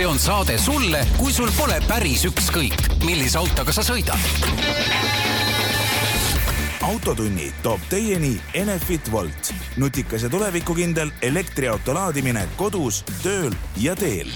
see 0.00 0.06
on 0.08 0.18
saade 0.18 0.54
sulle, 0.56 1.02
kui 1.18 1.28
sul 1.28 1.50
pole 1.52 1.74
päris 1.84 2.22
ükskõik, 2.24 2.86
millise 3.04 3.36
autoga 3.36 3.72
sa 3.74 3.82
sõidad. 3.84 4.16
autotunni 6.80 7.50
toob 7.60 7.84
teieni 7.90 8.30
Enefit 8.56 9.10
Volt, 9.12 9.52
nutikas 9.76 10.24
ja 10.24 10.30
tulevikukindel 10.32 11.12
elektriauto 11.20 11.92
laadimine 11.92 12.46
kodus, 12.56 13.02
tööl 13.20 13.52
ja 13.76 13.92
teel. 13.92 14.32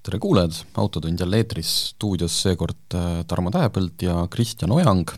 Tere 0.00 0.18
kuulajad, 0.18 0.56
Autotund 0.80 1.20
jälle 1.20 1.44
eetris, 1.44 1.76
stuudios 1.92 2.42
seekord 2.42 2.96
äh, 2.96 3.26
Tarmo 3.28 3.52
Tähepõld 3.52 4.00
ja 4.00 4.22
Kristjan 4.32 4.72
Ojang 4.72 5.12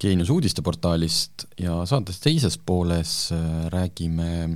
Geenius 0.00 0.32
uudisteportaalist 0.32 1.50
ja 1.60 1.82
saates 1.84 2.16
teises 2.24 2.56
pooles 2.56 3.28
äh, 3.36 3.66
räägime 3.68 4.48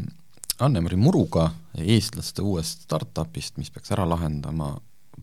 Anne-Mari 0.60 0.96
Muruga 0.96 1.50
eestlaste 1.76 2.42
uuest 2.42 2.86
startupist, 2.86 3.58
mis 3.60 3.70
peaks 3.70 3.92
ära 3.92 4.06
lahendama 4.08 4.70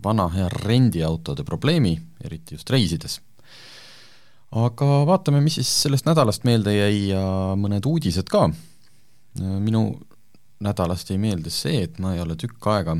vana 0.03 0.27
hea 0.33 0.49
rendiautode 0.49 1.43
probleemi, 1.43 1.95
eriti 2.23 2.55
just 2.55 2.69
reisides. 2.69 3.21
aga 4.51 4.85
vaatame, 5.09 5.41
mis 5.41 5.55
siis 5.57 5.69
sellest 5.85 6.05
nädalast 6.05 6.43
meelde 6.45 6.75
jäi 6.75 7.07
ja 7.09 7.23
mõned 7.57 7.85
uudised 7.89 8.29
ka. 8.29 8.49
Minu 9.39 9.87
nädalast 10.61 11.09
jäi 11.09 11.17
meelde 11.17 11.49
see, 11.49 11.81
et 11.87 11.97
ma 11.99 12.13
ei 12.13 12.21
ole 12.21 12.35
tükk 12.37 12.67
aega 12.69 12.97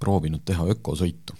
proovinud 0.00 0.42
teha 0.44 0.66
ökosõitu. 0.74 1.36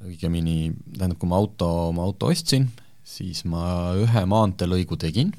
õigemini, 0.00 0.70
tähendab, 0.96 1.18
kui 1.20 1.28
ma 1.28 1.36
auto, 1.36 1.66
oma 1.90 2.06
auto 2.06 2.30
ostsin, 2.32 2.70
siis 3.04 3.42
ma 3.44 3.92
ühe 4.00 4.22
maanteelõigu 4.24 4.96
tegin, 4.96 5.34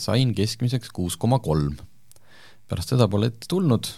sain 0.00 0.32
keskmiseks 0.34 0.90
kuus 0.90 1.14
koma 1.20 1.38
kolm. 1.44 1.76
Pärast 2.66 2.92
seda 2.92 3.06
pole 3.10 3.30
ette 3.30 3.48
tulnud, 3.50 3.88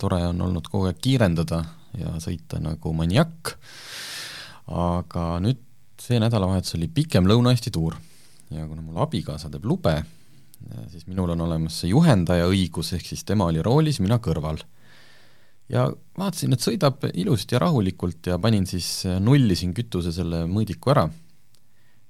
tore 0.00 0.20
on 0.26 0.40
olnud 0.48 0.66
kogu 0.70 0.88
aeg 0.88 0.98
kiirendada 1.02 1.62
ja 1.96 2.16
sõita 2.22 2.58
nagu 2.62 2.92
maniak, 2.96 3.54
aga 4.66 5.28
nüüd 5.44 5.62
see 6.02 6.18
nädalavahetus 6.22 6.76
oli 6.78 6.90
pikem 6.92 7.28
Lõuna-Eesti 7.30 7.72
tuur 7.74 7.96
ja 8.50 8.66
kuna 8.66 8.82
mul 8.82 8.98
abikaasa 9.02 9.50
teeb 9.50 9.64
lube, 9.66 9.94
siis 10.90 11.06
minul 11.06 11.32
on 11.34 11.46
olemas 11.46 11.80
see 11.82 11.92
juhendaja 11.92 12.48
õigus, 12.50 12.92
ehk 12.96 13.06
siis 13.06 13.24
tema 13.26 13.48
oli 13.50 13.62
roolis, 13.64 14.02
mina 14.02 14.18
kõrval 14.22 14.60
ja 15.72 15.86
vaatasin, 16.18 16.54
et 16.54 16.62
sõidab 16.62 17.04
ilusti 17.14 17.56
ja 17.56 17.62
rahulikult 17.62 18.30
ja 18.30 18.38
panin 18.42 18.66
siis, 18.70 18.88
äh, 19.08 19.18
nullisin 19.22 19.74
kütuse 19.76 20.12
selle 20.14 20.44
mõõdiku 20.50 20.92
ära. 20.94 21.08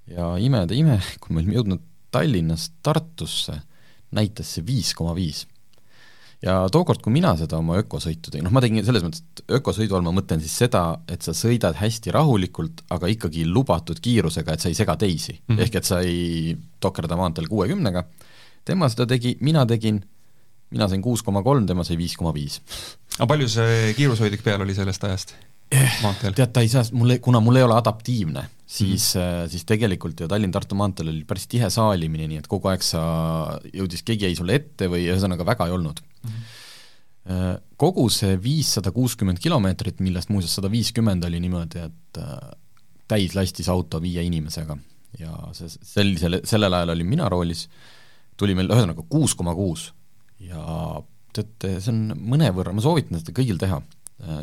ja 0.07 0.37
imede 0.39 0.77
ime, 0.77 1.01
kui 1.21 1.35
me 1.35 1.43
olime 1.43 1.57
jõudnud 1.59 1.85
Tallinnast 2.11 2.77
Tartusse, 2.83 3.61
näitas 4.15 4.55
see 4.55 4.67
viis 4.67 4.95
koma 4.95 5.15
viis. 5.17 5.47
Ja 6.45 6.57
tookord, 6.73 7.01
kui 7.05 7.15
mina 7.15 7.33
seda 7.39 7.59
oma 7.61 7.79
ökosõitu 7.81 8.33
tegin, 8.33 8.45
noh 8.47 8.55
ma 8.55 8.63
tegin 8.65 8.85
selles 8.85 9.05
mõttes, 9.07 9.23
et 9.25 9.57
ökosõidu 9.59 9.97
all 9.97 10.05
ma 10.05 10.13
mõtlen 10.17 10.43
siis 10.45 10.57
seda, 10.65 10.83
et 11.09 11.25
sa 11.25 11.35
sõidad 11.37 11.79
hästi 11.79 12.13
rahulikult, 12.15 12.85
aga 12.93 13.11
ikkagi 13.13 13.47
lubatud 13.49 14.01
kiirusega, 14.03 14.57
et 14.57 14.65
sa 14.65 14.73
ei 14.73 14.79
sega 14.79 14.99
teisi 15.01 15.33
mm. 15.39 15.55
-hmm. 15.55 15.63
ehk 15.65 15.81
et 15.81 15.89
sa 15.89 16.01
ei 16.05 16.57
tokerda 16.81 17.17
maanteel 17.17 17.49
kuuekümnega, 17.49 18.05
tema 18.65 18.89
seda 18.93 19.07
tegi, 19.07 19.37
mina 19.41 19.67
tegin 19.67 20.03
mina 20.71 20.89
sain 20.91 21.03
kuus 21.03 21.23
koma 21.23 21.43
kolm, 21.47 21.67
tema 21.67 21.85
sai 21.87 21.99
viis 21.99 22.17
koma 22.19 22.33
viis. 22.35 22.61
aga 23.17 23.29
palju 23.33 23.49
see 23.49 23.93
kiirushoidlik 23.99 24.43
peal 24.45 24.65
oli 24.65 24.75
sellest 24.75 25.05
ajast 25.09 25.35
eh, 25.71 25.99
maanteel? 26.03 26.35
tead, 26.37 26.53
ta 26.53 26.65
ei 26.65 26.71
saa, 26.73 26.85
mul, 26.93 27.17
kuna 27.23 27.41
mul 27.41 27.61
ei 27.61 27.67
ole 27.67 27.77
adaptiivne, 27.77 28.49
siis 28.67 29.15
mm, 29.15 29.23
-hmm. 29.23 29.53
siis 29.55 29.65
tegelikult 29.65 30.21
ju 30.21 30.29
Tallinn-Tartu 30.29 30.75
maanteel 30.75 31.13
oli 31.13 31.25
päris 31.25 31.47
tihe 31.47 31.71
saalimine, 31.71 32.27
nii 32.27 32.43
et 32.43 32.51
kogu 32.51 32.69
aeg 32.73 32.83
sa, 32.83 33.03
jõudis, 33.73 34.03
keegi 34.03 34.29
jäi 34.29 34.37
sulle 34.37 34.59
ette 34.59 34.91
või 34.91 35.07
ühesõnaga 35.07 35.47
väga 35.47 35.67
ei 35.71 35.79
olnud 35.79 36.03
kogu 37.77 38.07
see 38.13 38.37
viissada 38.43 38.93
kuuskümmend 38.95 39.41
kilomeetrit, 39.43 40.01
millest 40.05 40.31
muuseas 40.31 40.55
sada 40.59 40.71
viiskümmend 40.71 41.25
oli 41.27 41.41
niimoodi, 41.43 41.83
et 41.89 42.21
äh, 42.23 42.53
täis 43.11 43.35
lastis 43.35 43.69
auto 43.73 44.01
viie 44.03 44.23
inimesega. 44.27 44.77
Ja 45.19 45.35
see, 45.57 45.71
sellisel, 45.71 46.41
sellel 46.47 46.77
ajal 46.77 46.95
olin 46.95 47.11
mina 47.11 47.29
roolis, 47.33 47.67
tuli 48.39 48.55
meil 48.55 48.71
ühesõnaga 48.71 49.07
kuus 49.11 49.35
koma 49.35 49.55
kuus. 49.57 49.91
Ja 50.43 50.63
teate, 51.35 51.79
see 51.81 51.93
on 51.93 52.17
mõnevõrra, 52.35 52.75
ma 52.77 52.85
soovitan 52.85 53.21
seda 53.21 53.35
kõigil 53.37 53.59
teha, 53.61 53.81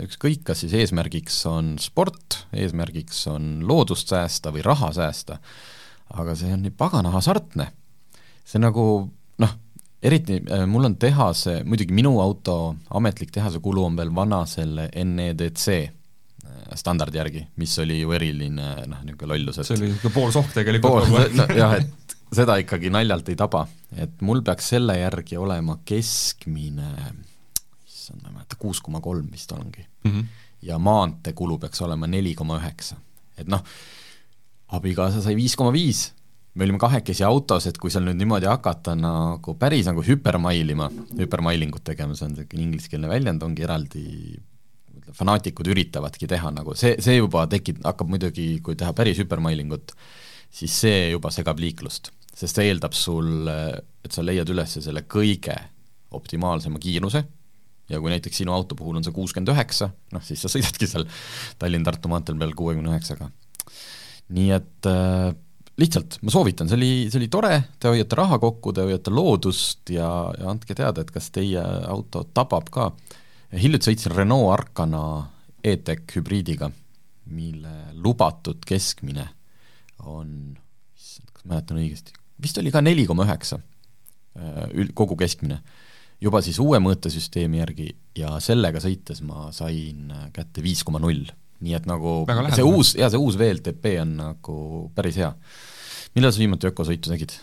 ükskõik, 0.05 0.43
kas 0.45 0.63
siis 0.63 0.73
eesmärgiks 0.77 1.39
on 1.49 1.75
sport, 1.81 2.43
eesmärgiks 2.53 3.23
on 3.31 3.63
loodust 3.69 4.11
säästa 4.11 4.53
või 4.53 4.65
raha 4.65 4.91
säästa, 4.93 5.39
aga 6.13 6.35
see 6.37 6.51
on 6.53 6.65
nii 6.65 6.75
pagana 6.77 7.13
hasartne. 7.13 7.71
see 8.45 8.59
nagu 8.59 9.09
eriti 10.03 10.39
äh, 10.51 10.65
mul 10.67 10.89
on 10.89 10.95
tehase, 10.99 11.61
muidugi 11.63 11.95
minu 11.95 12.17
auto 12.21 12.75
ametlik 12.97 13.31
tehase 13.31 13.59
kulu 13.63 13.85
on 13.87 13.97
veel 13.97 14.11
vana 14.15 14.43
selle 14.49 14.89
NEDC 14.91 15.67
äh, 15.79 16.75
standardi 16.75 17.21
järgi, 17.21 17.45
mis 17.61 17.75
oli 17.79 18.01
ju 18.01 18.11
eriline 18.15 18.69
noh, 18.89 19.03
niisugune 19.05 19.33
lollus, 19.33 19.59
et 19.59 19.69
see 19.69 19.77
oli 19.77 19.91
niisugune 19.91 20.15
poolsohk 20.17 20.55
tegelikult 20.57 21.07
pool, 21.07 21.29
no, 21.39 21.47
jah, 21.55 21.77
et 21.79 22.17
seda 22.33 22.57
ikkagi 22.61 22.91
naljalt 22.93 23.29
ei 23.31 23.39
taba, 23.39 23.65
et 23.95 24.21
mul 24.25 24.43
peaks 24.45 24.73
selle 24.73 24.97
järgi 24.99 25.37
olema 25.39 25.79
keskmine, 25.85 26.93
issand, 27.87 28.23
ma 28.23 28.31
ei 28.31 28.39
mäleta, 28.39 28.59
kuus 28.59 28.81
koma 28.83 29.01
kolm 29.03 29.29
vist 29.31 29.51
ongi 29.55 29.85
mm. 29.85 30.11
-hmm. 30.11 30.25
ja 30.69 30.79
maanteekulu 30.79 31.59
peaks 31.63 31.81
olema 31.81 32.07
neli 32.07 32.35
koma 32.35 32.59
üheksa. 32.59 32.99
et 33.37 33.47
noh, 33.47 33.63
abikaasa 34.67 35.21
sai 35.21 35.35
viis 35.35 35.55
koma 35.55 35.71
viis, 35.73 36.11
me 36.53 36.65
olime 36.67 36.79
kahekesi 36.81 37.25
autos, 37.25 37.67
et 37.69 37.77
kui 37.81 37.91
seal 37.93 38.05
nüüd 38.05 38.19
niimoodi 38.21 38.49
hakata 38.49 38.95
nagu 38.99 39.55
päris 39.59 39.87
nagu 39.89 40.03
hüpermailima, 40.05 40.89
hüpermailingut 41.19 41.85
tegema, 41.91 42.17
see 42.17 42.27
on 42.27 42.35
niisugune 42.35 42.67
ingliskeelne 42.67 43.09
väljend, 43.09 43.45
ongi 43.45 43.65
eraldi 43.65 44.07
fanaatikud 45.13 45.67
üritavadki 45.73 46.29
teha 46.29 46.51
nagu, 46.53 46.75
see, 46.79 46.95
see 47.03 47.17
juba 47.17 47.47
tekib, 47.51 47.81
hakkab 47.85 48.11
muidugi, 48.13 48.47
kui 48.65 48.77
teha 48.79 48.93
päris 48.97 49.19
hüpermailingut, 49.21 49.95
siis 50.53 50.75
see 50.85 51.07
juba 51.13 51.33
segab 51.33 51.61
liiklust 51.61 52.13
sest 52.33 52.57
see 52.57 52.71
eeldab 52.71 52.95
sul, 52.97 53.45
et 53.47 54.13
sa 54.13 54.25
leiad 54.25 54.49
üles 54.53 54.77
selle 54.81 55.05
kõige 55.09 55.55
optimaalsema 56.13 56.81
kiiruse 56.81 57.23
ja 57.91 57.99
kui 58.01 58.11
näiteks 58.13 58.41
sinu 58.41 58.53
auto 58.55 58.77
puhul 58.79 58.97
on 58.97 59.05
see 59.05 59.13
kuuskümmend 59.13 59.53
üheksa, 59.53 59.91
noh 60.13 60.23
siis 60.25 60.41
sa 60.41 60.51
sõidadki 60.51 60.89
seal 60.89 61.05
Tallinn-Tartu 61.61 62.11
maanteel 62.11 62.39
peal 62.39 62.55
kuuekümne 62.57 62.93
üheksaga. 62.93 63.29
nii 64.33 64.51
et 64.55 64.89
äh, 64.89 65.33
lihtsalt 65.79 66.19
ma 66.21 66.33
soovitan, 66.33 66.69
see 66.69 66.77
oli, 66.77 66.91
see 67.09 67.19
oli 67.21 67.29
tore, 67.33 67.55
te 67.81 67.89
hoiate 67.89 68.17
raha 68.19 68.39
kokku, 68.41 68.73
te 68.75 68.85
hoiate 68.85 69.13
loodust 69.13 69.89
ja, 69.93 70.07
ja 70.37 70.49
andke 70.51 70.75
teada, 70.77 71.01
et 71.01 71.11
kas 71.13 71.31
teie 71.33 71.61
auto 71.61 72.25
tabab 72.33 72.69
ka. 72.73 72.91
hiljuti 73.57 73.89
sõitsin 73.89 74.13
Renault 74.13 74.53
Arcana 74.53 75.03
E-Tech 75.63 76.17
hübriidiga, 76.17 76.69
mille 77.33 77.73
lubatud 77.95 78.65
keskmine 78.67 79.29
on, 80.03 80.57
kas 80.93 81.45
mäletan 81.47 81.79
õigesti, 81.81 82.13
vist 82.41 82.59
oli 82.59 82.73
ka 82.73 82.81
neli 82.83 83.07
koma 83.09 83.25
üheksa 83.25 83.57
äh, 84.37 84.89
kogu 84.93 85.17
keskmine, 85.17 85.61
juba 86.21 86.41
siis 86.45 86.59
uue 86.61 86.77
mõõtesüsteemi 86.83 87.63
järgi 87.63 87.89
ja 88.19 88.35
sellega 88.43 88.81
sõites 88.83 89.23
ma 89.25 89.49
sain 89.55 90.11
kätte 90.35 90.61
viis 90.63 90.83
koma 90.85 91.01
null. 91.01 91.25
Nii 91.63 91.79
et 91.79 91.87
nagu 91.89 92.21
see 92.53 92.67
uus, 92.67 92.93
jaa, 92.99 93.09
see 93.13 93.21
uus 93.21 93.39
VLTP 93.39 93.97
on 94.03 94.13
nagu 94.19 94.59
päris 94.95 95.19
hea. 95.21 95.31
millal 96.17 96.35
sa 96.35 96.43
viimati 96.43 96.69
ökosõitu 96.69 97.13
tegid? 97.13 97.35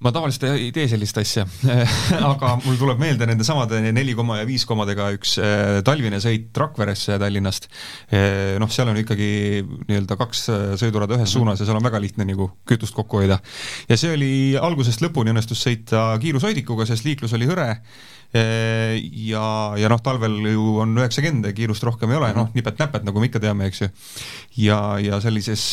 ma 0.00 0.12
tavaliselt 0.16 0.46
ei 0.48 0.70
tee 0.72 0.86
sellist 0.88 1.18
asja 1.20 1.42
aga 2.30 2.54
mul 2.62 2.78
tuleb 2.80 3.00
meelde 3.02 3.26
nende 3.28 3.44
samade 3.44 3.82
neli 3.92 4.14
koma 4.16 4.38
ja 4.38 4.46
viis 4.48 4.64
komadega 4.68 5.10
üks 5.16 5.34
äh, 5.42 5.80
talvine 5.84 6.22
sõit 6.24 6.56
Rakveresse 6.56 7.18
Tallinnast. 7.20 7.68
Äh, 8.08 8.56
noh, 8.60 8.70
seal 8.72 8.88
on 8.88 9.00
ikkagi 9.02 9.28
nii-öelda 9.60 10.16
kaks 10.20 10.44
äh, 10.52 10.62
sõidurada 10.80 11.18
ühes 11.18 11.34
suunas 11.36 11.60
ja 11.60 11.68
seal 11.68 11.76
on 11.76 11.84
väga 11.84 12.00
lihtne 12.00 12.24
nagu 12.28 12.48
kütust 12.68 12.96
kokku 12.96 13.20
hoida. 13.20 13.40
ja 13.90 14.00
see 14.00 14.14
oli 14.16 14.32
algusest 14.56 15.04
lõpuni 15.04 15.34
õnnestus 15.34 15.60
sõita 15.66 16.14
kiirushoidikuga, 16.22 16.88
sest 16.88 17.04
liiklus 17.04 17.36
oli 17.36 17.50
hõre 17.50 17.74
ja, 18.32 19.44
ja 19.80 19.90
noh, 19.90 20.00
talvel 20.04 20.36
ju 20.52 20.66
on 20.84 20.94
üheksakümmend, 21.00 21.48
kiirust 21.56 21.82
rohkem 21.86 22.12
ei 22.12 22.18
ole, 22.20 22.30
noh, 22.36 22.50
nipet-näpet, 22.54 23.02
nagu 23.06 23.22
me 23.22 23.30
ikka 23.30 23.42
teame, 23.42 23.66
eks 23.70 23.82
ju. 23.82 23.88
ja, 24.68 24.80
ja 25.02 25.18
sellises 25.22 25.72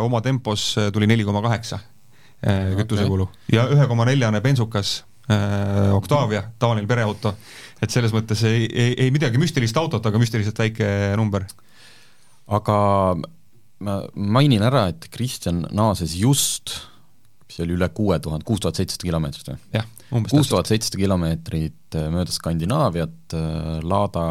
oma 0.00 0.22
tempos 0.24 0.70
tuli 0.94 1.10
neli 1.10 1.26
koma 1.28 1.44
kaheksa 1.44 1.82
kütusekulu 2.42 3.28
okay. 3.28 3.54
ja 3.54 3.68
ühe 3.70 3.84
koma 3.90 4.06
neljane 4.08 4.40
bensukas 4.42 5.02
Octavia, 5.94 6.42
tavaline 6.58 6.88
pereauto. 6.90 7.34
et 7.82 7.90
selles 7.90 8.12
mõttes 8.12 8.42
ei, 8.48 8.66
ei, 8.66 8.96
ei 9.04 9.12
midagi 9.14 9.38
müstilist 9.38 9.76
autot, 9.78 10.04
aga 10.04 10.18
müstiliselt 10.18 10.58
väike 10.58 10.88
number. 11.16 11.46
aga 12.48 12.78
ma 13.82 13.98
mainin 14.14 14.62
ära, 14.62 14.88
et 14.92 15.08
Kristjan 15.12 15.64
naases 15.74 16.14
just, 16.18 16.74
mis 17.52 17.66
oli 17.66 17.76
üle 17.76 17.88
kuue 17.92 18.16
tuhande, 18.22 18.46
kuus 18.48 18.62
tuhat 18.64 18.80
seitsesada 18.80 19.08
kilomeetrit 19.08 19.52
või? 19.52 19.60
jah, 19.76 19.86
umbes 20.14 20.32
kuus 20.32 20.48
tuhat 20.48 20.70
seitsesada 20.70 21.02
kilomeetrit 21.02 21.98
äh, 22.00 22.08
mööda 22.14 22.32
Skandinaaviat, 22.34 23.36
Lada 23.84 24.26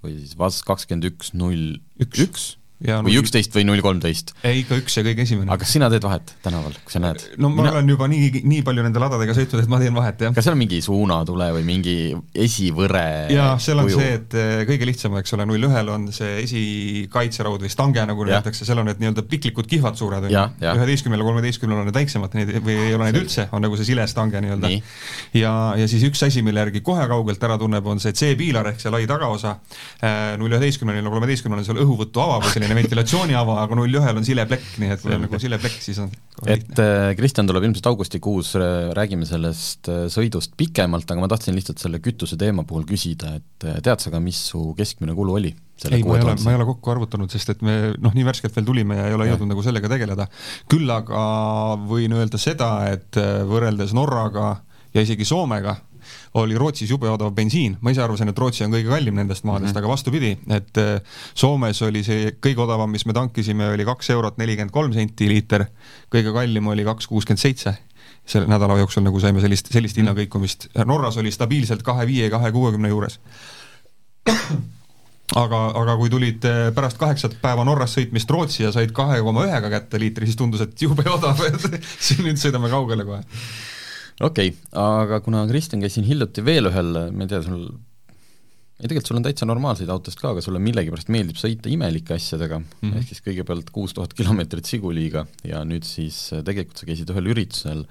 või 0.00 0.16
siis 0.16 0.38
VAZ 0.38 0.62
kakskümmend 0.66 1.10
üks 1.10 1.34
null 1.36 1.76
üks, 2.00 2.24
üks 2.24 2.46
või 2.80 3.16
üksteist 3.20 3.52
või 3.54 3.66
null 3.68 3.82
kolmteist? 3.84 4.32
ei, 4.40 4.62
ikka 4.62 4.78
üks 4.80 4.96
ja 4.96 5.04
kõige 5.04 5.24
esimene. 5.26 5.50
aga 5.50 5.60
kas 5.60 5.74
sina 5.74 5.90
teed 5.92 6.04
vahet 6.04 6.32
tänaval, 6.44 6.72
kui 6.84 6.94
sa 6.94 7.02
näed? 7.02 7.22
no 7.36 7.50
ma 7.52 7.66
Mina... 7.66 7.72
olen 7.76 7.92
juba 7.92 8.08
nii, 8.08 8.42
nii 8.48 8.62
palju 8.64 8.84
nende 8.86 9.02
ladadega 9.02 9.34
sõitnud, 9.36 9.60
et 9.64 9.70
ma 9.72 9.80
teen 9.82 9.96
vahet, 9.96 10.24
jah. 10.24 10.32
kas 10.36 10.46
seal 10.46 10.56
on 10.56 10.60
mingi 10.62 10.80
suunatule 10.84 11.50
või 11.58 11.66
mingi 11.68 11.96
esivõre 12.32 13.04
jaa, 13.34 13.52
seal 13.60 13.82
on 13.82 13.88
kuju? 13.88 14.00
see, 14.00 14.14
et 14.16 14.36
eh, 14.40 14.52
kõige 14.70 14.88
lihtsam, 14.88 15.18
eks 15.20 15.36
ole, 15.36 15.46
null 15.50 15.68
ühel 15.68 15.92
on 15.92 16.08
see 16.14 16.38
esikaitseraud 16.46 17.66
või 17.66 17.72
stange, 17.72 18.06
nagu 18.08 18.24
öeldakse, 18.24 18.64
seal 18.64 18.80
on 18.80 18.88
need 18.88 19.02
nii-öelda 19.02 19.26
piklikud 19.28 19.68
kihvad 19.68 20.00
suured, 20.00 20.30
on 20.30 20.32
ju, 20.32 20.46
üheteistkümnel 20.72 21.20
ja 21.20 21.28
kolmeteistkümnel 21.28 21.82
on 21.82 21.88
need 21.90 22.00
väiksemad, 22.00 22.38
neid 22.38 22.54
või 22.64 22.78
ei 22.86 22.96
ole 22.96 23.10
neid 23.10 23.20
üldse, 23.20 23.48
on 23.52 23.64
nagu 23.66 23.76
see 23.76 23.90
silestange 23.92 24.40
nii-öelda. 24.40 24.72
ja, 25.36 25.54
ja 25.76 25.90
siis 25.90 26.08
üks 26.08 26.24
asi, 26.24 26.40
mille 26.46 26.64
järgi 26.64 26.80
kohe 26.86 27.04
kaugelt 27.12 27.44
ära 27.44 27.60
tunneb, 27.60 27.84
on 27.92 28.00
see 28.00 28.16
C-piilar 28.16 28.72
ehk 28.72 28.80
see 28.80 28.92
lai 28.94 29.04
tagaosa, 29.10 29.58
eh, 30.00 30.32
null 30.40 30.56
üheteistkümnel 30.56 31.02
ja 31.02 31.12
kolmeteistkümnel 31.12 31.60
on 31.60 31.68
seal 31.68 31.84
õhuvõtuava 31.84 32.40
või 32.40 32.54
selline 32.54 32.69
ventilatsiooniava, 32.78 33.60
aga 33.64 33.78
null 33.78 34.00
ühel 34.00 34.20
on 34.20 34.26
sileplekk, 34.26 34.74
nii 34.82 34.92
et 34.94 35.02
kui 35.04 35.14
on 35.16 35.24
nagu 35.26 35.40
sileplekk, 35.42 35.80
siis 35.84 36.00
on 36.02 36.10
et 36.48 36.78
äh, 36.80 37.10
Kristjan 37.18 37.48
tuleb 37.48 37.66
ilmselt 37.66 37.88
augustikuus, 37.90 38.54
räägime 38.96 39.26
sellest 39.28 39.90
äh, 39.92 40.06
sõidust 40.12 40.54
pikemalt, 40.60 41.10
aga 41.10 41.24
ma 41.24 41.28
tahtsin 41.30 41.56
lihtsalt 41.56 41.82
selle 41.82 42.00
kütuse 42.00 42.38
teema 42.40 42.64
puhul 42.68 42.86
küsida, 42.88 43.34
et 43.40 43.66
äh, 43.68 43.80
tead 43.84 44.00
sa 44.00 44.12
ka, 44.12 44.22
mis 44.24 44.38
su 44.52 44.70
keskmine 44.78 45.16
kulu 45.16 45.36
oli? 45.40 45.52
ei, 45.88 46.02
ma 46.04 46.18
ei 46.18 46.24
ole, 46.24 46.34
ma 46.44 46.52
ei 46.52 46.58
ole 46.58 46.66
kokku 46.68 46.92
arvutanud, 46.92 47.32
sest 47.32 47.54
et 47.54 47.62
me 47.64 47.76
noh, 47.96 48.12
nii 48.12 48.24
värskelt 48.26 48.56
veel 48.56 48.66
tulime 48.68 48.98
ja 48.98 49.06
ei 49.08 49.14
ole 49.16 49.30
jõudnud 49.30 49.54
nagu 49.54 49.62
sellega 49.64 49.88
tegeleda. 49.88 50.26
küll 50.68 50.92
aga 50.92 51.22
võin 51.88 52.12
öelda 52.18 52.40
seda, 52.40 52.72
et 52.92 53.16
võrreldes 53.48 53.94
Norraga 53.96 54.58
ja 54.92 55.04
isegi 55.06 55.24
Soomega 55.24 55.78
oli 56.34 56.58
Rootsis 56.58 56.90
jube 56.90 57.10
odav 57.10 57.32
bensiin, 57.34 57.76
ma 57.82 57.90
ise 57.90 58.02
arvasin, 58.04 58.30
et 58.30 58.38
Rootsi 58.38 58.64
on 58.64 58.74
kõige 58.74 58.90
kallim 58.92 59.16
nendest 59.18 59.44
maadest 59.44 59.72
mm, 59.72 59.74
-hmm. 59.74 59.82
aga 59.82 59.88
vastupidi, 59.88 60.30
et 60.48 60.78
äh, 60.78 61.20
Soomes 61.34 61.82
oli 61.82 62.04
see 62.06 62.32
kõige 62.38 62.62
odavam, 62.62 62.90
mis 62.90 63.06
me 63.06 63.12
tankisime, 63.16 63.72
oli 63.74 63.84
kaks 63.84 64.10
eurot 64.14 64.38
nelikümmend 64.38 64.70
kolm 64.70 64.92
senti 64.92 65.28
liiter, 65.28 65.66
kõige 66.14 66.32
kallim 66.32 66.66
oli 66.66 66.84
kaks 66.86 67.06
kuuskümmend 67.10 67.42
seitse 67.42 67.74
selle 68.26 68.46
nädala 68.46 68.76
jooksul 68.78 69.02
nagu 69.02 69.20
saime 69.20 69.40
sellist, 69.40 69.72
sellist 69.72 69.96
mhm. 69.96 70.04
hinnakõikumist, 70.04 70.68
Norras 70.86 71.16
oli 71.18 71.32
stabiilselt 71.34 71.82
kahe 71.82 72.06
viie, 72.06 72.30
kahe 72.30 72.52
kuuekümne 72.52 72.88
juures. 72.88 73.18
aga, 75.40 75.58
aga 75.80 75.96
kui 75.96 76.10
tulid 76.10 76.44
äh, 76.46 76.70
pärast 76.74 76.98
kaheksat 76.98 77.40
päeva 77.42 77.64
Norras 77.64 77.96
sõitmist 77.96 78.30
Rootsi 78.30 78.62
ja 78.62 78.72
said 78.72 78.92
kahe 78.94 79.18
koma 79.22 79.48
ühega 79.48 79.70
kätte 79.70 79.98
liitri, 79.98 80.26
siis 80.26 80.38
tundus, 80.38 80.60
et 80.60 80.82
jube 80.82 81.02
odav, 81.10 81.42
et 81.46 81.82
siin 82.06 82.22
nüüd 82.26 82.38
sõidame 82.38 82.70
kaugele 82.70 83.08
kohe 83.08 83.22
okei 84.20 84.52
okay,, 84.52 84.80
aga 84.80 85.20
kuna 85.24 85.44
Kristjan 85.50 85.84
käis 85.84 85.96
siin 85.96 86.08
hiljuti 86.08 86.44
veel 86.44 86.70
ühel, 86.70 86.92
ma 87.14 87.26
ei 87.26 87.32
tea, 87.32 87.42
sul 87.46 87.68
ei 88.80 88.88
tegelikult 88.88 89.10
sul 89.10 89.18
on 89.20 89.24
täitsa 89.26 89.48
normaalseid 89.48 89.90
autosid 89.92 90.20
ka, 90.22 90.32
aga 90.32 90.42
sulle 90.44 90.60
millegipärast 90.64 91.10
meeldib 91.12 91.38
sõita 91.40 91.68
imelike 91.72 92.16
asjadega 92.16 92.60
mm, 92.60 92.68
-hmm. 92.80 93.00
ehk 93.00 93.12
siis 93.12 93.24
kõigepealt 93.26 93.72
kuus 93.74 93.94
tuhat 93.96 94.14
kilomeetrit 94.16 94.68
Siguliiga 94.68 95.26
ja 95.44 95.62
nüüd 95.68 95.84
siis 95.88 96.30
äh, 96.32 96.44
tegelikult 96.46 96.80
sa 96.80 96.88
käisid 96.88 97.12
ühel 97.12 97.32
üritusel, 97.34 97.84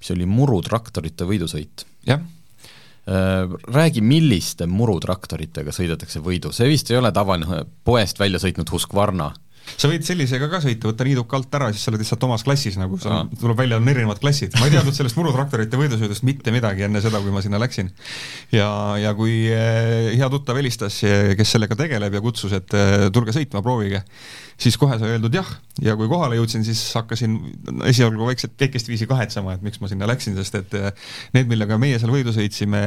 mis 0.00 0.10
oli 0.10 0.26
murutraktorite 0.26 1.28
võidusõit. 1.28 1.86
jah 2.08 2.24
äh, 3.06 3.54
räägi, 3.78 4.02
milliste 4.02 4.66
murutraktoritega 4.66 5.70
sõidetakse 5.70 6.22
võidu, 6.24 6.52
see 6.52 6.68
vist 6.68 6.90
ei 6.90 6.98
ole 6.98 7.12
tavaline 7.14 7.64
poest 7.84 8.18
välja 8.18 8.42
sõitnud 8.42 8.70
Husqvarna 8.74 9.30
sa 9.76 9.90
võid 9.90 10.04
sellisega 10.06 10.48
ka 10.52 10.60
sõita, 10.64 10.88
võtta 10.90 11.06
niiduk 11.06 11.34
alt 11.36 11.58
ära, 11.58 11.70
siis 11.72 11.84
sa 11.84 11.92
oled 11.92 12.02
lihtsalt 12.04 12.26
omas 12.28 12.44
klassis 12.46 12.78
nagu, 12.80 12.98
sa, 13.02 13.22
tuleb 13.40 13.58
välja, 13.58 13.80
on 13.80 13.90
erinevad 13.90 14.20
klassid. 14.22 14.54
ma 14.60 14.68
ei 14.68 14.74
teadnud 14.76 14.96
sellest 14.96 15.18
murutraktorite 15.18 15.80
võidusõidust 15.80 16.26
mitte 16.28 16.54
midagi 16.54 16.86
enne 16.86 17.02
seda, 17.04 17.20
kui 17.24 17.34
ma 17.34 17.42
sinna 17.44 17.60
läksin. 17.62 17.90
ja, 18.54 18.68
ja 19.00 19.14
kui 19.18 19.44
eh, 19.50 20.14
hea 20.14 20.30
tuttav 20.32 20.60
helistas, 20.60 21.00
kes 21.38 21.56
sellega 21.56 21.78
tegeleb 21.78 22.18
ja 22.18 22.24
kutsus, 22.24 22.54
et 22.56 22.76
eh, 22.78 23.08
tulge 23.14 23.34
sõitma, 23.36 23.64
proovige 23.64 24.04
siis 24.60 24.76
kohe 24.78 24.96
sai 24.98 25.14
öeldud 25.14 25.34
jah, 25.34 25.48
ja 25.82 25.96
kui 25.98 26.06
kohale 26.10 26.36
jõudsin, 26.38 26.62
siis 26.66 26.80
hakkasin 26.94 27.34
esialgu 27.90 28.28
vaikselt 28.28 28.54
väikest 28.60 28.88
viisi 28.88 29.08
kahetsema, 29.10 29.56
et 29.56 29.64
miks 29.66 29.80
ma 29.82 29.90
sinna 29.90 30.06
läksin, 30.08 30.36
sest 30.38 30.58
et 30.60 30.76
eh, 30.78 30.90
need, 31.34 31.48
millega 31.50 31.78
meie 31.80 31.98
seal 31.98 32.12
võidu 32.14 32.34
sõitsime, 32.34 32.82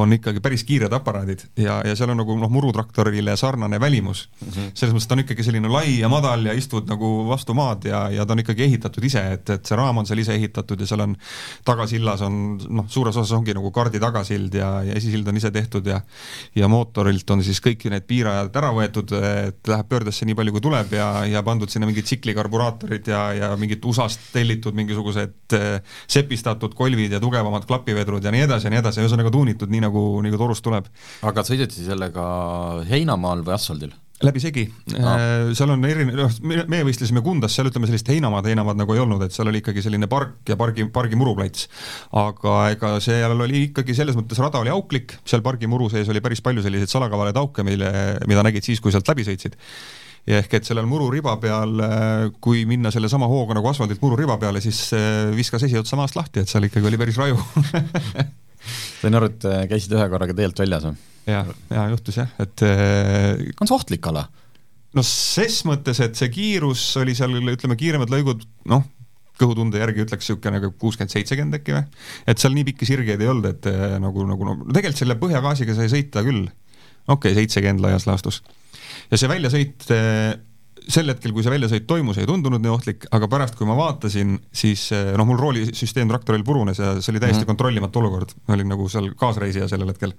on 0.00 0.16
ikkagi 0.16 0.40
päris 0.44 0.64
kiired 0.68 0.92
aparaadid 0.96 1.44
ja, 1.60 1.80
ja 1.86 1.96
seal 1.98 2.14
on 2.14 2.20
nagu 2.22 2.36
noh, 2.40 2.52
murutraktorile 2.52 3.36
sarnane 3.40 3.80
välimus 3.80 4.26
mm. 4.28 4.48
-hmm. 4.48 4.70
selles 4.74 4.94
mõttes 4.96 5.10
ta 5.10 5.18
on 5.18 5.24
ikkagi 5.24 5.46
selline 5.46 5.68
lai 5.72 5.98
ja 5.98 6.08
madal 6.12 6.46
ja 6.48 6.56
istud 6.56 6.88
nagu 6.88 7.10
vastu 7.28 7.54
maad 7.54 7.84
ja, 7.84 8.06
ja 8.14 8.26
ta 8.26 8.36
on 8.36 8.44
ikkagi 8.44 8.64
ehitatud 8.68 9.04
ise, 9.04 9.24
et, 9.36 9.50
et 9.50 9.66
see 9.66 9.76
raam 9.76 10.00
on 10.00 10.08
seal 10.08 10.24
ise 10.24 10.34
ehitatud 10.34 10.80
ja 10.80 10.88
seal 10.88 11.04
on 11.04 11.16
tagasillas 11.64 12.24
on 12.24 12.40
noh, 12.68 12.88
suures 12.88 13.16
osas 13.16 13.36
ongi 13.36 13.54
nagu 13.56 13.70
kaardi 13.70 14.00
tagasild 14.00 14.54
ja, 14.54 14.72
ja 14.86 14.96
esisild 14.96 15.28
on 15.28 15.36
ise 15.36 15.50
tehtud 15.50 15.86
ja 15.86 16.00
ja 16.56 16.68
mootorilt 16.68 17.30
on 17.30 17.44
siis 17.44 17.60
kõik 17.60 17.84
need 17.92 18.06
piirajad 18.08 18.56
ära 18.56 18.72
võetud, 18.74 19.12
et 19.12 19.68
läheb 19.68 19.88
pöördesse 19.90 20.26
nii 20.26 20.36
palju, 20.38 20.56
kui 20.56 20.64
tuleb 20.64 20.92
ja 20.96 21.09
ja 21.30 21.42
pandud 21.46 21.70
sinna 21.72 21.88
mingid 21.88 22.08
tsiklikarburaatorid 22.08 23.10
ja, 23.10 23.22
ja 23.36 23.50
mingid 23.60 23.84
USA-st 23.86 24.30
tellitud 24.34 24.76
mingisugused 24.78 25.56
äh, 25.56 25.96
sepistatud 26.10 26.76
kolvid 26.78 27.16
ja 27.16 27.22
tugevamad 27.22 27.66
klapivedrud 27.68 28.24
ja 28.24 28.34
nii 28.34 28.46
edasi 28.48 28.68
ja 28.68 28.74
nii 28.74 28.82
edasi, 28.82 29.02
ühesõnaga 29.04 29.32
tuunitud 29.34 29.72
nii, 29.72 29.84
nagu, 29.86 30.04
nii 30.20 30.32
nagu 30.32 30.44
torust 30.44 30.64
tuleb. 30.66 30.90
aga 31.26 31.46
sõideti 31.46 31.86
sellega 31.86 32.22
heinamaal 32.90 33.44
või 33.46 33.56
asfaldil? 33.56 33.96
läbisegi 34.24 34.66
no., 34.98 35.12
seal 35.56 35.72
on 35.72 35.84
erinev, 35.88 36.16
noh, 36.18 36.34
meie 36.68 36.84
võistlesime 36.84 37.22
Kundas, 37.24 37.54
seal 37.56 37.70
ütleme 37.70 37.88
sellist 37.88 38.08
heinamaad, 38.12 38.50
heinamaad 38.50 38.80
nagu 38.82 38.94
ei 38.94 39.00
olnud, 39.00 39.22
et 39.24 39.34
seal 39.34 39.48
oli 39.48 39.62
ikkagi 39.62 39.84
selline 39.84 40.10
park 40.12 40.50
ja 40.50 40.58
pargi, 40.60 40.84
pargi 40.92 41.18
muruplats. 41.18 41.68
aga 42.20 42.56
ega 42.74 42.92
seal 43.04 43.36
oli 43.46 43.64
ikkagi 43.70 43.96
selles 43.96 44.18
mõttes 44.18 44.40
rada 44.42 44.60
oli 44.60 44.72
auklik, 44.72 45.16
seal 45.24 45.44
pargi 45.46 45.70
muru 45.70 45.88
sees 45.92 46.10
oli 46.12 46.20
päris 46.24 46.44
palju 46.44 46.64
selliseid 46.66 46.92
salakavaleid 46.92 47.40
auke, 47.40 47.64
mille, 47.66 47.90
mida 48.28 48.44
nägid 48.44 48.66
siis, 48.66 48.82
kui 48.84 48.92
sealt 48.92 49.08
läbi 49.08 49.24
sõitsid 49.28 49.56
ja 50.28 50.40
ehk 50.40 50.58
et 50.58 50.68
sellel 50.68 50.88
mururiba 50.88 51.36
peal, 51.40 51.80
äh, 51.84 52.26
kui 52.42 52.64
minna 52.68 52.92
sellesama 52.92 53.28
hooga 53.30 53.56
nagu 53.56 53.70
asfaldilt 53.70 54.02
mururiba 54.04 54.36
peale, 54.40 54.62
siis 54.64 54.82
äh, 54.96 55.30
viskas 55.36 55.64
esiotsa 55.68 55.98
maast 55.98 56.18
lahti, 56.18 56.42
et 56.42 56.50
seal 56.50 56.66
ikkagi 56.68 56.90
oli 56.90 57.00
päris 57.00 57.18
raju 57.20 57.40
sain 59.00 59.16
aru, 59.16 59.30
et 59.32 59.48
äh, 59.48 59.64
käisid 59.70 59.96
ühe 59.96 60.06
korraga 60.12 60.36
teelt 60.36 60.60
väljas 60.60 60.86
või? 60.88 61.00
jah, 61.30 61.50
ja 61.72 61.88
juhtus 61.94 62.20
jah, 62.20 62.30
et 62.42 62.64
on 62.66 63.68
see 63.70 63.76
ohtlik 63.76 64.12
ala? 64.12 64.26
no 64.96 65.04
ses 65.06 65.62
mõttes, 65.68 66.02
et 66.04 66.16
see 66.18 66.32
kiirus 66.32 66.84
oli 67.00 67.16
seal, 67.16 67.36
ütleme, 67.40 67.78
kiiremad 67.80 68.12
lõigud, 68.12 68.44
noh, 68.70 68.84
kõhutunde 69.40 69.80
järgi 69.80 70.04
ütleks 70.04 70.26
niisugune 70.26 70.58
nagu 70.58 70.72
kuuskümmend, 70.76 71.14
seitsekümmend 71.14 71.62
äkki 71.62 71.78
või, 71.78 71.84
et 72.28 72.42
seal 72.42 72.52
nii 72.52 72.66
pikki 72.68 72.88
sirgeid 72.88 73.22
ei 73.24 73.30
olnud, 73.32 73.48
et 73.54 73.68
nagu, 74.02 74.26
nagu 74.28 74.48
no 74.50 74.56
tegelikult 74.68 75.00
selle 75.00 75.16
põhjagaasiga 75.22 75.76
sai 75.78 75.88
sõita 75.92 76.24
küll, 76.26 76.44
okei 77.08 77.30
okay,, 77.32 77.38
seitsekümmend 77.38 77.86
laias 77.86 78.04
laastus 78.10 78.42
ja 79.10 79.18
see 79.18 79.30
väljasõit 79.30 79.90
eh, 79.94 80.38
sel 80.90 81.10
hetkel, 81.10 81.32
kui 81.34 81.44
see 81.44 81.52
väljasõit 81.52 81.86
toimus, 81.88 82.18
ei 82.20 82.28
tundunud 82.28 82.62
nii 82.62 82.72
ohtlik, 82.72 83.06
aga 83.14 83.28
pärast, 83.30 83.56
kui 83.58 83.68
ma 83.68 83.76
vaatasin, 83.78 84.36
siis 84.54 84.86
eh, 84.96 85.12
noh, 85.18 85.26
mul 85.28 85.38
roolisüsteem 85.40 86.10
traktoril 86.10 86.44
purunes 86.46 86.80
ja 86.80 86.94
see 86.98 87.12
oli 87.12 87.22
täiesti 87.22 87.40
mm 87.40 87.42
-hmm. 87.42 87.50
kontrollimatu 87.52 88.00
olukord, 88.00 88.34
ma 88.48 88.56
olin 88.56 88.70
nagu 88.72 88.88
seal 88.88 89.10
kaasreisija 89.16 89.68
sellel 89.68 89.92
hetkel. 89.92 90.14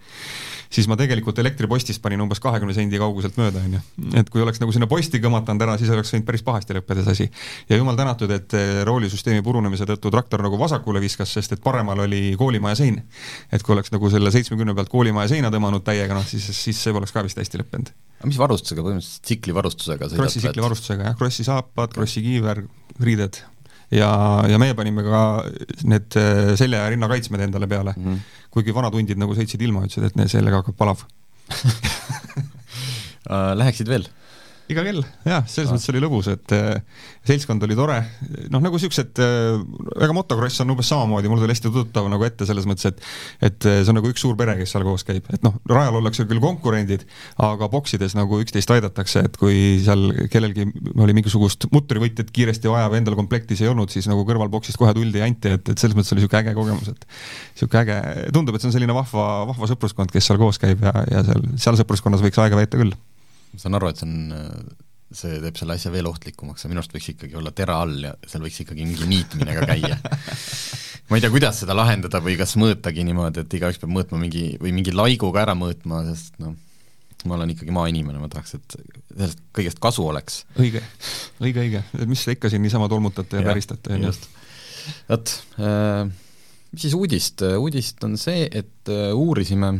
siis 0.71 0.87
ma 0.87 0.95
tegelikult 0.95 1.39
elektripostist 1.39 2.01
panin 2.01 2.21
umbes 2.21 2.39
kahekümne 2.39 2.73
sendi 2.73 2.97
kauguselt 2.97 3.37
mööda, 3.37 3.59
on 3.65 3.73
ju. 3.73 3.79
et 4.19 4.29
kui 4.29 4.41
oleks 4.41 4.59
nagu 4.59 4.71
sinna 4.71 4.87
posti 4.87 5.19
kõmatanud 5.19 5.61
ära, 5.61 5.77
siis 5.77 5.89
oleks 5.89 6.13
võinud 6.13 6.25
päris 6.25 6.43
pahasti 6.43 6.73
lõppeda 6.73 7.03
see 7.03 7.11
asi. 7.11 7.31
ja 7.69 7.77
jumal 7.77 7.95
tänatud, 7.95 8.31
et 8.31 8.53
eh, 8.53 8.83
roolisüsteemi 8.83 9.41
purunemise 9.41 9.85
tõttu 9.85 10.11
traktor 10.11 10.41
nagu 10.41 10.59
vasakule 10.59 11.01
viskas, 11.01 11.33
sest 11.33 11.51
et 11.51 11.63
paremal 11.63 11.99
oli 11.99 12.35
koolimaja 12.37 12.75
sein. 12.75 13.03
et 13.51 13.63
kui 13.63 13.73
oleks 13.73 13.91
nagu 13.91 14.09
selle 14.09 14.31
seitsmekümne 14.31 14.73
pealt 14.73 14.89
koolimaja 14.89 15.27
seina 15.27 15.49
tõmmanud 15.49 15.83
täiega, 15.83 16.13
noh 16.13 16.27
siis, 16.27 16.47
siis 16.63 16.83
see 16.83 16.93
poleks 16.93 17.11
ka 17.11 17.23
vist 17.23 17.37
hästi 17.37 17.57
lõppenud 17.57 17.91
aga 18.21 18.29
mis 18.29 18.37
varustusega, 18.37 18.83
põhimõtteliselt 18.85 19.25
tsiklivarustusega 19.25 20.11
krossi 20.13 20.43
tsiklivarustusega 20.43 21.09
jah, 21.09 21.17
krossi 21.17 21.45
saapad, 21.47 21.95
krossi 21.95 22.21
kiiver, 22.21 22.61
riided 23.01 23.41
ja, 23.97 24.11
ja 24.49 24.59
meie 24.61 24.75
panime 24.77 25.03
ka 25.05 25.21
need 25.89 26.17
äh, 26.21 26.53
selja 26.59 26.85
ja 26.85 26.93
rinna 26.93 27.09
kaitsmed 27.11 27.41
endale 27.47 27.67
peale 27.71 27.95
mm. 27.97 28.05
-hmm. 28.05 28.47
kuigi 28.53 28.75
vanad 28.77 28.93
hundid 28.95 29.19
nagu 29.21 29.35
sõitsid 29.37 29.65
ilma, 29.65 29.85
ütlesid, 29.87 30.11
et 30.13 30.31
sellega 30.31 30.61
hakkab 30.61 30.77
palav 30.77 31.03
äh, 33.31 33.51
Läheksid 33.57 33.89
veel? 33.89 34.05
Iga 34.73 34.83
kell, 34.85 35.01
jah, 35.27 35.45
selles 35.49 35.71
mõttes 35.73 35.91
oli 35.91 36.01
lõbus, 36.03 36.29
et 36.31 36.53
äh, 36.55 37.03
seltskond 37.27 37.63
oli 37.67 37.77
tore, 37.77 37.97
noh 38.53 38.63
nagu 38.63 38.79
äh,, 38.79 39.61
ega 40.01 40.15
motokross 40.15 40.63
on 40.63 40.73
umbes 40.73 40.89
samamoodi, 40.91 41.29
mul 41.31 41.41
tuli 41.41 41.55
hästi 41.55 41.71
tuttav 41.73 42.07
nagu 42.11 42.25
ette 42.27 42.47
selles 42.49 42.67
mõttes, 42.69 42.89
et 42.91 43.51
et 43.51 43.67
äh, 43.69 43.81
see 43.81 43.91
on 43.93 43.99
nagu 43.99 44.11
üks 44.11 44.23
suur 44.23 44.37
pere, 44.39 44.55
kes 44.59 44.73
seal 44.73 44.85
koos 44.87 45.05
käib, 45.07 45.27
et 45.33 45.43
noh, 45.45 45.57
rajal 45.69 45.99
ollakse 45.99 46.25
küll 46.29 46.41
konkurendid, 46.43 47.05
aga 47.41 47.69
boksides 47.71 48.15
nagu 48.17 48.41
üksteist 48.43 48.71
aidatakse, 48.73 49.25
et 49.27 49.37
kui 49.41 49.81
seal 49.83 50.09
kellelgi 50.31 50.67
oli 50.95 51.17
mingisugust 51.17 51.69
mutrivõtjat 51.73 52.31
kiiresti 52.33 52.71
vaja 52.71 52.89
või 52.91 53.01
endal 53.01 53.17
komplektis 53.19 53.63
ei 53.63 53.71
olnud, 53.71 53.93
siis 53.93 54.09
nagu 54.11 54.25
kõrval 54.27 54.51
boksist 54.53 54.79
kohe 54.81 54.93
tuldi 54.97 55.21
ja 55.21 55.29
anti, 55.29 55.55
et, 55.57 55.73
et 55.73 55.77
selles 55.77 55.97
mõttes 55.97 56.13
oli 56.15 56.23
niisugune 56.23 56.43
äge 56.43 56.57
kogemus, 56.57 56.91
et 56.93 57.07
niisugune 57.55 57.83
äge, 57.85 58.01
tundub, 58.35 58.57
et 58.57 58.63
see 58.63 58.71
on 58.71 58.77
selline 58.77 58.97
vahva, 58.97 59.29
vahva 59.51 59.71
sõpruskond, 59.71 60.13
kes 60.13 60.31
seal 60.31 60.41
koos 60.41 60.61
käib 60.61 60.83
ja, 60.85 60.95
ja 61.11 61.25
seal, 61.27 61.47
seal 61.61 61.81
sõpruskonnas 61.81 62.23
võiks 62.23 62.41
aega 62.41 62.59
veeta 62.59 62.79
küll 62.81 62.95
ma 63.51 63.61
saan 63.61 63.77
aru, 63.77 63.91
et 63.91 64.01
see 64.01 64.07
on, 64.07 64.71
see 65.21 65.39
teeb 65.43 65.59
selle 65.59 65.75
asja 65.75 65.91
veel 65.93 66.07
ohtlikumaks, 66.07 66.63
aga 66.63 66.71
minu 66.71 66.81
arust 66.81 66.95
võiks 66.95 67.11
ikkagi 67.13 67.37
olla 67.39 67.51
tera 67.55 67.81
all 67.83 68.07
ja 68.07 68.13
seal 68.27 68.45
võiks 68.45 68.61
ikkagi 68.63 68.87
mingi 68.87 69.09
niitmine 69.09 69.57
ka 69.59 69.67
käia. 69.73 69.97
Ma 71.11 71.17
ei 71.19 71.23
tea, 71.23 71.31
kuidas 71.33 71.57
seda 71.59 71.75
lahendada 71.75 72.21
või 72.23 72.37
kas 72.39 72.53
mõõtagi 72.55 73.03
niimoodi, 73.03 73.43
et 73.43 73.55
igaüks 73.57 73.81
peab 73.81 73.91
mõõtma 73.91 74.19
mingi, 74.21 74.53
või 74.61 74.71
mingi 74.77 74.93
laiguga 74.95 75.41
ära 75.43 75.55
mõõtma, 75.59 76.05
sest 76.07 76.37
noh, 76.39 76.53
ma 77.27 77.35
olen 77.35 77.51
ikkagi 77.51 77.73
maainimene, 77.75 78.21
ma 78.21 78.29
tahaks, 78.31 78.55
et 78.55 78.77
sellest 79.09 79.41
kõigest 79.55 79.81
kasu 79.83 80.05
oleks. 80.07 80.45
õige, 80.55 80.79
õige, 81.43 81.65
õige, 81.65 81.83
mis 82.07 82.23
te 82.23 82.37
ikka 82.37 82.51
siin 82.53 82.63
niisama 82.63 82.87
tolmutate 82.91 83.41
ja, 83.41 83.43
ja 83.43 83.51
päristate, 83.51 83.97
on 83.97 84.07
ju. 84.07 84.13
vot 85.11 85.35
äh,, 85.59 86.13
mis 86.71 86.85
siis 86.85 86.95
uudist, 86.95 87.43
uudist 87.59 88.03
on 88.07 88.17
see, 88.19 88.45
et 88.47 88.91
äh, 88.91 89.11
uurisime, 89.15 89.73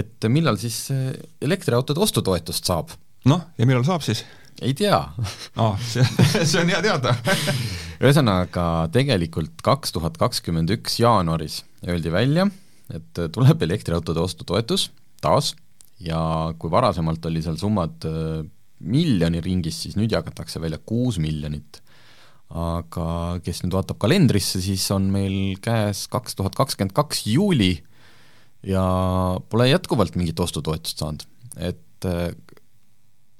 et 0.00 0.28
millal 0.32 0.58
siis 0.60 0.82
äh, 0.94 1.10
elektriautode 1.42 2.00
ostutoetust 2.00 2.70
saab. 2.70 2.94
noh, 3.28 3.48
ja 3.58 3.68
millal 3.68 3.86
saab 3.88 4.04
siis? 4.06 4.24
ei 4.60 4.74
tea 4.76 4.98
oh,. 5.56 5.76
see, 5.80 6.04
see 6.48 6.60
on 6.60 6.72
hea 6.72 6.80
teada 6.84 7.14
ühesõnaga, 8.02 8.64
tegelikult 8.92 9.62
kaks 9.64 9.94
tuhat 9.96 10.18
kakskümmend 10.20 10.72
üks 10.76 10.98
jaanuaris 11.00 11.62
öeldi 11.88 12.12
välja, 12.12 12.48
et 12.92 13.24
tuleb 13.32 13.62
elektriautode 13.68 14.20
ostutoetus 14.20 14.90
taas 15.20 15.54
ja 16.00 16.20
kui 16.58 16.72
varasemalt 16.72 17.26
oli 17.28 17.42
seal 17.44 17.58
summad 17.60 18.08
äh, 18.08 18.40
miljoni 18.80 19.42
ringis, 19.44 19.82
siis 19.84 19.96
nüüd 20.00 20.12
jagatakse 20.14 20.60
välja 20.62 20.80
kuus 20.86 21.20
miljonit. 21.20 21.82
Aga 22.50 23.38
kes 23.44 23.62
nüüd 23.62 23.74
vaatab 23.76 24.00
kalendrisse, 24.02 24.58
siis 24.62 24.84
on 24.94 25.06
meil 25.14 25.56
käes 25.62 26.06
kaks 26.10 26.34
tuhat 26.38 26.56
kakskümmend 26.58 26.94
kaks 26.96 27.22
juuli 27.30 27.76
ja 28.66 28.82
pole 29.52 29.68
jätkuvalt 29.70 30.18
mingit 30.18 30.40
ostutoetust 30.42 31.02
saanud, 31.02 31.26
et 31.56 32.08
äh, 32.10 32.32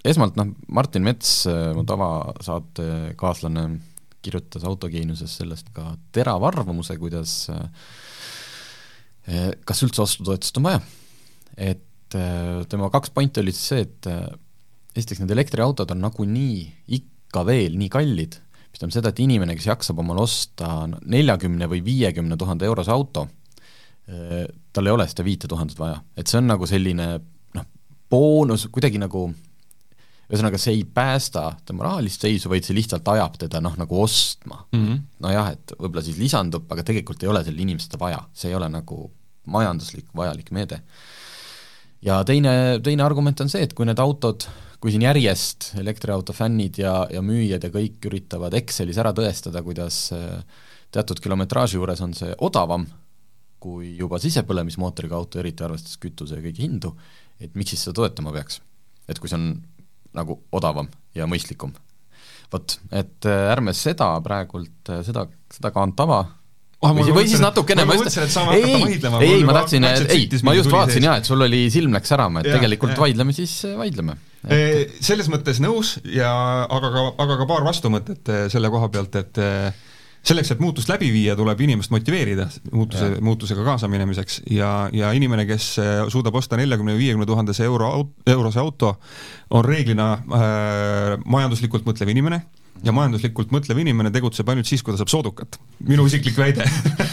esmalt 0.06 0.38
noh, 0.38 0.52
Martin 0.70 1.04
Mets, 1.06 1.40
äh, 1.50 1.72
mu 1.74 1.82
tavasaatekaaslane, 1.88 3.66
kirjutas 4.20 4.66
Autogeeniuses 4.68 5.38
sellest 5.40 5.72
ka 5.74 5.94
terava 6.12 6.50
arvamuse, 6.50 6.92
kuidas 7.00 7.32
kas 9.64 9.80
üldse 9.84 10.02
ostutoetust 10.04 10.58
on 10.60 10.66
vaja. 10.66 10.80
et 11.56 12.16
tema 12.68 12.90
kaks 12.92 13.12
pointi 13.14 13.40
olid 13.40 13.56
see, 13.56 13.84
et 13.86 14.08
esiteks 14.96 15.22
need 15.22 15.32
elektriautod 15.34 15.92
on 15.94 16.02
nagunii 16.04 16.64
ikka 16.98 17.44
veel 17.48 17.76
nii 17.80 17.88
kallid, 17.92 18.36
mis 18.70 18.78
tähendab 18.78 18.96
seda, 18.96 19.12
et 19.12 19.20
inimene, 19.24 19.56
kes 19.58 19.68
jaksab 19.70 20.00
omale 20.02 20.24
osta 20.24 20.70
neljakümne 20.88 21.68
või 21.70 21.82
viiekümne 21.84 22.38
tuhande 22.40 22.68
eurose 22.70 22.94
auto, 22.94 23.26
äh, 24.08 24.46
tal 24.72 24.86
ei 24.86 24.94
ole 24.94 25.06
seda 25.10 25.26
viite 25.26 25.50
tuhandet 25.50 25.78
vaja, 25.78 26.00
et 26.16 26.30
see 26.30 26.40
on 26.40 26.50
nagu 26.52 26.68
selline 26.70 27.12
noh, 27.58 27.70
boonus, 28.10 28.68
kuidagi 28.72 29.02
nagu 29.02 29.28
ühesõnaga, 30.30 30.58
see 30.62 30.76
ei 30.78 30.82
päästa 30.86 31.48
tema 31.66 31.88
rahalist 31.88 32.22
seisu, 32.22 32.50
vaid 32.52 32.66
see 32.66 32.76
lihtsalt 32.76 33.08
ajab 33.10 33.38
teda 33.40 33.60
noh, 33.64 33.74
nagu 33.78 34.02
ostma. 34.02 34.62
Mm 34.70 34.84
-hmm.. 34.84 35.00
nojah, 35.26 35.52
et 35.56 35.74
võib-olla 35.76 36.04
siis 36.06 36.20
lisandub, 36.22 36.70
aga 36.70 36.86
tegelikult 36.86 37.22
ei 37.22 37.30
ole 37.32 37.42
sellel 37.44 37.64
inimesel 37.66 37.90
seda 37.90 37.98
vaja, 38.04 38.20
see 38.32 38.52
ei 38.52 38.58
ole 38.58 38.68
nagu 38.70 39.10
majanduslik 39.50 40.14
vajalik 40.14 40.50
meede. 40.54 40.80
Ja 42.02 42.22
teine, 42.24 42.80
teine 42.82 43.02
argument 43.02 43.40
on 43.40 43.50
see, 43.52 43.62
et 43.66 43.74
kui 43.74 43.86
need 43.86 43.98
autod, 43.98 44.46
kui 44.80 44.94
siin 44.94 45.04
järjest 45.04 45.74
elektriauto 45.80 46.32
fännid 46.32 46.80
ja, 46.80 46.94
ja 47.12 47.20
müüjad 47.24 47.66
ja 47.66 47.72
kõik 47.72 48.06
üritavad 48.08 48.54
Excelis 48.56 48.98
ära 49.00 49.12
tõestada, 49.16 49.62
kuidas 49.66 50.06
äh, 50.16 50.40
teatud 50.94 51.20
kilometraaži 51.22 51.78
juures 51.78 52.00
on 52.04 52.16
see 52.16 52.32
odavam 52.40 52.86
kui 53.60 53.92
juba 53.98 54.18
sisepõlemismootoriga 54.22 55.18
auto, 55.18 55.40
eriti 55.42 55.64
arvestades 55.66 56.00
kütuse 56.00 56.38
ja 56.38 56.44
kõigi 56.44 56.64
hindu, 56.64 56.94
et 57.40 57.52
miks 57.58 57.74
siis 57.74 57.84
seda 57.86 58.00
toetama 58.00 58.32
peaks? 58.34 58.62
et 59.10 59.18
kui 59.18 59.30
see 59.30 59.36
on 59.36 59.46
nagu 60.14 60.36
odavam 60.54 60.86
ja 61.18 61.26
mõistlikum. 61.26 61.72
vot, 62.52 62.76
et 62.90 63.26
äh, 63.28 63.46
ärme 63.52 63.74
seda 63.76 64.12
praegult, 64.24 64.80
äh, 64.88 65.02
seda, 65.06 65.26
seda 65.52 65.72
kaantava 65.74 66.20
ah, 66.22 66.94
või, 66.96 67.12
või 67.14 67.28
siis 67.28 67.42
natukene 67.42 67.84
ma 67.84 67.98
vaidlema. 67.98 69.20
ei, 69.20 69.34
ei, 69.34 69.44
ma 69.44 69.58
tahtsin, 69.60 69.84
ei, 69.84 70.26
ma 70.46 70.56
just 70.56 70.72
vaatasin 70.72 71.06
jaa, 71.10 71.20
et 71.20 71.28
sul 71.28 71.46
oli, 71.46 71.66
silm 71.74 71.94
läks 71.94 72.10
särama, 72.14 72.42
et 72.42 72.50
ja, 72.50 72.56
tegelikult 72.58 72.96
ja. 72.96 73.02
vaidleme 73.04 73.36
siis, 73.36 73.54
vaidleme. 73.78 74.16
Et... 74.48 74.96
Selles 75.04 75.28
mõttes 75.28 75.60
nõus 75.60 75.98
ja 76.08 76.30
aga 76.64 76.90
ka, 76.94 77.06
aga 77.26 77.38
ka 77.42 77.46
paar 77.48 77.64
vastumõtet 77.66 78.30
eh, 78.32 78.44
selle 78.52 78.70
koha 78.72 78.88
pealt, 78.92 79.16
et 79.20 79.40
eh, 79.42 79.82
selleks, 80.24 80.54
et 80.54 80.62
muutust 80.62 80.88
läbi 80.88 81.10
viia, 81.12 81.34
tuleb 81.36 81.60
inimest 81.60 81.92
motiveerida 81.92 82.46
muutuse, 82.72 83.10
muutusega 83.24 83.64
kaasa 83.66 83.88
minemiseks 83.92 84.40
ja, 84.52 84.88
ja 84.96 85.12
inimene, 85.16 85.44
kes 85.48 85.66
eh, 85.82 85.92
suudab 86.12 86.40
osta 86.40 86.56
neljakümne 86.60 86.96
viiekümne 86.96 87.28
tuhandese 87.28 87.66
euro, 87.68 87.92
eurose 88.28 88.62
auto, 88.62 88.94
on 89.50 89.66
reeglina 89.66 90.12
äh, 90.16 91.14
majanduslikult 91.26 91.88
mõtlev 91.88 92.14
inimene 92.14 92.44
ja 92.84 92.92
majanduslikult 92.96 93.52
mõtlev 93.54 93.80
inimene 93.82 94.10
tegutseb 94.14 94.48
ainult 94.52 94.68
siis, 94.68 94.82
kui 94.84 94.94
ta 94.94 95.00
saab 95.00 95.10
soodukat. 95.12 95.58
minu 95.88 96.06
isiklik 96.08 96.36
väide 96.38 96.64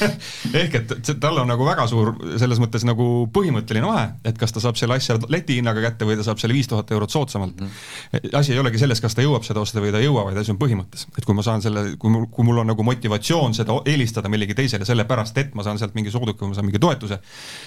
ehk 0.61 0.77
et 0.79 1.11
tal 1.21 1.41
on 1.41 1.49
nagu 1.49 1.65
väga 1.67 1.87
suur 1.91 2.13
selles 2.39 2.59
mõttes 2.63 2.85
nagu 2.87 3.27
põhimõtteline 3.33 3.87
vahe, 3.87 4.05
et 4.27 4.37
kas 4.39 4.55
ta 4.55 4.63
saab 4.63 4.79
selle 4.79 4.97
asja 4.97 5.17
leti 5.31 5.57
hinnaga 5.59 5.83
kätte 5.83 6.07
või 6.07 6.17
ta 6.19 6.25
saab 6.27 6.41
selle 6.41 6.55
viis 6.55 6.69
tuhat 6.71 6.91
eurot 6.95 7.13
soodsamalt 7.13 7.59
mm. 7.59 7.67
-hmm. 8.13 8.37
asi 8.39 8.55
ei 8.55 8.61
olegi 8.63 8.81
selles, 8.81 9.01
kas 9.03 9.15
ta 9.17 9.25
jõuab 9.25 9.45
seda 9.47 9.63
osta 9.63 9.83
või 9.83 9.91
ta 9.95 10.01
ei 10.01 10.07
jõua, 10.07 10.25
vaid 10.29 10.39
asi 10.41 10.53
on 10.53 10.59
põhimõttes. 10.61 11.07
et 11.17 11.25
kui 11.25 11.35
ma 11.35 11.45
saan 11.45 11.61
selle, 11.61 11.85
kui 11.99 12.13
mul, 12.13 12.27
kui 12.31 12.47
mul 12.47 12.63
on 12.63 12.71
nagu 12.71 12.87
motivatsioon 12.87 13.57
seda 13.57 13.79
eelistada 13.85 14.31
millegi 14.31 14.55
teisele 14.55 14.87
sellepärast, 14.87 15.37
et 15.37 15.55
ma 15.55 15.67
saan 15.67 15.79
sealt 15.79 15.95
mingi 15.95 16.11
sooduka 16.13 16.45
või 16.45 16.53
ma 16.53 16.59
saan 16.59 16.69
mingi 16.69 16.79
toetuse, 16.79 17.19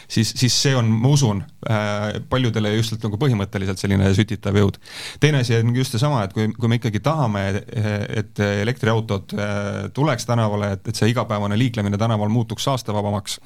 siis, 0.09 0.33
siis 0.37 0.57
see 0.62 0.76
on, 0.76 0.88
ma 0.88 1.12
usun 1.12 1.45
äh,, 1.69 2.21
paljudele 2.33 2.75
just 2.76 2.97
nagu 3.02 3.21
põhimõtteliselt 3.21 3.80
selline 3.80 4.12
sütitav 4.14 4.57
jõud. 4.57 4.80
teine 5.21 5.45
asi 5.45 5.57
on 5.61 5.75
just 5.76 5.97
seesama, 5.97 6.25
et 6.25 6.33
kui, 6.37 6.49
kui 6.57 6.69
me 6.69 6.80
ikkagi 6.80 7.00
tahame 7.04 7.47
äh, 7.50 7.89
et 8.23 8.42
elektriautod 8.47 9.37
äh, 9.37 9.68
tuleks 9.97 10.26
tänavale, 10.28 10.75
et, 10.76 10.88
et 10.88 10.97
see 10.97 11.12
igapäevane 11.12 11.59
liiklemine 11.59 11.99
tänaval 12.00 12.32
muutuks 12.32 12.68
saastevabamaks 12.68 13.38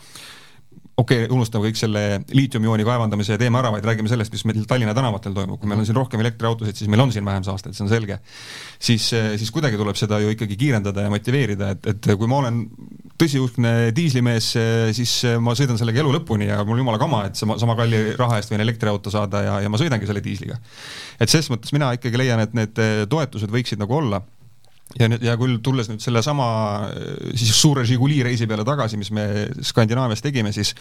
okei 0.96 1.24
okay,, 1.24 1.30
unustame 1.34 1.68
kõik 1.68 1.78
selle 1.78 2.02
liitiumiooni 2.34 2.84
kaevandamise 2.86 3.36
teema 3.40 3.60
ära, 3.60 3.72
vaid 3.74 3.86
räägime 3.86 4.10
sellest, 4.10 4.32
mis 4.34 4.44
meil 4.46 4.62
Tallinna 4.70 4.94
tänavatel 4.94 5.34
toimub, 5.34 5.58
kui 5.60 5.70
meil 5.70 5.82
on 5.82 5.88
siin 5.88 5.96
rohkem 5.98 6.22
elektriautosid, 6.22 6.78
siis 6.78 6.90
meil 6.92 7.02
on 7.02 7.12
siin 7.14 7.26
vähem 7.26 7.46
saastet, 7.46 7.74
see 7.74 7.84
on 7.86 7.90
selge. 7.90 8.20
siis, 8.78 9.08
siis 9.10 9.50
kuidagi 9.54 9.78
tuleb 9.80 9.98
seda 9.98 10.20
ju 10.22 10.30
ikkagi 10.34 10.58
kiirendada 10.60 11.06
ja 11.06 11.10
motiveerida, 11.10 11.72
et, 11.74 11.88
et 11.94 12.10
kui 12.18 12.30
ma 12.30 12.38
olen 12.44 12.60
tõsiuskne 13.18 13.72
diislimees, 13.96 14.52
siis 14.94 15.16
ma 15.42 15.56
sõidan 15.58 15.78
sellega 15.80 16.02
elu 16.02 16.14
lõpuni 16.18 16.48
ja 16.50 16.60
mul 16.66 16.82
jumala 16.82 17.00
kama, 17.02 17.24
et 17.30 17.38
sama, 17.38 17.58
sama 17.62 17.74
kalli 17.78 18.04
raha 18.18 18.38
eest 18.38 18.54
võin 18.54 18.62
elektriauto 18.62 19.10
saada 19.14 19.42
ja, 19.42 19.58
ja 19.66 19.72
ma 19.72 19.80
sõidangi 19.80 20.06
selle 20.06 20.22
diisliga. 20.22 20.60
et 21.18 21.30
selles 21.30 21.50
mõttes 21.50 21.74
mina 21.74 21.90
ikkagi 21.98 22.22
leian, 22.22 22.42
et 22.44 22.54
need 22.54 22.78
toetused 23.10 23.50
võiksid 23.50 23.82
nagu 23.82 23.98
olla 23.98 24.22
ja 24.98 25.08
nüüd, 25.10 25.24
ja 25.24 25.34
küll 25.40 25.56
tulles 25.64 25.88
nüüd 25.90 26.02
sellesama 26.02 26.46
siis 27.34 27.54
suure 27.56 27.84
Žiguli 27.88 28.20
reisi 28.24 28.46
peale 28.50 28.66
tagasi, 28.66 28.98
mis 29.00 29.10
me 29.14 29.24
Skandinaavias 29.64 30.22
tegime, 30.22 30.52
siis 30.54 30.74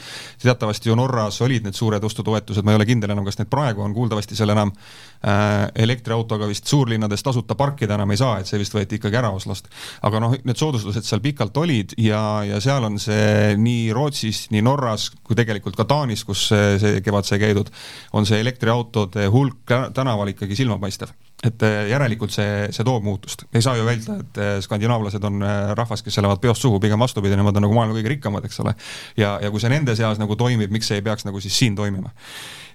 teatavasti 0.44 0.92
ju 0.92 0.98
Norras 1.00 1.40
olid 1.46 1.66
need 1.66 1.78
suured 1.78 2.04
ostutoetused, 2.04 2.66
ma 2.66 2.74
ei 2.74 2.80
ole 2.82 2.88
kindel 2.90 3.16
enam, 3.16 3.26
kas 3.26 3.40
need 3.40 3.50
praegu 3.52 3.84
on, 3.86 3.96
kuuldavasti 3.96 4.38
seal 4.38 4.54
enam 4.54 4.74
äh, 4.76 5.66
elektriautoga 5.86 6.50
vist 6.52 6.70
suurlinnades 6.70 7.26
tasuta 7.26 7.58
parkida 7.60 7.98
enam 7.98 8.14
ei 8.14 8.22
saa, 8.22 8.38
et 8.42 8.50
see 8.50 8.62
vist 8.62 8.76
võeti 8.76 9.00
ikkagi 9.00 9.22
ära 9.24 9.34
Oslost. 9.34 9.72
aga 10.06 10.22
noh, 10.22 10.38
need 10.44 10.60
soodustused 10.60 11.08
seal 11.08 11.24
pikalt 11.24 11.58
olid 11.64 11.98
ja, 11.98 12.22
ja 12.48 12.62
seal 12.64 12.86
on 12.86 13.00
see 13.02 13.56
nii 13.58 13.92
Rootsis, 13.96 14.46
nii 14.54 14.66
Norras 14.66 15.10
kui 15.24 15.38
tegelikult 15.40 15.80
ka 15.80 15.88
Taanis, 15.90 16.26
kus 16.28 16.50
see, 16.52 17.00
kevad 17.06 17.26
sai 17.28 17.42
käidud, 17.42 17.72
on 18.14 18.30
see 18.30 18.44
elektriautode 18.44 19.30
hulk 19.34 19.80
tänaval 19.96 20.36
ikkagi 20.36 20.60
silmapaistev 20.60 21.16
et 21.44 21.64
äh, 21.68 21.90
järelikult 21.92 22.34
see, 22.34 22.68
see 22.74 22.86
toob 22.88 23.04
muutust. 23.04 23.46
ei 23.54 23.62
saa 23.62 23.76
ju 23.78 23.86
väita, 23.88 24.16
et 24.24 24.40
äh, 24.40 24.56
skandinaavlased 24.64 25.24
on 25.28 25.44
äh, 25.44 25.74
rahvas, 25.78 26.04
kes 26.06 26.18
elavad 26.22 26.42
peost 26.44 26.64
suhu, 26.64 26.80
pigem 26.84 27.00
vastupidi, 27.04 27.38
nemad 27.40 27.58
on 27.60 27.68
nagu 27.68 27.76
maailma 27.78 27.98
kõige 27.98 28.14
rikkamad, 28.16 28.48
eks 28.48 28.62
ole. 28.64 28.76
ja, 29.20 29.36
ja 29.44 29.52
kui 29.52 29.64
see 29.64 29.72
nende 29.74 29.96
seas 30.00 30.22
nagu 30.22 30.38
toimib, 30.40 30.72
miks 30.74 30.92
see 30.92 31.02
ei 31.02 31.06
peaks 31.06 31.28
nagu 31.28 31.44
siis 31.44 31.58
siin 31.60 31.76
toimima? 31.76 32.14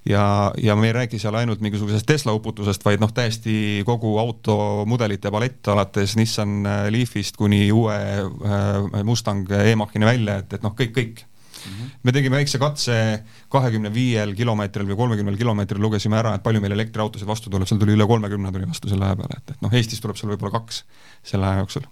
ja, 0.08 0.24
ja 0.62 0.76
me 0.76 0.90
ei 0.90 0.96
räägi 0.96 1.20
seal 1.20 1.36
ainult 1.40 1.64
mingisugusest 1.64 2.06
Tesla 2.06 2.32
uputusest, 2.36 2.84
vaid 2.84 3.00
noh, 3.02 3.12
täiesti 3.12 3.82
kogu 3.88 4.14
automudelite 4.20 5.32
palett, 5.32 5.60
alates 5.68 6.16
Nissan 6.20 6.60
Leafist 6.92 7.36
kuni 7.40 7.66
uue 7.72 7.96
Mustang 9.04 9.48
E-Machini 9.64 10.08
välja, 10.08 10.38
et, 10.44 10.54
et 10.58 10.64
noh, 10.64 10.76
kõik, 10.78 10.94
kõik 10.96 11.27
-hmm. 11.58 11.90
me 12.02 12.12
tegime 12.12 12.40
väikse 12.40 12.58
katse 12.62 12.96
kahekümne 13.48 13.92
viiel 13.94 14.34
kilomeetril 14.38 14.88
või 14.88 14.96
kolmekümnel 15.02 15.36
kilomeetril, 15.36 15.82
lugesime 15.82 16.18
ära, 16.18 16.34
et 16.34 16.42
palju 16.42 16.60
meil 16.60 16.76
elektriautosid 16.78 17.28
vastu 17.28 17.50
tuleb, 17.50 17.68
seal 17.68 17.80
tuli 17.80 17.96
üle 17.96 18.06
kolmekümne 18.06 18.52
tuli 18.52 18.68
vastu 18.68 18.88
selle 18.88 19.04
aja 19.04 19.16
peale, 19.16 19.38
et, 19.42 19.54
et 19.56 19.62
noh, 19.62 19.72
Eestis 19.72 20.00
tuleb 20.00 20.16
seal 20.16 20.32
võib-olla 20.32 20.60
kaks 20.60 20.84
selle 21.22 21.46
aja 21.46 21.64
jooksul 21.64 21.88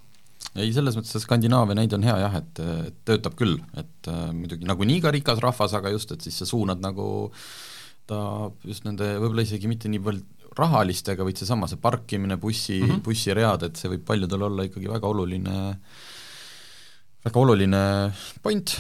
ei, 0.57 0.73
selles 0.73 0.97
mõttes 0.97 1.13
see 1.13 1.21
Skandinaavia 1.25 1.77
näide 1.77 1.97
on 1.99 2.05
hea 2.07 2.17
jah, 2.23 2.37
et, 2.39 2.61
töötab 3.09 3.35
küll, 3.37 3.59
et 3.77 4.09
äh, 4.09 4.29
muidugi 4.33 4.69
nagunii 4.69 5.03
ka 5.05 5.13
rikas 5.15 5.43
rahvas, 5.45 5.75
aga 5.77 5.93
just, 5.93 6.13
et 6.15 6.25
siis 6.25 6.39
sa 6.41 6.49
suunad 6.49 6.81
nagu 6.81 7.29
ta 8.07 8.19
just 8.65 8.87
nende 8.87 9.17
võib-olla 9.19 9.45
isegi 9.47 9.69
mitte 9.71 9.91
niivõrd 9.91 10.25
rahalistega, 10.57 11.25
vaid 11.27 11.41
seesama, 11.41 11.69
see 11.69 11.81
parkimine, 11.81 12.39
bussi 12.41 12.79
mm, 12.81 12.89
-hmm. 12.89 13.03
bussiread, 13.05 13.67
et 13.67 13.77
see 13.77 13.91
võib 13.93 14.05
paljudel 14.09 14.47
olla 14.49 14.65
ikkagi 14.69 14.89
väga 14.89 15.09
oluline, 15.09 15.57
väga 17.27 17.43
oluline 17.43 17.83
point, 18.43 18.77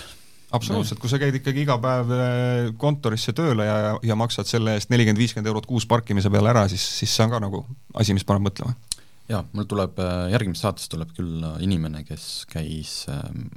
absoluutselt, 0.54 1.00
kui 1.02 1.10
sa 1.10 1.18
käid 1.20 1.38
ikkagi 1.40 1.64
iga 1.64 1.76
päev 1.82 2.12
äh, 2.14 2.68
kontorisse 2.78 3.34
tööle 3.36 3.66
ja, 3.66 3.78
ja 4.04 4.16
maksad 4.18 4.48
selle 4.50 4.76
eest 4.76 4.92
nelikümmend, 4.92 5.20
viiskümmend 5.20 5.50
eurot 5.50 5.66
kuus 5.68 5.86
parkimise 5.90 6.30
peale 6.32 6.52
ära, 6.52 6.66
siis, 6.70 6.84
siis 7.00 7.14
see 7.16 7.26
on 7.26 7.34
ka 7.34 7.40
nagu 7.42 7.62
asi, 7.98 8.14
mis 8.16 8.26
paneb 8.28 8.46
mõtlema. 8.48 8.76
jaa, 9.30 9.42
mul 9.56 9.66
tuleb, 9.70 9.98
äh, 10.02 10.28
järgmises 10.34 10.66
saates 10.66 10.92
tuleb 10.92 11.10
küll 11.16 11.42
äh, 11.42 11.58
inimene, 11.66 12.04
kes 12.06 12.46
käis 12.52 12.98
ähm, 13.12 13.48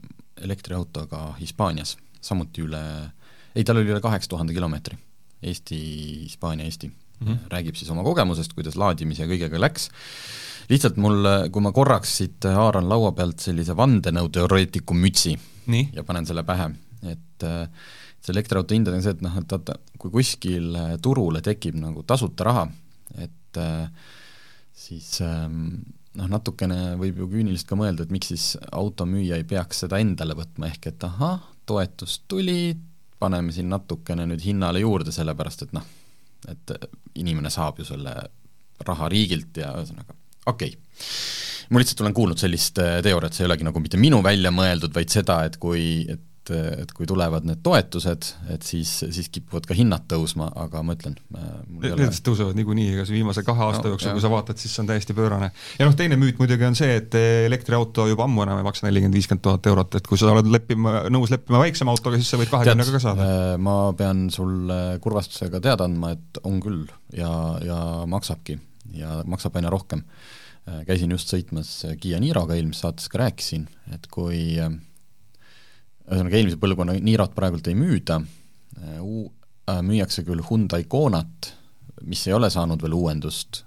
elektriautoga 0.42 1.36
Hispaanias, 1.40 1.98
samuti 2.22 2.66
üle, 2.66 2.82
ei, 3.54 3.64
tal 3.68 3.82
oli 3.82 3.94
üle 3.94 4.02
kaheksa 4.04 4.32
tuhande 4.34 4.56
kilomeetri. 4.56 4.98
Eesti, 5.40 5.78
Hispaania, 6.26 6.66
Eesti. 6.68 6.90
Mm, 7.20 7.28
-hmm. 7.28 7.48
räägib 7.52 7.76
siis 7.76 7.90
oma 7.92 8.04
kogemusest, 8.04 8.54
kuidas 8.56 8.78
laadimise 8.80 9.26
ja 9.26 9.28
kõigega 9.28 9.60
läks, 9.60 9.90
lihtsalt 10.70 11.00
mul, 11.02 11.26
kui 11.54 11.64
ma 11.66 11.74
korraks 11.76 12.18
siit 12.22 12.50
haaran 12.54 12.90
laua 12.90 13.12
pealt 13.18 13.42
sellise 13.44 13.76
vandenõuteoreetiku 13.78 14.98
mütsi 14.98 15.36
Nii? 15.70 15.90
ja 15.94 16.04
panen 16.06 16.26
selle 16.26 16.44
pähe, 16.48 16.70
et 17.10 17.46
see 17.46 18.34
elektriauto 18.34 18.76
hindade 18.76 18.98
on 18.98 19.06
see, 19.06 19.16
et 19.16 19.24
noh, 19.26 19.36
et 19.40 19.54
vaata, 19.54 19.76
kui 20.02 20.12
kuskil 20.14 20.74
turule 21.02 21.42
tekib 21.46 21.78
nagu 21.80 22.04
tasuta 22.08 22.48
raha, 22.48 22.64
et 23.22 23.60
siis 24.78 25.20
noh, 25.22 26.30
natukene 26.32 26.96
võib 27.00 27.22
ju 27.22 27.30
küüniliselt 27.32 27.70
ka 27.70 27.78
mõelda, 27.80 28.06
et 28.06 28.14
miks 28.14 28.32
siis 28.34 28.46
automüüja 28.76 29.40
ei 29.40 29.46
peaks 29.48 29.84
seda 29.86 30.00
endale 30.02 30.38
võtma, 30.38 30.70
ehk 30.72 30.90
et 30.92 31.06
ahah, 31.08 31.42
toetus 31.70 32.20
tuli, 32.28 32.74
paneme 33.20 33.54
siin 33.56 33.70
natukene 33.72 34.26
nüüd 34.30 34.44
hinnale 34.44 34.82
juurde, 34.84 35.14
sellepärast 35.16 35.68
et 35.68 35.76
noh, 35.76 35.86
et 36.50 36.74
inimene 37.20 37.52
saab 37.54 37.82
ju 37.82 37.88
selle 37.88 38.16
raha 38.88 39.10
riigilt 39.12 39.60
ja 39.60 39.74
ühesõnaga, 39.78 40.16
okei 40.46 40.72
okay. 40.74 41.70
ma 41.70 41.82
lihtsalt 41.82 42.06
olen 42.06 42.16
kuulnud 42.18 42.42
sellist 42.42 42.80
äh, 42.84 43.00
teooriat, 43.06 43.36
see 43.36 43.46
ei 43.46 43.52
olegi 43.52 43.68
nagu 43.68 43.84
mitte 43.84 44.00
minu 44.02 44.24
välja 44.26 44.54
mõeldud, 44.56 44.96
vaid 44.96 45.14
seda, 45.14 45.44
et 45.50 45.60
kui, 45.62 46.06
et 46.10 46.26
et, 46.50 46.82
et 46.84 46.92
kui 46.96 47.08
tulevad 47.10 47.46
need 47.48 47.62
toetused, 47.66 48.28
et 48.54 48.66
siis, 48.66 48.92
siis 49.14 49.30
kipuvad 49.34 49.68
ka 49.70 49.76
hinnad 49.78 50.06
tõusma, 50.10 50.50
aga 50.64 50.82
ma 50.86 50.96
ütlen 50.98 51.16
Need 51.30 51.96
ole... 51.96 52.10
tõusevad 52.26 52.58
niikuinii, 52.58 52.94
ega 52.96 53.06
see 53.08 53.18
viimase 53.18 53.44
kahe 53.48 53.66
aasta 53.68 53.86
no, 53.86 53.94
jooksul, 53.94 54.14
kui 54.16 54.24
sa 54.24 54.32
vaatad, 54.32 54.60
siis 54.62 54.74
see 54.76 54.84
on 54.84 54.90
täiesti 54.92 55.16
pöörane. 55.18 55.52
ja 55.80 55.88
noh, 55.88 55.98
teine 56.00 56.20
müüt 56.20 56.40
muidugi 56.42 56.68
on 56.68 56.78
see, 56.80 57.00
et 57.02 57.18
elektriauto 57.20 58.08
juba 58.10 58.26
ammu 58.28 58.46
enam 58.46 58.62
ei 58.62 58.68
maksa 58.68 58.88
nelikümmend, 58.88 59.18
viiskümmend 59.20 59.46
tuhat 59.46 59.70
eurot, 59.72 60.00
et 60.00 60.10
kui 60.10 60.20
sa 60.20 60.32
oled 60.34 60.50
leppima, 60.54 60.96
nõus 61.14 61.34
leppima 61.34 61.62
väiksema 61.64 61.94
autoga, 61.96 62.22
siis 62.22 62.32
sa 62.34 62.42
võid 62.42 62.54
kahekümnega 62.54 62.96
ka 62.96 63.04
saada. 63.04 63.28
Äh, 63.28 63.52
ma 63.62 63.78
pean 63.98 64.28
sulle 64.34 64.80
kurvastusega 65.04 65.62
teada 65.64 65.90
andma, 65.90 66.16
et 66.18 66.42
on 66.48 66.60
küll 66.64 66.86
ja, 67.16 67.32
ja 67.66 67.80
maksabki 68.10 68.60
ja 68.94 69.22
maksab 69.26 69.56
aina 69.60 69.70
rohkem. 69.74 70.04
Käisin 70.86 71.12
just 71.12 71.32
sõitmas 71.32 71.70
Kiia 72.02 72.20
Niroga, 72.22 72.54
eelmises 72.56 72.84
saates 72.84 73.10
ka 73.10 73.24
rääkisin, 73.24 73.64
et 73.96 74.06
kui 74.12 74.60
ühesõnaga 74.60 76.38
eelmise 76.38 76.60
põlvkonna 76.62 76.98
Nirot 77.02 77.34
praegult 77.38 77.68
ei 77.70 77.78
müüda, 77.78 78.20
müüakse 79.86 80.26
küll 80.28 80.44
Hyundai 80.46 80.84
Konat, 80.90 81.54
mis 82.06 82.28
ei 82.28 82.34
ole 82.38 82.50
saanud 82.54 82.82
veel 82.86 82.96
uuendust, 82.98 83.64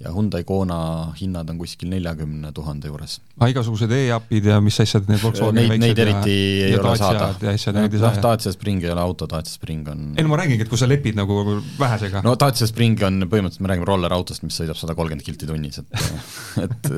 ja 0.00 0.12
Hyundai 0.14 0.44
Kona 0.48 0.78
hinnad 1.18 1.50
on 1.52 1.58
kuskil 1.60 1.90
neljakümne 1.92 2.52
tuhande 2.56 2.88
juures. 2.88 3.18
aga 3.36 3.44
ah, 3.44 3.50
igasugused 3.52 3.92
e-apid 3.96 4.46
ja 4.48 4.60
mis 4.64 4.78
asjad, 4.80 5.08
need 5.10 5.20
Volkswageni 5.22 5.68
neid, 5.68 5.82
neid 5.82 6.02
eriti 6.04 6.36
ja, 6.36 6.68
ei 6.68 6.74
ja 6.74 6.82
ole 6.82 6.94
saada. 7.00 7.32
noh, 7.76 8.20
Dacia 8.22 8.52
Spring 8.54 8.84
ei 8.84 8.92
ole 8.94 9.02
auto, 9.04 9.28
Dacia 9.30 9.52
Spring 9.52 9.90
on 9.92 10.06
ei 10.16 10.24
no 10.24 10.32
ma 10.32 10.40
räägingi, 10.40 10.64
et 10.64 10.72
kui 10.72 10.80
sa 10.80 10.88
lepid 10.88 11.18
nagu 11.20 11.42
vähesega. 11.80 12.24
no 12.24 12.36
Dacia 12.40 12.68
Spring 12.70 13.02
on 13.08 13.26
põhimõtteliselt, 13.26 13.66
me 13.66 13.74
räägime 13.74 13.90
rollerautost, 13.90 14.46
mis 14.46 14.56
sõidab 14.62 14.78
sada 14.80 14.96
kolmkümmend 14.96 15.26
kilti 15.26 15.50
tunnis, 15.50 15.82
et 15.82 16.64
et 16.64 16.90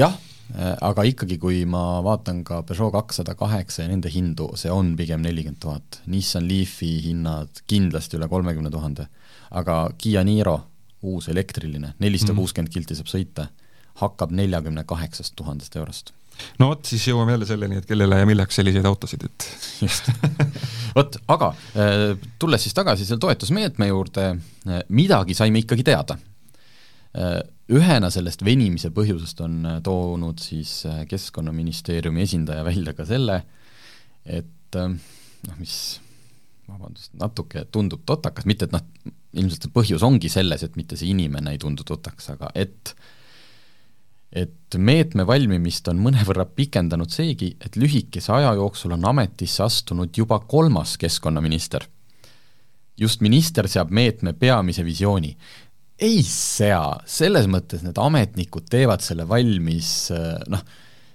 jah 0.00 0.16
aga 0.56 1.02
ikkagi, 1.06 1.36
kui 1.42 1.64
ma 1.68 2.00
vaatan 2.06 2.44
ka 2.46 2.60
Peugeot 2.66 2.94
kakssada 2.94 3.34
kaheksa 3.38 3.82
ja 3.82 3.90
nende 3.90 4.10
hindu, 4.12 4.52
see 4.56 4.70
on 4.70 4.94
pigem 4.96 5.24
nelikümmend 5.24 5.58
tuhat. 5.60 6.00
Nissan 6.12 6.46
Leafi 6.46 6.92
hinnad 7.08 7.64
kindlasti 7.66 8.16
üle 8.20 8.28
kolmekümne 8.30 8.70
tuhande. 8.70 9.08
aga 9.50 9.90
Kiia 9.98 10.24
Niro, 10.24 10.56
uus 11.02 11.28
elektriline, 11.28 11.94
nelisada 11.98 12.34
kuuskümmend 12.36 12.72
kilti 12.72 12.96
saab 12.98 13.10
sõita, 13.10 13.48
hakkab 14.00 14.32
neljakümne 14.36 14.84
kaheksast 14.88 15.36
tuhandest 15.36 15.76
eurost. 15.76 16.12
no 16.58 16.70
vot, 16.72 16.84
siis 16.84 17.08
jõuame 17.08 17.36
jälle 17.36 17.48
selleni, 17.48 17.80
et 17.80 17.86
kellele 17.88 18.20
ja 18.20 18.28
milleks 18.28 18.56
selliseid 18.60 18.86
autosid, 18.86 19.24
et 19.24 19.48
just. 19.84 20.10
Vot, 20.96 21.18
aga 21.28 21.52
äh, 21.76 22.08
tulles 22.38 22.62
siis 22.62 22.74
tagasi 22.76 23.06
selle 23.06 23.20
toetusmeetme 23.20 23.90
juurde, 23.90 24.30
äh, 24.68 24.80
midagi 24.88 25.36
saime 25.36 25.64
ikkagi 25.64 25.84
teada. 25.86 26.18
Ühena 27.66 28.12
sellest 28.14 28.44
venimise 28.46 28.92
põhjusest 28.94 29.40
on 29.42 29.54
äh, 29.66 29.78
toonud 29.82 30.38
siis 30.42 30.84
äh, 30.86 31.00
Keskkonnaministeeriumi 31.10 32.22
esindaja 32.22 32.62
välja 32.66 32.92
ka 32.94 33.06
selle, 33.08 33.40
et 34.22 34.78
äh, 34.78 34.92
noh, 35.48 35.56
mis 35.58 35.74
vabandust, 36.68 37.10
natuke 37.18 37.64
tundub 37.74 38.04
totakas, 38.06 38.46
mitte 38.46 38.68
et 38.68 38.76
noh, 38.76 38.84
ilmselt 39.36 39.66
see 39.66 39.74
põhjus 39.74 40.04
ongi 40.06 40.30
selles, 40.32 40.64
et 40.64 40.76
mitte 40.78 40.98
see 40.98 41.10
inimene 41.12 41.54
ei 41.54 41.60
tundu 41.62 41.86
totakas, 41.86 42.32
aga 42.36 42.50
et 42.54 42.94
et 44.36 44.74
meetme 44.76 45.24
valmimist 45.24 45.86
on 45.88 46.00
mõnevõrra 46.02 46.44
pikendanud 46.58 47.12
seegi, 47.14 47.52
et 47.62 47.78
lühikese 47.78 48.32
aja 48.34 48.50
jooksul 48.58 48.92
on 48.96 49.06
ametisse 49.08 49.62
astunud 49.64 50.10
juba 50.18 50.40
kolmas 50.40 50.96
keskkonnaminister. 51.00 51.86
just 52.98 53.20
minister 53.20 53.68
seab 53.68 53.90
meetme 53.92 54.32
peamise 54.32 54.84
visiooni 54.84 55.36
ei 56.00 56.22
sea, 56.24 56.98
selles 57.08 57.46
mõttes 57.48 57.84
need 57.84 57.96
ametnikud 58.00 58.68
teevad 58.72 59.04
selle 59.04 59.24
valmis 59.28 60.10
äh, 60.12 60.36
noh, 60.52 60.64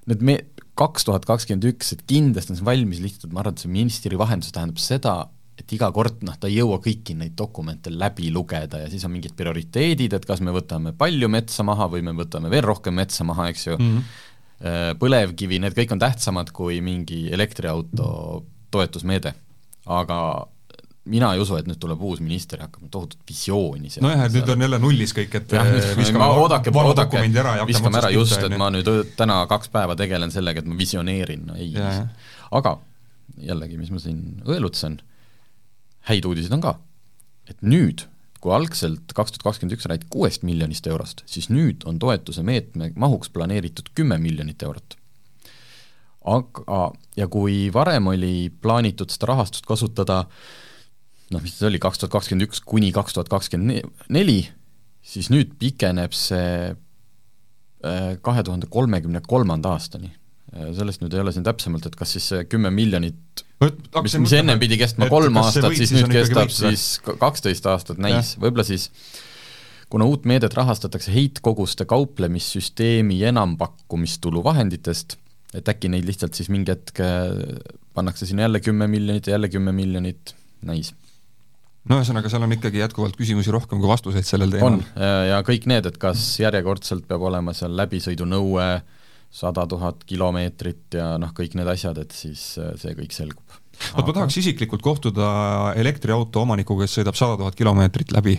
need 0.10 0.24
me-, 0.26 0.40
kaks 0.80 1.06
tuhat 1.06 1.28
kakskümmend 1.30 1.68
üks, 1.70 1.94
et 1.94 2.04
kindlasti 2.10 2.56
on 2.56 2.62
see 2.62 2.68
valmis 2.68 3.02
lihtsalt, 3.04 3.34
ma 3.34 3.44
arvan, 3.44 3.58
et 3.58 3.64
see 3.64 3.74
ministri 3.74 4.18
vahendus 4.18 4.54
tähendab 4.56 4.82
seda, 4.82 5.16
et 5.62 5.76
iga 5.78 5.92
kord 5.94 6.24
noh, 6.28 6.38
ta 6.40 6.50
ei 6.50 6.58
jõua 6.60 6.80
kõiki 6.84 7.16
neid 7.18 7.36
dokumente 7.38 7.94
läbi 7.94 8.32
lugeda 8.34 8.82
ja 8.84 8.90
siis 8.92 9.06
on 9.08 9.14
mingid 9.16 9.36
prioriteedid, 9.38 10.18
et 10.18 10.28
kas 10.28 10.42
me 10.44 10.54
võtame 10.56 10.96
palju 10.98 11.30
metsa 11.32 11.66
maha 11.68 11.90
või 11.92 12.06
me 12.08 12.16
võtame 12.18 12.52
veel 12.52 12.66
rohkem 12.66 12.98
metsa 12.98 13.28
maha, 13.28 13.50
eks 13.54 13.68
ju 13.68 13.78
mm, 13.78 13.92
-hmm. 13.98 14.98
põlevkivi, 15.02 15.62
need 15.62 15.78
kõik 15.78 15.94
on 15.96 16.02
tähtsamad 16.02 16.52
kui 16.56 16.82
mingi 16.82 17.28
elektriauto 17.34 18.44
toetusmeede. 18.72 19.34
aga 19.86 20.48
mina 21.06 21.32
ei 21.34 21.42
usu, 21.42 21.56
et 21.58 21.66
nüüd 21.66 21.80
tuleb 21.82 22.02
uus 22.06 22.20
minister 22.22 22.62
ja 22.62 22.68
hakkab 22.68 22.90
tohutut 22.94 23.22
visiooni 23.28 23.90
nojah, 24.06 24.28
et 24.28 24.36
nüüd 24.38 24.52
on 24.54 24.62
jälle 24.62 24.80
nullis 24.80 25.14
kõik, 25.18 25.34
et 25.40 25.56
jah, 25.58 25.66
eh, 25.66 25.96
viskame 25.98 26.28
oodake, 26.38 26.74
oodake, 26.74 27.24
viskame 27.68 27.98
ära 27.98 28.12
just, 28.14 28.38
et 28.38 28.58
ma 28.58 28.70
nüüd 28.74 28.90
täna 29.18 29.42
kaks 29.50 29.74
päeva 29.74 29.98
tegelen 29.98 30.34
sellega, 30.34 30.62
et 30.62 30.70
ma 30.70 30.78
visioneerin, 30.78 31.48
no 31.50 31.58
ei. 31.58 31.74
aga 32.52 32.78
jällegi, 33.42 33.80
mis 33.82 33.90
ma 33.94 34.02
siin 34.04 34.22
õelutsen, 34.46 35.00
häid 36.10 36.26
uudiseid 36.26 36.54
on 36.58 36.64
ka. 36.64 36.78
et 37.50 37.60
nüüd, 37.62 38.06
kui 38.42 38.54
algselt 38.56 39.14
kaks 39.14 39.36
tuhat 39.36 39.44
kakskümmend 39.44 39.76
üks 39.76 39.86
räägiti 39.90 40.10
kuuest 40.14 40.46
miljonist 40.48 40.88
eurost, 40.88 41.24
siis 41.26 41.50
nüüd 41.50 41.86
on 41.86 42.00
toetuse 42.00 42.44
meetme 42.44 42.94
mahuks 42.96 43.30
planeeritud 43.30 43.92
kümme 43.98 44.18
miljonit 44.22 44.64
eurot 44.64 44.98
aga, 46.28 46.82
ja 47.18 47.28
kui 47.32 47.70
varem 47.74 48.12
oli 48.14 48.52
plaanitud 48.62 49.12
seda 49.14 49.32
rahastust 49.34 49.66
kasutada 49.70 50.24
noh, 51.32 51.42
mis 51.42 51.56
see 51.58 51.70
oli, 51.70 51.82
kaks 51.82 52.02
tuhat 52.02 52.14
kakskümmend 52.18 52.50
üks 52.50 52.62
kuni 52.66 52.92
kaks 52.96 53.16
tuhat 53.16 53.32
kakskümmend 53.32 54.08
neli, 54.14 54.40
siis 55.02 55.32
nüüd 55.34 55.56
pikeneb 55.60 56.16
see 56.16 56.72
äh, 56.72 58.12
kahe 58.22 58.44
tuhande 58.46 58.70
kolmekümne 58.72 59.24
kolmanda 59.28 59.76
aastani. 59.78 60.12
Äh, 60.52 60.72
sellest 60.76 61.00
nüüd 61.00 61.14
ei 61.16 61.22
ole 61.24 61.32
siin 61.32 61.46
täpsemalt, 61.48 61.86
et 61.88 61.96
kas 61.96 62.12
siis 62.18 62.26
see 62.34 62.46
kümme 62.52 62.74
miljonit 62.76 63.44
mis, 63.64 64.16
mis 64.20 64.34
ennem 64.36 64.60
pidi 64.60 64.76
kestma 64.82 65.08
kolm 65.12 65.40
aastat, 65.40 65.72
siis 65.80 65.94
nüüd 65.96 66.12
kestab 66.12 66.52
siis 66.52 66.86
kaksteist 67.22 67.68
aastat, 67.72 68.02
näis, 68.04 68.34
võib-olla 68.42 68.66
siis 68.68 68.90
kuna 69.92 70.08
uut 70.08 70.28
meedet 70.28 70.56
rahastatakse 70.56 71.14
heitkoguste 71.16 71.88
kauplemissüsteemi 71.88 73.22
enampakkumistulu 73.32 74.44
vahenditest, 74.44 75.16
et 75.56 75.72
äkki 75.72 75.92
neid 75.92 76.08
lihtsalt 76.08 76.36
siis 76.36 76.52
mingi 76.52 76.76
hetk 76.76 77.00
äh, 77.00 77.32
pannakse 77.96 78.28
sinna 78.28 78.50
jälle 78.50 78.60
kümme 78.64 78.92
miljonit 78.92 79.32
ja 79.32 79.38
jälle 79.38 79.52
kümme 79.52 79.72
miljonit, 79.76 80.36
näis. 80.68 80.92
No 81.88 81.98
ühesõnaga, 81.98 82.30
seal 82.30 82.44
on 82.44 82.60
ikkagi 82.60 82.84
jätkuvalt 82.84 83.16
küsimusi 83.18 83.56
rohkem 83.56 83.80
kui 83.80 83.90
vastuseid 83.90 84.28
sellel 84.28 84.52
teemal. 84.52 84.82
on, 84.82 85.06
ja 85.32 85.40
kõik 85.48 85.64
need, 85.72 85.88
et 85.88 85.96
kas 86.02 86.28
järjekordselt 86.44 87.08
peab 87.08 87.24
olema 87.32 87.56
seal 87.58 87.74
läbisõidunõue 87.80 88.68
sada 89.32 89.66
tuhat 89.70 90.04
kilomeetrit 90.08 90.98
ja 91.00 91.16
noh, 91.22 91.32
kõik 91.36 91.56
need 91.60 91.70
asjad, 91.72 91.98
et 92.04 92.16
siis 92.16 92.44
äh, 92.60 92.74
see 92.80 92.96
kõik 92.98 93.16
selgub. 93.16 93.60
vot 93.96 94.08
ma 94.08 94.16
tahaks 94.20 94.42
isiklikult 94.44 94.84
kohtuda 94.84 95.28
elektriauto 95.80 96.44
omanikuga, 96.44 96.86
kes 96.86 97.00
sõidab 97.00 97.18
sada 97.20 97.40
tuhat 97.40 97.56
kilomeetrit 97.56 98.12
läbi 98.16 98.36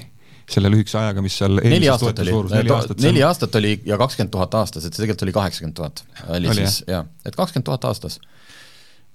selle 0.53 0.69
lühikese 0.73 0.99
ajaga, 1.01 1.23
mis 1.25 1.37
seal 1.39 1.61
neli 1.63 1.89
aastat 1.89 2.19
oli, 2.25 2.35
neli 2.53 2.73
aastat, 2.75 3.05
neli 3.05 3.23
aastat 3.25 3.61
oli 3.61 3.77
ja 3.89 3.97
kakskümmend 4.01 4.33
tuhat 4.35 4.57
aastas, 4.59 4.85
et 4.85 4.93
see 4.93 5.05
tegelikult 5.05 5.27
oli 5.29 5.35
kaheksakümmend 5.37 5.79
tuhat. 5.79 6.05
oli 6.37 6.57
siis, 6.59 6.83
jaa, 6.91 7.05
et 7.25 7.39
kakskümmend 7.39 7.69
tuhat 7.71 7.87
aastas. 7.89 8.19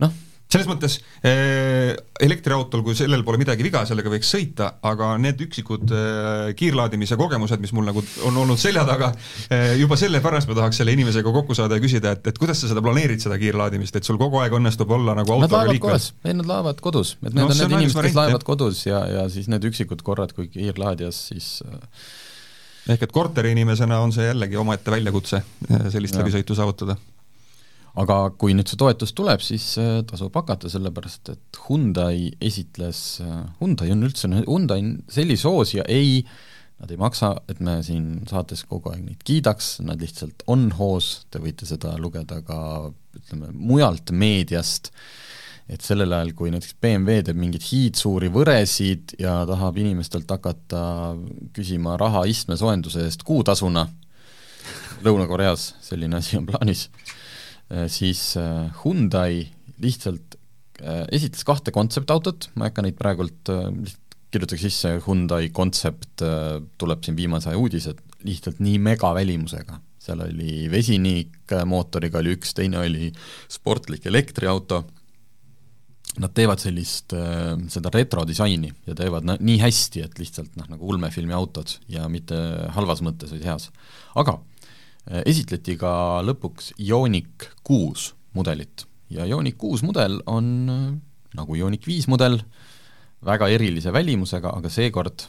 noh, 0.01 0.13
selles 0.47 0.67
mõttes 0.69 0.97
äh, 1.27 1.91
elektriautol, 2.23 2.81
kui 2.85 2.95
sellel 2.95 3.23
pole 3.27 3.39
midagi 3.41 3.65
viga, 3.65 3.81
sellega 3.87 4.11
võiks 4.11 4.29
sõita, 4.31 4.69
aga 4.87 5.09
need 5.19 5.41
üksikud 5.43 5.91
äh, 5.91 6.51
kiirlaadimise 6.57 7.17
kogemused, 7.19 7.59
mis 7.63 7.73
mul 7.75 7.89
nagu 7.89 8.03
on 8.27 8.39
olnud 8.43 8.59
selja 8.61 8.85
taga 8.87 9.11
äh,, 9.51 9.73
juba 9.81 9.97
sellepärast 9.99 10.47
ma 10.47 10.57
tahaks 10.61 10.79
selle 10.81 10.95
inimesega 10.95 11.33
kokku 11.35 11.57
saada 11.57 11.79
ja 11.79 11.83
küsida, 11.83 12.15
et, 12.15 12.29
et 12.31 12.39
kuidas 12.39 12.63
sa 12.63 12.71
seda 12.71 12.83
planeerid, 12.85 13.19
seda 13.23 13.39
kiirlaadimist, 13.41 13.99
et 13.99 14.07
sul 14.07 14.19
kogu 14.21 14.39
aeg 14.43 14.55
õnnestub 14.59 14.93
olla 14.95 15.17
nagu 15.17 15.35
autoga 15.35 15.65
liikvel? 15.67 15.99
ei, 16.23 16.37
nad 16.39 16.47
laevad 16.47 16.79
kodus, 16.83 17.17
et 17.19 17.33
need 17.33 17.43
no, 17.43 17.49
on 17.51 17.59
need 17.59 17.75
inimesed, 17.81 18.01
kes 18.07 18.17
laevad 18.17 18.47
kodus 18.47 18.85
ja, 18.87 19.03
ja 19.17 19.27
siis 19.33 19.51
need 19.51 19.67
üksikud 19.67 20.05
korrad, 20.07 20.31
kui 20.37 20.47
kiirlaadijas, 20.53 21.21
siis 21.33 21.51
äh... 21.67 21.83
ehk 22.95 23.03
et 23.09 23.19
korteriinimesena 23.19 23.99
on 23.99 24.15
see 24.15 24.31
jällegi 24.31 24.63
omaette 24.63 24.95
väljakutse 24.95 25.43
sellist 25.91 26.15
läbisõitu 26.15 26.55
saavutada 26.55 26.95
aga 27.97 28.17
kui 28.37 28.53
nüüd 28.53 28.69
see 28.69 28.77
toetus 28.79 29.13
tuleb, 29.17 29.41
siis 29.43 29.71
äh, 29.81 30.01
tasub 30.07 30.35
hakata, 30.37 30.69
sellepärast 30.69 31.31
et 31.33 31.61
Hyundai 31.65 32.29
esitles, 32.43 33.01
äh, 33.25 33.39
Hyundai 33.61 33.89
on 33.93 34.05
üldse, 34.05 34.29
Hyundai 34.43 34.83
on 34.83 34.93
sellise 35.11 35.49
hoosja, 35.49 35.85
ei, 35.89 36.21
nad 36.77 36.93
ei 36.93 36.99
maksa, 37.01 37.33
et 37.49 37.61
me 37.63 37.79
siin 37.85 38.27
saates 38.29 38.61
kogu 38.69 38.93
aeg 38.93 39.01
neid 39.01 39.23
kiidaks, 39.25 39.77
nad 39.87 40.01
lihtsalt 40.03 40.45
on 40.51 40.69
hoos, 40.77 41.25
te 41.33 41.41
võite 41.41 41.65
seda 41.69 41.95
lugeda 42.01 42.43
ka 42.45 42.59
ütleme, 43.17 43.49
mujalt 43.57 44.13
meediast, 44.13 44.91
et 45.67 45.83
sellel 45.83 46.13
ajal, 46.15 46.35
kui 46.37 46.53
näiteks 46.53 46.77
BMW 46.79 47.25
teeb 47.25 47.39
mingeid 47.41 47.65
hiidsuuri 47.65 48.29
võresid 48.31 49.17
ja 49.19 49.41
tahab 49.49 49.81
inimestelt 49.81 50.29
hakata 50.31 50.83
küsima 51.57 51.97
raha 51.99 52.27
istmesoojenduse 52.29 53.07
eest 53.09 53.25
kuutasuna, 53.27 53.89
Lõuna-Koreas 55.05 55.75
selline 55.85 56.17
asi 56.17 56.37
on 56.39 56.47
plaanis, 56.47 56.87
siis 57.91 58.21
eh, 58.39 58.67
Hyundai 58.83 59.45
lihtsalt 59.83 60.37
eh, 60.81 61.05
esitles 61.11 61.45
kahte 61.47 61.73
kontseptautot, 61.75 62.51
ma 62.55 62.65
ei 62.65 62.71
hakka 62.71 62.85
neid 62.85 62.99
praegult, 62.99 63.51
kirjutaks 64.31 64.63
sisse 64.67 64.93
Hyundai 65.05 65.49
kontsept, 65.55 66.23
tuleb 66.79 67.03
siin 67.05 67.17
viimase 67.17 67.51
aja 67.51 67.59
uudised, 67.59 68.01
lihtsalt 68.27 68.59
nii 68.63 68.79
megavälimusega. 68.89 69.81
seal 70.07 70.21
oli 70.23 70.67
vesinikmootoriga 70.71 72.21
oli 72.21 72.35
üks, 72.37 72.53
teine 72.55 72.79
oli 72.79 73.09
sportlik 73.51 74.05
elektriauto, 74.07 74.83
nad 76.17 76.33
teevad 76.33 76.59
sellist, 76.59 77.13
seda 77.69 77.91
retrodisaini 77.93 78.71
ja 78.87 78.95
teevad 78.97 79.27
nii 79.27 79.57
hästi, 79.61 80.03
et 80.07 80.19
lihtsalt 80.19 80.55
noh, 80.57 80.69
nagu 80.71 80.87
ulmefilmi 80.93 81.35
autod 81.35 81.75
ja 81.91 82.07
mitte 82.09 82.37
halvas 82.75 83.03
mõttes, 83.05 83.35
vaid 83.35 83.45
heas. 83.45 83.69
aga 84.15 84.39
Äh, 84.39 84.56
esitleti 85.07 85.77
ka 85.79 85.91
lõpuks 86.25 86.73
Ioniq 86.83 87.49
kuus 87.67 88.11
mudelit. 88.35 88.85
Ja 89.13 89.25
Ioniq 89.27 89.57
kuus 89.59 89.83
mudel 89.87 90.19
on 90.27 90.47
äh, 90.71 90.85
nagu 91.37 91.57
Ioniq 91.57 91.87
viis 91.87 92.07
mudel, 92.11 92.39
väga 93.25 93.49
erilise 93.49 93.93
välimusega, 93.93 94.51
aga 94.59 94.71
seekord 94.71 95.25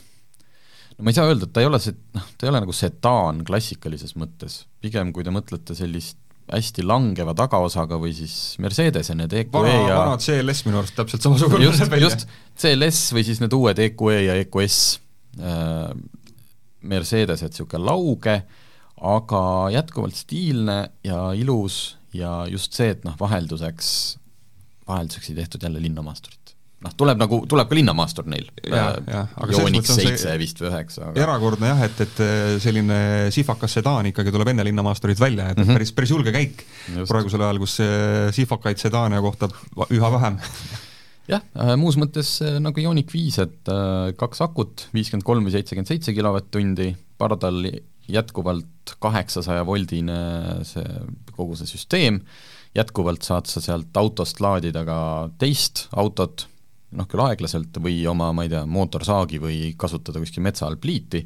no 0.98 1.06
ma 1.06 1.12
ei 1.12 1.16
saa 1.16 1.28
öelda, 1.30 1.46
et 1.46 1.54
ta 1.54 1.62
ei 1.62 1.68
ole 1.68 1.80
see, 1.82 1.94
noh, 2.16 2.26
ta 2.36 2.46
ei 2.46 2.52
ole 2.52 2.62
nagu 2.64 2.74
sedaan 2.74 3.44
klassikalises 3.46 4.16
mõttes, 4.18 4.64
pigem 4.82 5.12
kui 5.14 5.26
te 5.26 5.32
mõtlete 5.34 5.76
sellist 5.78 6.18
hästi 6.48 6.82
langeva 6.86 7.34
tagaosaga 7.36 7.98
või 8.00 8.14
siis 8.16 8.56
Mercedese 8.62 9.14
need 9.16 9.34
EQE 9.36 9.52
vana, 9.52 9.72
ja 9.88 9.98
vana 10.00 10.20
CLS 10.22 10.64
minu 10.64 10.80
arust 10.80 10.96
täpselt 10.96 11.24
samasugune 11.24 11.66
just, 11.66 11.84
just, 12.00 12.24
CLS 12.58 13.02
või 13.16 13.24
siis 13.28 13.42
need 13.44 13.56
uued 13.56 13.82
EQE 13.84 14.16
ja 14.24 14.38
EQS 14.42 14.78
äh,, 15.44 15.92
Mercedesed, 16.88 17.52
niisugune 17.52 17.84
lauge 17.84 18.38
äh,, 18.38 18.64
aga 19.00 19.42
jätkuvalt 19.72 20.16
stiilne 20.18 20.78
ja 21.04 21.30
ilus 21.36 21.98
ja 22.16 22.46
just 22.50 22.76
see, 22.76 22.92
et 22.94 23.04
noh, 23.06 23.16
vahelduseks, 23.20 23.90
vahelduseks 24.88 25.32
ei 25.32 25.40
tehtud 25.42 25.64
jälle 25.66 25.82
linnamaasturit. 25.82 26.54
noh, 26.84 26.92
tuleb 26.94 27.18
nagu, 27.18 27.40
tuleb 27.50 27.68
ka 27.68 27.74
linnamaastur 27.74 28.28
neil. 28.30 28.48
jooniks 29.50 29.94
seitse 29.98 30.34
vist 30.38 30.60
või 30.62 30.70
üheksa 30.70 31.08
aga... 31.08 31.22
erakordne 31.24 31.72
jah, 31.72 31.84
et, 31.88 32.02
et 32.06 32.20
äh, 32.24 32.50
selline 32.62 32.98
sihvakas 33.34 33.78
sedaan 33.80 34.10
ikkagi 34.12 34.34
tuleb 34.34 34.52
enne 34.54 34.66
linnamaasturit 34.68 35.20
välja, 35.20 35.50
et 35.50 35.58
mm 35.58 35.64
-hmm. 35.64 35.80
päris, 35.80 35.92
päris 35.92 36.14
julge 36.14 36.34
käik 36.34 36.62
just. 36.96 37.10
praegusel 37.10 37.42
ajal, 37.42 37.58
kus 37.58 37.80
äh, 37.82 38.28
sihvakaid 38.34 38.78
sedaane 38.78 39.20
kohtab 39.20 39.58
üha 39.90 40.12
vähem 40.16 40.38
jah, 41.34 41.42
äh, 41.58 41.74
muus 41.76 41.98
mõttes 41.98 42.38
nagu 42.62 42.80
Ioniq 42.80 43.12
viis, 43.12 43.38
et 43.42 43.74
kaks 44.16 44.40
akut, 44.46 44.88
viiskümmend 44.94 45.26
kolm 45.26 45.44
või 45.44 45.58
seitsekümmend 45.58 45.90
seitse 45.90 46.14
kilovatt-tundi, 46.14 46.94
pardal 47.18 47.66
jätkuvalt 48.08 48.94
kaheksasaja 49.02 49.66
voldine 49.66 50.18
see, 50.66 50.84
kogu 51.36 51.56
see 51.58 51.68
süsteem, 51.68 52.22
jätkuvalt 52.76 53.26
saad 53.26 53.48
sa 53.50 53.62
sealt 53.64 53.96
autost 54.00 54.40
laadida 54.44 54.84
ka 54.88 54.98
teist 55.40 55.86
autot, 55.96 56.46
noh 56.96 57.08
küll 57.10 57.24
aeglaselt, 57.26 57.80
või 57.84 58.00
oma, 58.08 58.30
ma 58.32 58.46
ei 58.46 58.52
tea, 58.52 58.64
mootorsaagi 58.68 59.40
või 59.42 59.58
kasutada 59.80 60.22
kuskil 60.22 60.44
metsa 60.46 60.66
all 60.68 60.78
pliiti, 60.80 61.24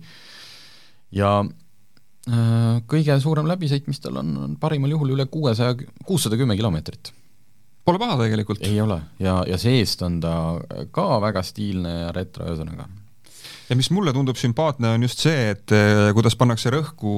ja 1.14 1.38
äh, 1.42 2.78
kõige 2.90 3.18
suurem 3.22 3.50
läbisõit, 3.50 3.86
mis 3.90 4.02
tal 4.02 4.18
on, 4.22 4.32
on 4.46 4.56
parimal 4.60 4.96
juhul 4.96 5.14
üle 5.16 5.28
kuuesaja, 5.30 5.76
kuussada 6.06 6.38
kümme 6.40 6.58
kilomeetrit. 6.58 7.12
Pole 7.82 7.98
paha 7.98 8.14
tegelikult. 8.20 8.62
ei 8.62 8.78
ole 8.78 9.00
ja, 9.18 9.40
ja 9.46 9.56
seest 9.58 10.02
on 10.06 10.20
ta 10.22 10.34
ka 10.94 11.06
väga 11.22 11.42
stiilne 11.42 11.94
ja 12.04 12.12
retro, 12.14 12.46
ühesõnaga 12.46 12.86
ja 13.68 13.76
mis 13.78 13.88
mulle 13.94 14.12
tundub 14.14 14.38
sümpaatne, 14.38 14.94
on 14.96 15.04
just 15.06 15.22
see, 15.22 15.50
et 15.52 15.72
eh, 15.74 16.10
kuidas 16.16 16.36
pannakse 16.38 16.72
rõhku 16.72 17.12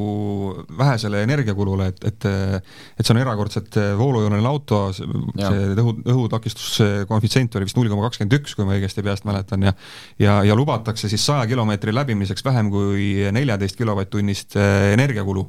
vähesele 0.78 1.22
energiakulule, 1.24 1.90
et, 1.92 2.04
et 2.10 2.26
et 2.28 3.04
see 3.04 3.14
on 3.14 3.20
erakordselt 3.20 3.78
eh, 3.80 3.92
voolujooneline 3.98 4.48
auto, 4.48 4.80
see 4.94 5.60
õhu, 5.74 5.96
õhutakistuskoefitsient 6.14 7.58
oli 7.58 7.68
vist 7.68 7.78
null 7.78 7.90
koma 7.92 8.06
kakskümmend 8.08 8.38
üks, 8.40 8.56
kui 8.56 8.68
ma 8.68 8.76
õigesti 8.78 9.04
peast 9.06 9.28
mäletan, 9.28 9.68
ja 9.68 9.74
ja, 10.22 10.38
ja 10.46 10.56
lubatakse 10.58 11.10
siis 11.12 11.24
saja 11.26 11.46
kilomeetri 11.50 11.94
läbimiseks 11.94 12.44
vähem 12.46 12.70
kui 12.72 13.08
neljateist 13.34 13.78
kilovatt-tunnist 13.80 14.58
eh, 14.60 14.90
energiakulu. 14.94 15.48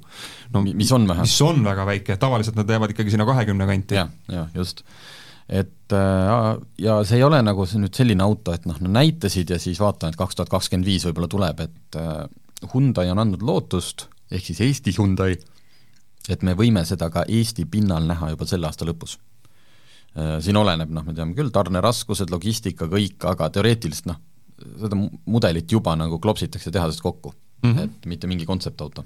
no 0.56 0.64
mis 0.66 0.92
on 0.96 1.08
vähe. 1.10 1.28
mis 1.28 1.42
on 1.46 1.64
väga 1.66 1.86
väike, 1.88 2.18
tavaliselt 2.22 2.58
nad 2.60 2.70
jäävad 2.70 2.96
ikkagi 2.96 3.14
sinna 3.14 3.28
kahekümne 3.28 3.68
kanti. 3.70 4.02
jah, 4.02 4.10
jah, 4.32 4.50
just 4.56 4.86
et 5.50 5.94
äh, 5.94 6.56
ja 6.82 6.98
see 7.06 7.20
ei 7.20 7.26
ole 7.26 7.42
nagu 7.46 7.68
see 7.70 7.82
nüüd 7.82 7.96
selline 7.98 8.26
auto, 8.26 8.54
et 8.56 8.66
noh, 8.66 8.78
no 8.82 8.92
näitasid 8.96 9.54
ja 9.54 9.60
siis 9.62 9.80
vaatan, 9.82 10.14
et 10.14 10.20
kaks 10.20 10.40
tuhat 10.40 10.50
kakskümmend 10.50 10.88
viis 10.90 11.06
võib-olla 11.06 11.30
tuleb, 11.32 11.66
et 11.68 12.00
äh, 12.02 12.26
Hyundai 12.74 13.12
on 13.12 13.22
andnud 13.22 13.44
lootust, 13.46 14.08
ehk 14.34 14.48
siis 14.48 14.62
Eesti 14.66 14.96
Hyundai, 14.98 15.36
et 16.32 16.42
me 16.42 16.56
võime 16.58 16.82
seda 16.88 17.12
ka 17.14 17.28
Eesti 17.30 17.68
pinnal 17.70 18.08
näha 18.10 18.32
juba 18.34 18.48
selle 18.50 18.66
aasta 18.70 18.88
lõpus. 18.88 19.20
Äh, 20.18 20.40
siin 20.42 20.58
oleneb, 20.58 20.90
noh, 20.96 21.06
me 21.06 21.14
teame 21.14 21.38
küll, 21.38 21.52
tarneraskused, 21.54 22.34
logistika, 22.34 22.90
kõik, 22.90 23.20
aga 23.30 23.52
teoreetiliselt 23.54 24.10
noh, 24.10 24.22
seda 24.82 24.98
mudelit 24.98 25.72
juba 25.72 25.94
nagu 26.00 26.18
klopsitakse 26.24 26.72
tehasest 26.72 27.04
kokku 27.04 27.34
mm, 27.62 27.72
-hmm. 27.74 27.84
et 27.84 28.06
mitte 28.06 28.28
mingi 28.28 28.46
kontseptauto. 28.46 29.04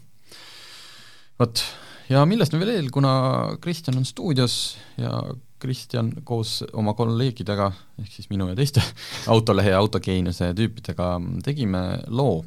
vot, 1.40 1.64
ja 2.10 2.26
millest 2.26 2.54
me 2.54 2.60
veel, 2.66 2.92
kuna 2.92 3.58
Kristjan 3.62 3.98
on 3.98 4.06
stuudios 4.06 4.78
ja 4.98 5.24
Kristjan 5.60 6.12
koos 6.24 6.62
oma 6.74 6.94
kolleegidega, 6.98 7.72
ehk 8.00 8.14
siis 8.14 8.30
minu 8.32 8.48
ja 8.50 8.56
teiste 8.58 8.84
autolehe 9.34 9.74
ja 9.74 9.82
autogeeniuse 9.82 10.54
tüüpidega 10.58 11.12
tegime 11.46 11.84
loo 12.08 12.40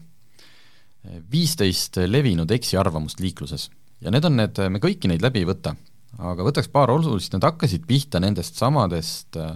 viisteist 1.33 1.99
levinud 2.07 2.51
eksiarvamust 2.51 3.21
liikluses. 3.21 3.71
ja 4.01 4.11
need 4.11 4.25
on 4.27 4.37
need, 4.39 4.59
me 4.71 4.81
kõiki 4.83 5.11
neid 5.11 5.23
läbi 5.23 5.43
ei 5.43 5.47
võta, 5.47 5.75
aga 6.19 6.47
võtaks 6.47 6.71
paar 6.73 6.91
olulist, 6.91 7.33
need 7.35 7.47
hakkasid 7.47 7.87
pihta 7.87 8.21
nendest 8.23 8.59
samadest 8.59 9.39
äh, 9.39 9.55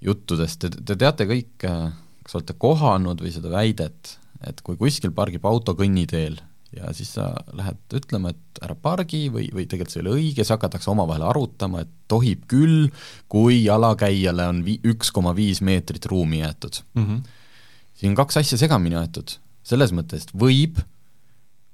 juttudest, 0.00 0.60
te, 0.62 0.70
te 0.70 0.96
teate 0.98 1.26
kõik, 1.26 1.66
äh, 1.66 1.90
kas 2.22 2.38
olete 2.38 2.54
kohanud 2.58 3.22
või 3.22 3.32
seda 3.34 3.50
väidet, 3.52 4.16
et 4.46 4.62
kui 4.62 4.78
kuskil 4.78 5.14
pargib 5.16 5.46
auto 5.46 5.74
kõnniteel 5.78 6.38
ja 6.74 6.90
siis 6.96 7.12
sa 7.16 7.28
lähed 7.56 7.94
ütlema, 7.94 8.32
et 8.34 8.60
ära 8.64 8.74
pargi 8.74 9.26
või, 9.32 9.46
või 9.54 9.66
tegelikult 9.68 9.94
see 9.94 10.00
ei 10.02 10.06
ole 10.06 10.16
õige, 10.18 10.42
siis 10.42 10.52
hakatakse 10.54 10.90
omavahel 10.92 11.24
arutama, 11.26 11.84
et 11.84 11.92
tohib 12.10 12.44
küll, 12.50 12.90
kui 13.32 13.62
jalakäijale 13.64 14.48
on 14.50 14.62
vi-, 14.66 14.80
üks 14.90 15.12
koma 15.14 15.34
viis 15.36 15.62
meetrit 15.64 16.06
ruumi 16.10 16.42
jäetud 16.42 16.82
mm. 16.94 17.06
-hmm. 17.06 17.22
siin 17.94 18.12
on 18.12 18.20
kaks 18.22 18.42
asja 18.42 18.58
segamini 18.58 18.98
aetud, 18.98 19.38
selles 19.62 19.94
mõttes, 19.94 20.26
et 20.26 20.34
võib, 20.34 20.80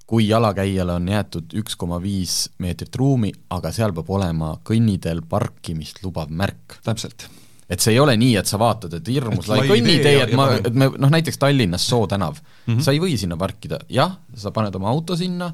kui 0.07 0.29
jalakäijale 0.29 0.99
on 1.01 1.09
jäetud 1.09 1.55
üks 1.57 1.77
koma 1.77 2.03
viis 2.03 2.51
meetrit 2.59 2.97
ruumi, 2.97 3.33
aga 3.51 3.73
seal 3.73 3.95
peab 3.97 4.11
olema 4.11 4.59
kõnniteel 4.65 5.23
parkimist 5.29 6.03
lubav 6.05 6.29
märk. 6.29 6.81
täpselt 6.85 7.29
et 7.73 7.81
see 7.81 7.95
ei 7.95 8.01
ole 8.03 8.15
nii, 8.21 8.35
et 8.41 8.49
sa 8.49 8.59
vaatad, 8.61 8.99
et 8.99 9.09
hirmus 9.09 9.49
lai 9.49 9.65
kõnnitee, 9.69 10.17
et 10.27 10.35
ma, 10.37 10.49
et 10.61 10.75
me 10.77 10.91
noh, 10.93 11.13
näiteks 11.13 11.41
Tallinnas 11.41 11.87
Soo 11.89 12.07
tänav 12.11 12.37
mm, 12.37 12.75
-hmm. 12.75 12.85
sa 12.85 12.93
ei 12.93 13.01
või 13.01 13.17
sinna 13.21 13.39
parkida, 13.41 13.81
jah, 13.89 14.19
sa 14.37 14.53
paned 14.53 14.77
oma 14.77 14.91
auto 14.93 15.17
sinna, 15.17 15.53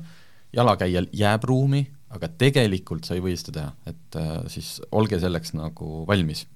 jalakäijal 0.52 1.07
jääb 1.12 1.44
ruumi, 1.46 1.85
aga 2.11 2.28
tegelikult 2.28 3.07
sa 3.07 3.14
ei 3.14 3.22
või 3.22 3.37
seda 3.38 3.54
teha, 3.61 3.72
et 3.92 4.18
äh, 4.18 4.33
siis 4.50 4.78
olge 4.90 5.20
selleks 5.20 5.54
nagu 5.54 6.04
valmis. 6.09 6.46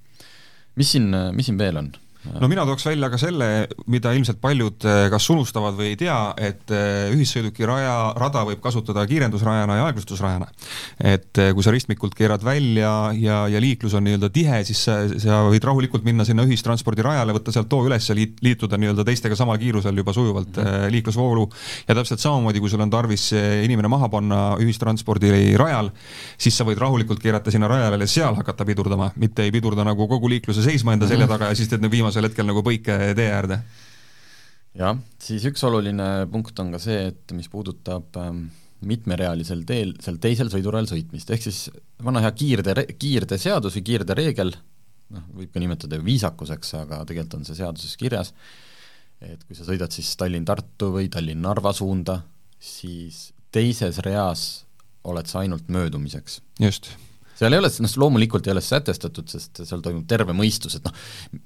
mis 0.77 0.92
siin, 0.92 1.12
mis 1.33 1.46
siin 1.46 1.59
veel 1.59 1.77
on? 1.77 1.92
No 2.30 2.48
mina 2.50 2.64
tooks 2.66 2.85
välja 2.87 3.08
ka 3.11 3.18
selle, 3.20 3.48
mida 3.90 4.12
ilmselt 4.14 4.38
paljud 4.42 4.85
eh, 4.87 5.06
kas 5.12 5.26
unustavad 5.32 5.74
või 5.78 5.92
ei 5.92 5.98
tea, 5.98 6.18
et 6.38 6.70
eh, 6.70 7.11
ühissõiduki 7.14 7.66
raja, 7.68 7.94
rada 8.18 8.44
võib 8.46 8.62
kasutada 8.62 9.04
kiirendusrajana 9.11 9.78
ja 9.80 9.87
aeglustusrajana. 9.88 10.46
et 10.98 11.40
eh, 11.42 11.50
kui 11.56 11.66
sa 11.66 11.74
ristmikult 11.74 12.14
keerad 12.18 12.44
välja 12.46 12.92
ja, 13.18 13.42
ja 13.50 13.62
liiklus 13.62 13.96
on 13.98 14.06
nii-öelda 14.06 14.30
tihe, 14.35 14.62
siis 14.68 14.85
sa, 14.87 15.00
sa 15.22 15.42
võid 15.48 15.66
rahulikult 15.66 16.06
minna 16.06 16.26
sinna 16.28 16.46
ühistranspordirajale, 16.46 17.35
võtta 17.35 17.54
sealt 17.54 17.70
too 17.72 17.88
üles 17.88 18.06
ja 18.08 18.16
liit, 18.16 18.38
liituda 18.44 18.78
nii-öelda 18.78 19.06
teistega 19.08 19.38
samal 19.38 19.58
kiirusel 19.62 19.98
juba 19.98 20.14
sujuvalt 20.14 20.56
mm 20.56 20.62
-hmm. 20.62 20.94
liiklusvoolu. 20.94 21.48
ja 21.88 21.94
täpselt 21.98 22.22
samamoodi, 22.22 22.61
kui 22.61 22.70
sul 22.70 22.80
on 22.80 22.90
tarvis 22.90 23.32
inimene 23.64 23.88
maha 23.88 24.08
panna 24.08 24.40
ühistranspordirajal, 24.62 25.90
siis 26.38 26.56
sa 26.56 26.64
võid 26.64 26.78
rahulikult 26.78 27.22
keerata 27.22 27.50
sinna 27.50 27.68
rajale 27.68 28.02
ja 28.02 28.06
seal 28.06 28.35
hakata 28.35 28.64
pidurdama, 28.64 29.11
mitte 29.16 29.42
ei 29.42 29.50
pidurda 29.50 29.85
nagu 29.85 30.08
kogu 30.08 30.28
liikluse 30.28 30.62
seisma 30.62 30.92
enda 30.92 31.08
selja 31.08 31.26
taga 31.26 31.50
ja 31.50 31.54
siis 31.58 31.68
teed 31.68 31.82
need 31.82 31.90
viimased 31.90 32.12
viimasel 32.12 32.29
hetkel 32.29 32.48
nagu 32.48 32.62
põike 32.64 32.96
tee 33.16 33.29
äärde. 33.33 33.62
jah, 34.77 34.98
siis 35.20 35.44
üks 35.48 35.62
oluline 35.64 36.27
punkt 36.33 36.59
on 36.61 36.72
ka 36.72 36.81
see, 36.81 37.09
et 37.12 37.33
mis 37.33 37.48
puudutab 37.48 38.16
ähm, 38.20 38.46
mitmerealisel 38.85 39.62
teel, 39.68 39.94
seal 40.03 40.18
teisel 40.20 40.51
sõidurajal 40.53 40.90
sõitmist, 40.90 41.31
ehk 41.33 41.44
siis 41.44 41.70
vana 42.03 42.22
hea 42.25 42.33
kiirde, 42.37 42.75
kiirdeseadus 43.01 43.79
või 43.79 43.85
kiirdereegel, 43.88 44.53
noh, 45.12 45.29
võib 45.38 45.53
ka 45.53 45.62
nimetada 45.62 46.01
viisakuseks, 46.03 46.75
aga 46.83 47.03
tegelikult 47.09 47.38
on 47.40 47.46
see 47.48 47.61
seaduses 47.61 47.96
kirjas, 48.01 48.33
et 49.22 49.44
kui 49.46 49.57
sa 49.57 49.64
sõidad 49.68 49.92
siis 49.94 50.11
Tallinn-Tartu 50.20 50.90
või 50.96 51.09
Tallinn-Narva 51.12 51.72
suunda, 51.77 52.18
siis 52.59 53.31
teises 53.53 54.03
reas 54.05 54.66
oled 55.09 55.29
sa 55.29 55.44
ainult 55.44 55.68
möödumiseks. 55.72 56.40
just 56.61 56.92
seal 57.42 57.57
ei 57.57 57.62
ole, 57.62 57.70
noh 57.83 57.94
loomulikult 58.05 58.46
ei 58.46 58.55
ole 58.55 58.62
sätestatud, 58.64 59.31
sest 59.31 59.62
seal 59.66 59.83
toimub 59.85 60.07
terve 60.11 60.35
mõistus, 60.37 60.76
et 60.78 60.87
noh, 60.87 60.94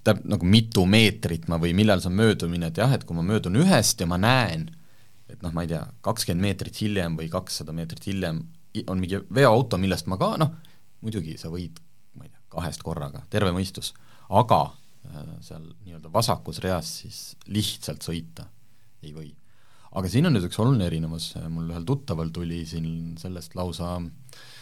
tähendab 0.04 0.32
nagu 0.36 0.48
mitu 0.50 0.84
meetrit 0.90 1.48
ma 1.52 1.58
või 1.62 1.72
millal 1.78 2.02
see 2.02 2.10
on 2.12 2.18
möödumine, 2.20 2.70
et 2.70 2.80
jah, 2.82 2.92
et 2.92 3.06
kui 3.08 3.16
ma 3.16 3.24
möödun 3.26 3.56
ühest 3.62 4.02
ja 4.02 4.08
ma 4.10 4.18
näen, 4.20 4.68
et 5.32 5.40
noh, 5.44 5.54
ma 5.56 5.64
ei 5.64 5.72
tea, 5.72 5.82
kakskümmend 6.06 6.44
meetrit 6.44 6.82
hiljem 6.82 7.16
või 7.18 7.30
kakssada 7.32 7.74
meetrit 7.76 8.04
hiljem 8.10 8.42
on 8.92 9.00
mingi 9.00 9.22
veoauto, 9.32 9.80
millest 9.80 10.10
ma 10.12 10.18
ka 10.20 10.34
noh, 10.40 10.52
muidugi 11.04 11.38
sa 11.40 11.48
võid, 11.52 11.80
ma 12.18 12.26
ei 12.26 12.32
tea, 12.32 12.42
kahest 12.52 12.84
korraga, 12.84 13.24
terve 13.32 13.54
mõistus, 13.56 13.94
aga 14.28 14.60
äh, 14.68 15.32
seal 15.48 15.64
nii-öelda 15.86 16.12
vasakus 16.12 16.60
reas 16.64 16.92
siis 17.00 17.22
lihtsalt 17.48 18.04
sõita 18.04 18.50
ei 19.06 19.14
või. 19.16 19.30
aga 19.96 20.10
siin 20.12 20.28
on 20.28 20.36
nüüd 20.36 20.44
üks 20.50 20.58
oluline 20.60 20.84
erinevus, 20.90 21.32
mul 21.48 21.70
ühel 21.72 21.88
tuttaval 21.88 22.28
tuli 22.34 22.64
siin 22.68 23.16
sellest 23.20 23.56
lausa 23.56 23.94
äh, 23.96 24.54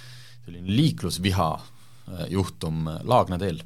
selline 0.45 0.77
liiklusviha 0.77 1.49
äh, 1.55 2.27
juhtum 2.33 2.89
äh, 2.89 3.01
Laagna 3.09 3.39
teel, 3.41 3.63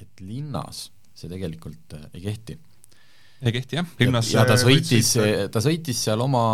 et 0.00 0.22
linnas 0.22 0.86
see 1.16 1.30
tegelikult 1.32 1.96
äh, 1.96 2.08
ei 2.14 2.24
kehti. 2.28 2.58
ei 3.42 3.52
kehti 3.52 3.78
jah, 3.80 3.88
linnas 4.00 4.30
ja, 4.32 4.42
ja 4.42 4.48
ta 4.48 4.56
sõitis, 4.60 5.12
ta 5.52 5.62
sõitis 5.64 6.00
seal 6.06 6.22
oma, 6.24 6.44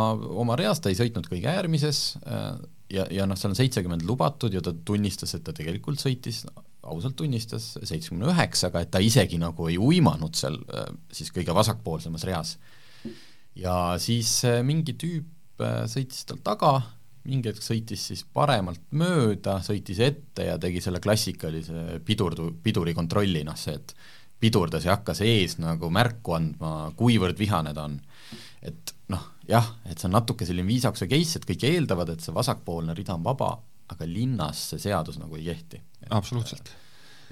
oma 0.42 0.56
reas, 0.58 0.80
ta 0.82 0.90
ei 0.90 0.98
sõitnud 0.98 1.28
kõige 1.30 1.50
äärmises 1.52 2.00
ja, 2.90 3.06
ja 3.06 3.26
noh, 3.28 3.38
seal 3.38 3.52
on 3.52 3.58
seitsekümmend 3.58 4.02
lubatud 4.08 4.54
ja 4.54 4.62
ta 4.64 4.74
tunnistas, 4.74 5.36
et 5.38 5.44
ta 5.46 5.54
tegelikult 5.54 6.02
sõitis, 6.02 6.42
ausalt 6.82 7.14
tunnistas, 7.20 7.76
seitsmekümne 7.78 8.32
üheksaga, 8.32 8.82
et 8.82 8.90
ta 8.90 8.98
isegi 8.98 9.38
nagu 9.38 9.68
ei 9.70 9.78
uimanud 9.78 10.34
seal 10.34 10.58
siis 11.14 11.30
kõige 11.34 11.54
vasakpoolsemas 11.54 12.26
reas. 12.26 12.56
ja 13.54 13.94
siis 14.02 14.40
mingi 14.66 14.96
tüüp 14.98 15.62
sõitis 15.86 16.26
tal 16.26 16.42
taga, 16.42 16.74
mingi 17.28 17.50
hetk 17.50 17.62
sõitis 17.62 18.08
siis 18.10 18.24
paremalt 18.34 18.82
mööda, 18.98 19.58
sõitis 19.64 20.00
ette 20.02 20.48
ja 20.48 20.56
tegi 20.60 20.82
selle 20.82 21.00
klassikalise 21.02 22.00
pidurdu, 22.06 22.48
pidurikontrolli, 22.64 23.44
noh 23.46 23.58
see, 23.58 23.76
et 23.78 23.94
pidurdas 24.42 24.86
ja 24.86 24.96
hakkas 24.96 25.22
ees 25.26 25.58
nagu 25.62 25.90
märku 25.94 26.34
andma, 26.34 26.72
kuivõrd 26.98 27.38
vihane 27.38 27.74
ta 27.76 27.86
on. 27.86 28.00
et 28.62 28.94
noh, 29.14 29.22
jah, 29.48 29.68
et 29.86 29.98
see 29.98 30.08
on 30.10 30.16
natuke 30.18 30.46
selline 30.48 30.66
viisakuse 30.66 31.06
case, 31.10 31.38
et 31.38 31.46
kõik 31.46 31.66
eeldavad, 31.70 32.10
et 32.14 32.24
see 32.24 32.34
vasakpoolne 32.34 32.94
rida 32.98 33.14
on 33.14 33.26
vaba, 33.26 33.54
aga 33.92 34.08
linnas 34.08 34.68
see 34.72 34.82
seadus 34.82 35.20
nagu 35.22 35.38
ei 35.38 35.50
kehti. 35.52 35.82
absoluutselt. 36.10 36.74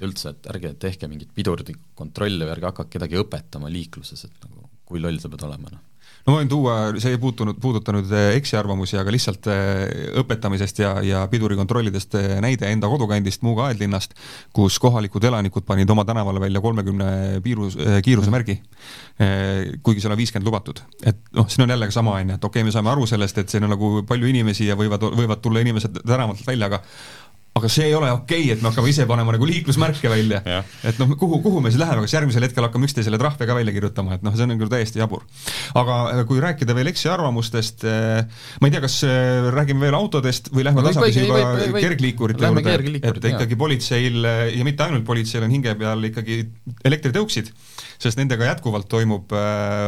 üldse, 0.06 0.30
et 0.32 0.46
ärge 0.54 0.74
tehke 0.80 1.10
mingit 1.10 1.34
pidurikontrolli 1.34 2.46
või 2.46 2.54
ärge 2.54 2.70
hakake 2.70 2.98
kedagi 2.98 3.18
õpetama 3.20 3.68
liikluses, 3.72 4.24
et 4.24 4.44
nagu 4.46 4.68
kui 4.86 5.02
loll 5.02 5.18
sa 5.22 5.28
pead 5.30 5.46
olema, 5.46 5.70
noh 5.74 5.89
no 6.26 6.34
ma 6.34 6.40
võin 6.40 6.50
tuua, 6.50 6.74
see 7.00 7.14
ei 7.14 7.20
puutunud, 7.20 7.58
puudutanud 7.60 8.10
eh, 8.12 8.30
eksiarvamusi, 8.38 8.98
aga 9.00 9.14
lihtsalt 9.14 9.48
eh, 9.50 10.10
õpetamisest 10.20 10.82
ja, 10.82 10.92
ja 11.04 11.22
pidurikontrollidest 11.30 12.16
eh, 12.20 12.34
näide 12.44 12.70
enda 12.70 12.90
kodukandist 12.92 13.44
Muuga 13.46 13.68
aedlinnast, 13.70 14.16
kus 14.56 14.78
kohalikud 14.82 15.24
elanikud 15.24 15.64
panid 15.68 15.90
oma 15.90 16.04
tänavale 16.08 16.42
välja 16.42 16.60
kolmekümne 16.60 17.40
piirus, 17.44 17.76
kiirusemärgi, 18.04 18.56
kuigi 19.84 20.02
seal 20.02 20.14
on 20.14 20.20
viiskümmend 20.20 20.48
lubatud. 20.48 20.82
et 21.06 21.18
noh, 21.36 21.48
siin 21.48 21.64
on 21.64 21.72
jällegi 21.74 21.94
sama, 21.94 22.18
on 22.18 22.34
ju, 22.34 22.36
et 22.40 22.44
okei 22.44 22.60
okay,, 22.60 22.68
me 22.68 22.74
saame 22.74 22.92
aru 22.92 23.06
sellest, 23.08 23.40
et 23.40 23.52
siin 23.52 23.64
on 23.64 23.74
nagu 23.74 23.90
palju 24.08 24.28
inimesi 24.28 24.68
ja 24.68 24.76
võivad, 24.78 25.04
võivad 25.16 25.42
tulla 25.44 25.64
inimesed 25.64 26.02
tänavalt 26.04 26.44
välja, 26.46 26.70
aga 26.70 26.82
aga 27.60 27.70
see 27.72 27.86
ei 27.90 27.94
ole 27.96 28.10
okei 28.14 28.44
okay,, 28.46 28.54
et 28.56 28.62
me 28.62 28.70
hakkame 28.70 28.90
ise 28.90 29.06
panema 29.08 29.34
nagu 29.36 29.48
liiklusmärke 29.48 30.10
välja. 30.12 30.40
et 30.86 31.00
noh, 31.00 31.12
kuhu, 31.20 31.40
kuhu 31.44 31.62
me 31.62 31.72
siis 31.72 31.80
läheme, 31.80 32.04
kas 32.06 32.16
järgmisel 32.16 32.46
hetkel 32.46 32.66
hakkame 32.66 32.88
üksteisele 32.88 33.20
trahve 33.20 33.48
ka 33.48 33.56
välja 33.56 33.74
kirjutama, 33.76 34.16
et 34.18 34.26
noh, 34.26 34.34
see 34.36 34.46
on 34.46 34.54
nagu 34.54 34.70
täiesti 34.72 35.02
jabur. 35.02 35.24
aga 35.78 36.24
kui 36.28 36.42
rääkida 36.42 36.76
veel 36.76 36.90
eksiarvamustest, 36.92 37.86
äh, 37.88 38.44
ma 38.60 38.70
ei 38.70 38.74
tea, 38.74 38.82
kas 38.84 39.00
äh, 39.06 39.50
räägime 39.54 39.86
veel 39.86 39.98
autodest 39.98 40.50
või 40.54 40.66
lähme 40.66 40.84
tasapisi 40.86 41.26
juba 41.26 41.76
kergliikurite 41.76 42.50
juurde, 42.50 43.02
et 43.12 43.30
ikkagi 43.34 43.60
politseil 43.60 44.20
ja 44.56 44.66
mitte 44.66 44.86
ainult 44.86 45.06
politseil 45.08 45.46
on 45.46 45.54
hinge 45.54 45.74
peal 45.78 46.10
ikkagi 46.10 46.42
elektritõuksid, 46.88 47.52
sest 48.00 48.20
nendega 48.20 48.48
jätkuvalt 48.48 48.88
toimub 48.90 49.30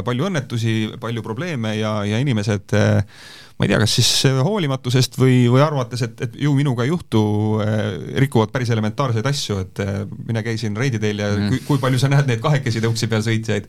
palju 0.04 0.28
õnnetusi, 0.28 0.74
palju 1.00 1.24
probleeme 1.24 1.76
ja, 1.78 1.94
ja 2.08 2.20
inimesed 2.22 2.76
äh, 2.76 3.22
ma 3.58 3.66
ei 3.66 3.70
tea, 3.70 3.78
kas 3.82 3.94
siis 3.98 4.10
hoolimatusest 4.42 5.18
või, 5.20 5.44
või 5.52 5.62
arvates, 5.64 6.02
et, 6.06 6.20
et 6.26 6.36
ju 6.44 6.52
minuga 6.56 6.86
ei 6.86 6.90
juhtu, 6.92 7.22
eh, 7.64 7.82
rikuvad 8.24 8.52
päris 8.54 8.72
elementaarseid 8.74 9.26
asju, 9.28 9.58
et 9.62 9.82
eh, 9.84 9.92
mine 10.28 10.42
käi 10.46 10.56
siin 10.60 10.76
Reidi 10.78 11.00
teel 11.02 11.22
ja 11.22 11.30
mm. 11.34 11.50
kui, 11.52 11.60
kui 11.66 11.82
palju 11.82 12.00
sa 12.02 12.10
näed 12.12 12.30
neid 12.30 12.42
kahekesi 12.44 12.82
tõuksi 12.84 13.08
peal 13.12 13.24
sõitjaid. 13.26 13.68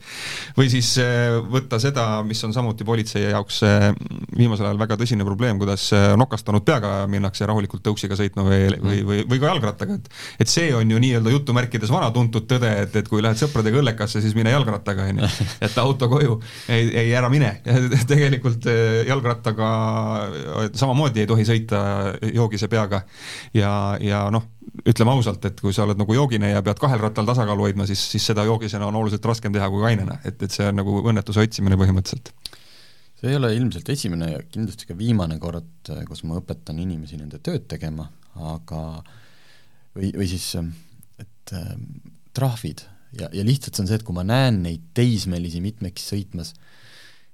või 0.58 0.69
siis 0.72 0.93
võtta 1.52 1.80
seda, 1.82 2.08
mis 2.28 2.41
on 2.48 2.56
samuti 2.56 2.86
politsei 2.88 3.28
jaoks 3.30 3.62
viimasel 4.38 4.69
ajal 4.69 4.82
väga 4.82 4.98
tõsine 5.02 5.26
probleem, 5.28 5.60
kuidas 5.62 5.89
nokastanud 6.19 6.65
peaga 6.65 6.93
minnakse 7.12 7.48
rahulikult 7.50 7.84
tõuksiga 7.86 8.17
sõitma 8.19 8.46
või, 8.48 8.62
või, 8.80 9.02
või, 9.08 9.22
või 9.30 9.41
ka 9.41 9.52
jalgrattaga, 9.52 10.00
et 10.00 10.10
et 10.43 10.52
see 10.52 10.72
on 10.76 10.89
ju 10.89 11.00
nii-öelda 11.00 11.34
jutumärkides 11.34 11.91
vana 11.93 12.10
tuntud 12.15 12.48
tõde, 12.50 12.72
et, 12.86 12.96
et 13.00 13.10
kui 13.10 13.22
lähed 13.24 13.39
sõpradega 13.39 13.82
õllekasse, 13.82 14.22
siis 14.24 14.36
mine 14.38 14.54
jalgrattaga, 14.54 15.08
on 15.12 15.24
ju, 15.24 15.32
jäta 15.65 15.86
auto 15.86 16.10
koju, 16.12 16.39
ei, 16.72 16.89
ei 17.04 17.13
ära 17.15 17.30
mine 17.34 17.56
tegelikult 18.12 18.67
jalgrattaga 19.08 19.73
samamoodi 20.76 21.24
ei 21.24 21.30
tohi 21.30 21.46
sõita 21.48 21.80
joogise 22.34 22.70
peaga. 22.72 23.04
ja, 23.54 23.72
ja 24.02 24.26
noh, 24.34 24.50
ütleme 24.90 25.14
ausalt, 25.14 25.46
et 25.46 25.62
kui 25.62 25.74
sa 25.76 25.86
oled 25.88 26.00
nagu 26.00 26.16
joogine 26.16 26.54
ja 26.54 26.64
pead 26.66 26.82
kahel 26.82 27.02
rattal 27.04 27.28
tasakaalu 27.30 27.70
hoidma, 27.70 27.88
siis, 27.90 28.02
siis 28.16 28.26
seda 28.32 28.46
joogisena 28.48 28.88
on 28.88 28.98
oluliselt 29.02 29.26
raskem 29.26 29.54
teha 29.54 29.70
kui 29.70 29.84
kainena, 29.84 30.20
et, 30.26 30.42
et 30.42 30.52
see 30.52 30.68
on 30.70 30.80
nagu 30.82 31.00
õnnetuse 31.04 31.44
otsimine 31.44 31.78
põhimõtteliselt. 31.80 32.34
See 33.20 33.32
ei 33.32 33.40
ole 33.40 33.54
ilmselt 33.56 33.88
esimene 33.94 34.32
ja 34.34 34.40
kindlasti 34.44 34.90
ka 34.90 34.98
viimane 35.00 35.38
kord, 35.40 35.92
kus 36.10 36.26
ma 36.28 36.42
õpetan 36.42 36.82
inimesi 36.84 37.20
nende 37.20 37.40
tööd 37.44 37.70
tegema, 37.72 38.10
aga 38.52 38.82
või, 39.96 40.10
või 40.18 40.28
siis, 40.28 40.50
et 41.22 41.54
äh, 41.56 41.70
trahvid. 42.36 42.84
Ja, 43.14 43.30
ja 43.32 43.46
lihtsalt 43.46 43.78
see 43.78 43.86
on 43.86 43.92
see, 43.92 44.00
et 44.02 44.06
kui 44.08 44.16
ma 44.18 44.26
näen 44.26 44.64
neid 44.66 44.90
teismelisi 44.98 45.62
mitmekesi 45.64 46.16
sõitmas, 46.16 46.56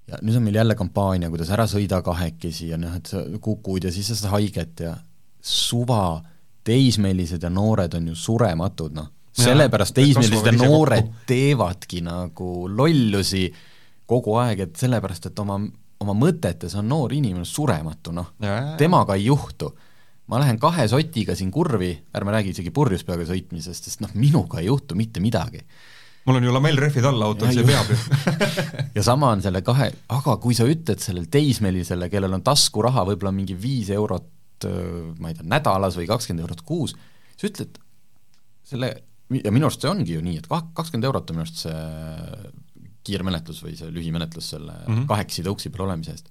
ja 0.09 0.19
nüüd 0.25 0.39
on 0.39 0.45
meil 0.45 0.57
jälle 0.59 0.75
kampaania, 0.77 1.29
kuidas 1.31 1.51
ära 1.53 1.65
sõida 1.69 2.01
kahekesi 2.05 2.71
ja 2.71 2.79
noh, 2.81 2.95
et 2.97 3.09
sa 3.09 3.21
kukud 3.41 3.85
ja 3.85 3.93
siis 3.93 4.09
sa 4.11 4.17
saad 4.17 4.35
haiget 4.37 4.83
ja 4.85 4.95
suva, 5.41 6.19
teismelised 6.65 7.43
ja 7.43 7.51
noored 7.53 7.95
on 7.97 8.11
ju 8.11 8.15
surematud, 8.17 8.95
noh. 8.97 9.09
sellepärast 9.39 9.95
teismelised 9.97 10.49
ja 10.49 10.55
noored 10.57 11.13
teevadki 11.29 12.01
nagu 12.05 12.67
lollusi 12.67 13.47
kogu 14.09 14.35
aeg, 14.41 14.65
et 14.65 14.81
sellepärast, 14.81 15.29
et 15.29 15.39
oma, 15.39 15.59
oma 16.03 16.15
mõtetes 16.17 16.75
on 16.79 16.89
noor 16.89 17.13
inimene 17.15 17.45
surematu, 17.47 18.15
noh. 18.15 18.33
temaga 18.77 19.17
ei 19.19 19.29
juhtu. 19.29 19.71
ma 20.29 20.37
lähen 20.37 20.59
kahe 20.61 20.83
sotiga 20.87 21.33
siin 21.35 21.49
kurvi, 21.51 21.89
ärme 22.13 22.31
räägi 22.31 22.51
isegi 22.53 22.71
purjus 22.71 23.01
peaga 23.03 23.25
sõitmisest, 23.25 23.87
sest 23.87 24.01
noh, 24.03 24.11
minuga 24.13 24.59
ei 24.59 24.67
juhtu 24.67 24.95
mitte 24.95 25.19
midagi 25.19 25.63
mul 26.25 26.39
on 26.39 26.43
ju 26.43 26.53
lamellrehvid 26.53 27.05
all 27.09 27.27
autol, 27.29 27.51
see 27.55 27.65
peab 27.67 27.89
ju 27.89 27.97
ja 28.97 29.03
sama 29.05 29.31
on 29.35 29.43
selle 29.45 29.61
kahe, 29.65 29.91
aga 30.15 30.35
kui 30.43 30.57
sa 30.57 30.67
ütled 30.69 31.01
sellele 31.01 31.31
teismelisele, 31.31 32.09
kellel 32.11 32.37
on 32.37 32.45
taskuraha 32.45 33.05
võib-olla 33.11 33.33
mingi 33.35 33.57
viis 33.59 33.91
eurot 33.95 34.27
ma 35.19 35.29
ei 35.31 35.37
tea, 35.37 35.47
nädalas 35.47 35.95
või 35.95 36.07
kakskümmend 36.09 36.43
eurot 36.43 36.65
kuus, 36.67 36.95
sa 37.39 37.47
ütled 37.47 37.77
selle, 38.67 38.89
ja 39.31 39.53
minu 39.53 39.69
arust 39.69 39.83
see 39.83 39.91
ongi 39.91 40.17
ju 40.17 40.23
nii, 40.25 40.41
et 40.41 40.49
kah-, 40.49 40.67
kakskümmend 40.75 41.07
eurot 41.09 41.31
on 41.31 41.39
minu 41.39 41.47
arust 41.47 41.63
see 41.63 42.51
kiirmenetlus 43.09 43.63
või 43.63 43.77
see 43.79 43.89
lühimenetlus 43.93 44.51
selle 44.55 44.75
mm 44.75 44.91
-hmm. 44.93 45.07
kahekesi 45.09 45.45
tõuksi 45.47 45.71
peal 45.73 45.87
olemise 45.87 46.11
eest. 46.15 46.29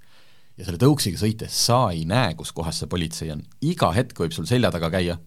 ja 0.59 0.67
selle 0.67 0.79
tõuksiga 0.83 1.21
sõites 1.21 1.55
sa 1.67 1.81
ei 1.95 2.05
näe, 2.05 2.35
kus 2.35 2.53
kohas 2.53 2.81
see 2.83 2.91
politsei 2.91 3.31
on, 3.33 3.43
iga 3.61 3.93
hetk 3.95 4.21
võib 4.21 4.35
sul 4.35 4.47
selja 4.47 4.71
taga 4.75 4.91
käia 4.91 5.19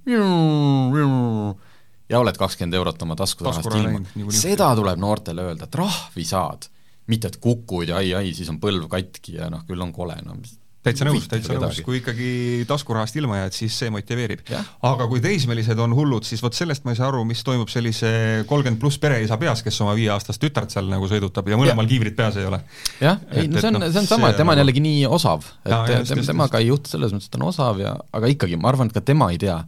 ja 2.11 2.19
oled 2.19 2.37
kakskümmend 2.37 2.79
eurot 2.79 3.01
oma 3.07 3.17
taskurahast 3.19 3.71
ilma. 3.79 4.31
seda 4.35 4.71
tuleb 4.77 5.01
noortele 5.01 5.51
öelda, 5.51 5.69
trahvi 5.71 6.25
saad, 6.27 6.67
mitte 7.11 7.31
et 7.31 7.39
kukud 7.43 7.91
ja 7.91 8.01
ai, 8.01 8.13
ai, 8.17 8.33
siis 8.37 8.49
on 8.51 8.59
põlv 8.61 8.89
katki 8.91 9.39
ja 9.39 9.51
noh, 9.51 9.63
küll 9.67 9.81
on 9.81 9.93
kole, 9.95 10.17
no 10.25 10.35
mis 10.39 10.57
täitsa 10.81 11.05
nõus, 11.05 11.27
täitsa 11.29 11.55
nõus, 11.55 11.79
kui 11.85 11.99
ikkagi 11.99 12.29
taskurahast 12.69 13.17
ilma 13.19 13.37
jääd, 13.43 13.53
siis 13.53 13.75
see 13.77 13.91
motiveerib. 13.93 14.41
aga 14.87 15.05
kui 15.09 15.21
teismelised 15.21 15.79
on 15.79 15.93
hullud, 15.97 16.25
siis 16.25 16.41
vot 16.41 16.57
sellest 16.57 16.87
ma 16.87 16.95
ei 16.95 16.97
saa 16.97 17.11
aru, 17.11 17.21
mis 17.27 17.43
toimub 17.45 17.69
sellise 17.69 18.09
kolmkümmend 18.49 18.81
pluss 18.81 18.97
pereisa 19.01 19.37
peas, 19.41 19.61
kes 19.65 19.77
oma 19.85 19.93
viieaastast 19.97 20.41
tütart 20.41 20.73
seal 20.73 20.89
nagu 20.89 21.09
sõidutab 21.11 21.51
ja 21.53 21.59
mõlemal 21.61 21.85
ja. 21.85 21.91
kiivrit 21.93 22.17
peas 22.17 22.39
ei 22.41 22.49
ole. 22.49 22.63
jah, 23.01 23.21
ei 23.35 23.51
no 23.51 23.61
see 23.61 23.69
on, 23.69 23.85
see 23.85 24.01
on 24.01 24.09
sama, 24.09 24.33
et 24.33 24.41
tema 24.41 24.57
on 24.57 24.63
jällegi 24.63 24.83
nii 24.83 25.05
osav, 25.19 25.45
et 25.69 26.11
temaga 26.25 26.63
ei 26.63 26.71
juhtu 26.71 26.95
selles 26.95 27.13
mõttes, 27.13 27.29
et 27.29 27.37
ta 27.37 27.41
on 27.41 27.47
osav 27.51 27.81
ja 27.83 27.95
aga 28.17 28.33
ikkagi, 28.33 28.57
ma 28.57 28.73
arvan, 28.73 28.89
et 28.89 28.97
ka 28.97 29.05
tema 29.05 29.29
ei 29.35 29.39
tea 29.41 29.61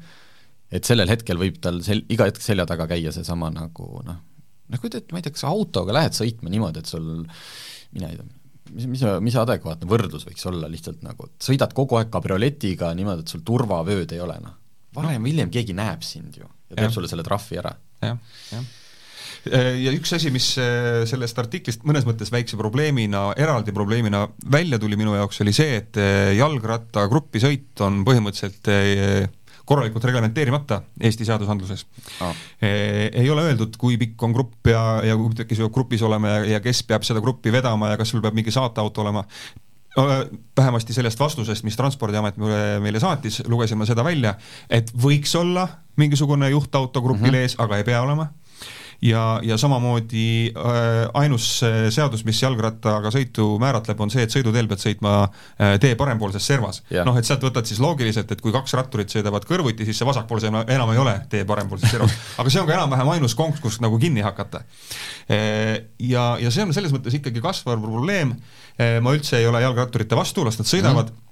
et 0.73 0.88
sellel 0.88 1.12
hetkel 1.12 1.39
võib 1.39 1.59
tal 1.63 1.81
sel-, 1.86 2.05
iga 2.13 2.27
hetk 2.29 2.43
selja 2.43 2.65
taga 2.69 2.88
käia 2.89 3.13
seesama 3.15 3.51
nagu 3.53 3.89
noh, 4.05 4.21
noh 4.73 4.81
kui 4.81 4.91
tead, 4.93 5.09
ma 5.13 5.21
ei 5.21 5.25
tea, 5.25 5.36
kas 5.36 5.45
sa 5.45 5.53
autoga 5.53 5.95
lähed 5.95 6.17
sõitma 6.17 6.51
niimoodi, 6.53 6.83
et 6.83 6.89
sul 6.89 7.07
mina 7.93 8.09
ei 8.09 8.19
tea, 8.19 8.27
mis, 8.73 8.89
mis, 8.95 9.05
mis 9.29 9.39
adekvaatne 9.39 9.89
võrdlus 9.89 10.27
võiks 10.29 10.45
olla 10.49 10.69
lihtsalt 10.71 11.03
nagu, 11.05 11.29
et 11.29 11.49
sõidad 11.49 11.73
kogu 11.77 11.99
aeg 11.99 12.13
kabrioletiga 12.13 12.93
niimoodi, 12.97 13.25
et 13.25 13.33
sul 13.36 13.45
turvavööd 13.45 14.15
ei 14.15 14.23
ole, 14.23 14.39
noh. 14.43 14.59
varem 14.95 15.25
või 15.25 15.36
hiljem 15.36 15.53
keegi 15.53 15.75
näeb 15.77 16.05
sind 16.05 16.39
ju 16.41 16.47
ja 16.47 16.79
teeb 16.79 16.95
sulle 16.95 17.12
selle 17.12 17.25
trahvi 17.25 17.62
ära 17.62 17.75
ja,. 17.75 18.15
jah, 18.15 18.47
jah 18.55 18.71
ja 19.51 19.91
üks 19.91 20.13
asi, 20.15 20.31
mis 20.33 20.53
äh, 20.62 21.03
sellest 21.09 21.39
artiklist 21.41 21.83
mõnes 21.88 22.05
mõttes 22.07 22.31
väikse 22.31 22.55
probleemina, 22.59 23.25
eraldi 23.39 23.73
probleemina 23.75 24.25
välja 24.51 24.79
tuli 24.79 24.95
minu 24.99 25.15
jaoks, 25.17 25.41
oli 25.43 25.53
see, 25.55 25.79
et 25.81 25.99
äh, 25.99 26.31
jalgrattagrupisõit 26.38 27.83
on 27.83 28.03
põhimõtteliselt 28.07 28.71
äh, 28.71 29.27
korralikult 29.65 30.04
reglementeerimata 30.04 30.82
Eesti 31.02 31.26
seadusandluses. 31.26 31.86
Ah.. 32.21 32.36
ei 32.62 33.30
ole 33.30 33.45
öeldud, 33.49 33.78
kui 33.80 33.97
pikk 33.97 34.23
on 34.23 34.36
grupp 34.36 34.67
ja, 34.67 35.02
ja 35.06 35.17
kes 35.43 35.60
peab 35.60 35.73
grupis 35.73 36.02
olema 36.04 36.38
ja, 36.38 36.45
ja 36.56 36.63
kes 36.63 36.84
peab 36.88 37.06
seda 37.08 37.21
gruppi 37.23 37.52
vedama 37.52 37.93
ja 37.93 37.99
kas 37.99 38.12
sul 38.12 38.21
peab 38.21 38.36
mingi 38.36 38.52
saateauto 38.52 39.02
olema. 39.02 39.23
Vähemasti 40.58 40.93
sellest 40.93 41.19
vastusest, 41.19 41.63
mis 41.63 41.76
Transpordiamet 41.78 42.38
mulle, 42.41 42.80
meile 42.82 42.99
saatis, 42.99 43.43
lugesime 43.45 43.86
seda 43.86 44.02
välja, 44.04 44.34
et 44.69 44.89
võiks 44.89 45.36
olla 45.38 45.67
mingisugune 46.02 46.49
juhtauto 46.49 47.02
grupil 47.02 47.30
mm 47.30 47.36
-hmm. 47.36 47.41
ees, 47.45 47.56
aga 47.62 47.78
ei 47.78 47.86
pea 47.86 48.02
olema 48.02 48.32
ja, 49.01 49.39
ja 49.43 49.58
samamoodi 49.58 50.53
äh, 50.58 51.10
ainus 51.13 51.47
äh, 51.63 51.89
seadus, 51.93 52.23
mis 52.27 52.41
jalgrattaga 52.43 53.12
sõitu 53.13 53.47
määratleb, 53.62 53.99
on 54.03 54.13
see, 54.13 54.25
et 54.25 54.34
sõiduteel 54.34 54.69
pead 54.71 54.84
sõitma 54.84 55.13
äh, 55.25 55.75
tee 55.82 55.95
parempoolses 55.99 56.45
servas 56.45 56.84
noh, 57.08 57.17
et 57.19 57.27
sealt 57.27 57.43
võtad 57.45 57.67
siis 57.69 57.82
loogiliselt, 57.84 58.32
et 58.32 58.43
kui 58.43 58.53
kaks 58.56 58.75
ratturit 58.77 59.13
sõidavad 59.13 59.47
kõrvuti, 59.49 59.88
siis 59.88 59.99
see 59.99 60.08
vasakpoolse 60.08 60.51
enam 60.51 60.93
ei 60.93 61.01
ole 61.01 61.15
tee 61.32 61.45
parempoolses 61.47 61.91
servas. 61.93 62.15
aga 62.41 62.53
see 62.53 62.62
on 62.62 62.69
ka 62.69 62.77
enam-vähem 62.77 63.13
ainus 63.15 63.38
konks, 63.39 63.62
kus 63.63 63.79
nagu 63.84 63.99
kinni 64.01 64.23
hakata. 64.25 64.63
Ja, 65.29 66.23
ja 66.41 66.51
see 66.51 66.65
on 66.65 66.73
selles 66.75 66.93
mõttes 66.93 67.15
ikkagi 67.17 67.41
kasvav 67.43 67.82
probleem, 67.82 68.36
ma 68.77 69.13
üldse 69.15 69.39
ei 69.39 69.47
ole 69.47 69.62
jalgratturite 69.63 70.17
vastu, 70.17 70.43
las 70.45 70.60
nad 70.60 70.69
sõidavad 70.69 71.12
mm, 71.12 71.22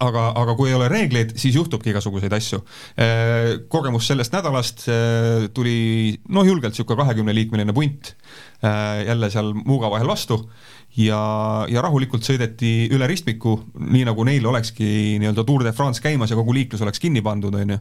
aga, 0.00 0.26
aga 0.40 0.56
kui 0.58 0.70
ei 0.70 0.76
ole 0.78 0.88
reegleid, 0.90 1.34
siis 1.40 1.56
juhtubki 1.58 1.92
igasuguseid 1.92 2.34
asju. 2.36 2.62
Äh, 3.00 3.52
kogemus 3.72 4.08
sellest 4.10 4.34
nädalast 4.34 4.86
äh, 4.88 5.48
tuli 5.54 6.16
noh, 6.28 6.46
julgelt 6.46 6.74
niisugune 6.74 7.02
kahekümneliikmeline 7.04 7.76
punt 7.76 8.14
äh, 8.64 9.06
jälle 9.06 9.30
seal 9.32 9.52
Muuga 9.60 9.90
vahel 9.92 10.08
vastu 10.10 10.42
ja, 10.98 11.20
ja 11.70 11.82
rahulikult 11.84 12.24
sõideti 12.26 12.88
üle 12.94 13.06
ristmiku, 13.10 13.54
nii 13.78 14.02
nagu 14.08 14.24
neil 14.26 14.46
olekski 14.50 15.18
nii-öelda 15.22 15.44
Tour 15.46 15.64
de 15.66 15.72
France 15.76 16.02
käimas 16.02 16.32
ja 16.32 16.38
kogu 16.38 16.54
liiklus 16.56 16.82
oleks 16.82 17.02
kinni 17.02 17.22
pandud, 17.22 17.54
on 17.54 17.74
ju. 17.74 17.78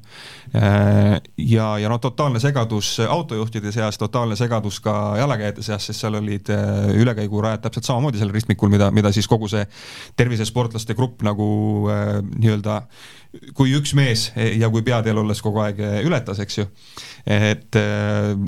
Ja, 1.49 1.67
ja 1.81 1.89
noh, 1.89 1.99
totaalne 2.01 2.41
segadus 2.43 2.95
autojuhtide 3.05 3.73
seas, 3.75 3.97
totaalne 4.01 4.37
segadus 4.39 4.79
ka 4.83 4.95
jalakäijate 5.19 5.65
seas, 5.65 5.89
sest 5.89 6.05
seal 6.05 6.19
olid 6.21 6.51
ülekäigurajad 6.95 7.65
täpselt 7.65 7.89
samamoodi 7.89 8.21
seal 8.21 8.33
ristmikul, 8.33 8.71
mida, 8.73 8.91
mida 8.95 9.13
siis 9.15 9.27
kogu 9.29 9.49
see 9.51 9.65
tervisesportlaste 10.19 10.97
grupp 10.97 11.25
nagu 11.25 11.49
nii-öelda 11.89 12.83
kui 13.53 13.75
üks 13.77 13.93
mees 13.93 14.29
ja 14.35 14.71
kui 14.73 14.81
peateel 14.85 15.19
olles 15.21 15.41
kogu 15.45 15.61
aeg 15.61 15.81
ületas, 16.07 16.39
eks 16.41 16.57
ju. 16.57 16.65
et 17.29 17.77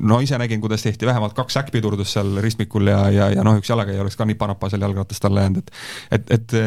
no 0.02 0.18
ise 0.24 0.38
nägin, 0.42 0.60
kuidas 0.60 0.82
tehti 0.82 1.06
vähemalt 1.06 1.36
kaks 1.38 1.60
äkkpidurdust 1.60 2.16
seal 2.16 2.34
ristmikul 2.42 2.90
ja, 2.90 3.04
ja, 3.14 3.30
ja 3.36 3.46
noh, 3.46 3.60
üks 3.60 3.70
jalakäija 3.70 4.02
oleks 4.02 4.18
ka 4.18 4.26
nipa-napa 4.26 4.72
seal 4.72 4.82
jalgratast 4.82 5.30
alla 5.30 5.46
jäänud, 5.46 5.62
et 5.62 5.70
et, 6.18 6.34
et 6.34 6.58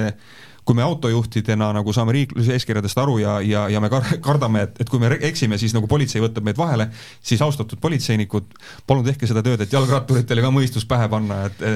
kui 0.65 0.77
me 0.77 0.83
autojuhtidena 0.85 1.67
nagu 1.77 1.93
saame 1.93 2.13
liikluse 2.15 2.55
eeskirjadest 2.55 2.97
aru 2.97 3.19
ja, 3.21 3.35
ja, 3.45 3.65
ja 3.69 3.81
me 3.83 3.89
kardame, 3.91 4.63
et, 4.65 4.79
et 4.81 4.89
kui 4.89 5.01
me 5.01 5.11
eksime, 5.27 5.59
siis 5.61 5.75
nagu 5.77 5.87
politsei 5.89 6.23
võtab 6.23 6.45
meid 6.47 6.57
vahele, 6.57 6.87
siis 7.21 7.41
austatud 7.45 7.79
politseinikud, 7.81 8.55
palun 8.89 9.05
tehke 9.05 9.29
seda 9.29 9.43
tööd, 9.45 9.61
et 9.61 9.75
jalgratturitele 9.75 10.41
ka 10.41 10.49
mõistus 10.53 10.87
pähe 10.89 11.05
panna, 11.11 11.43
et 11.51 11.61
e, 11.61 11.73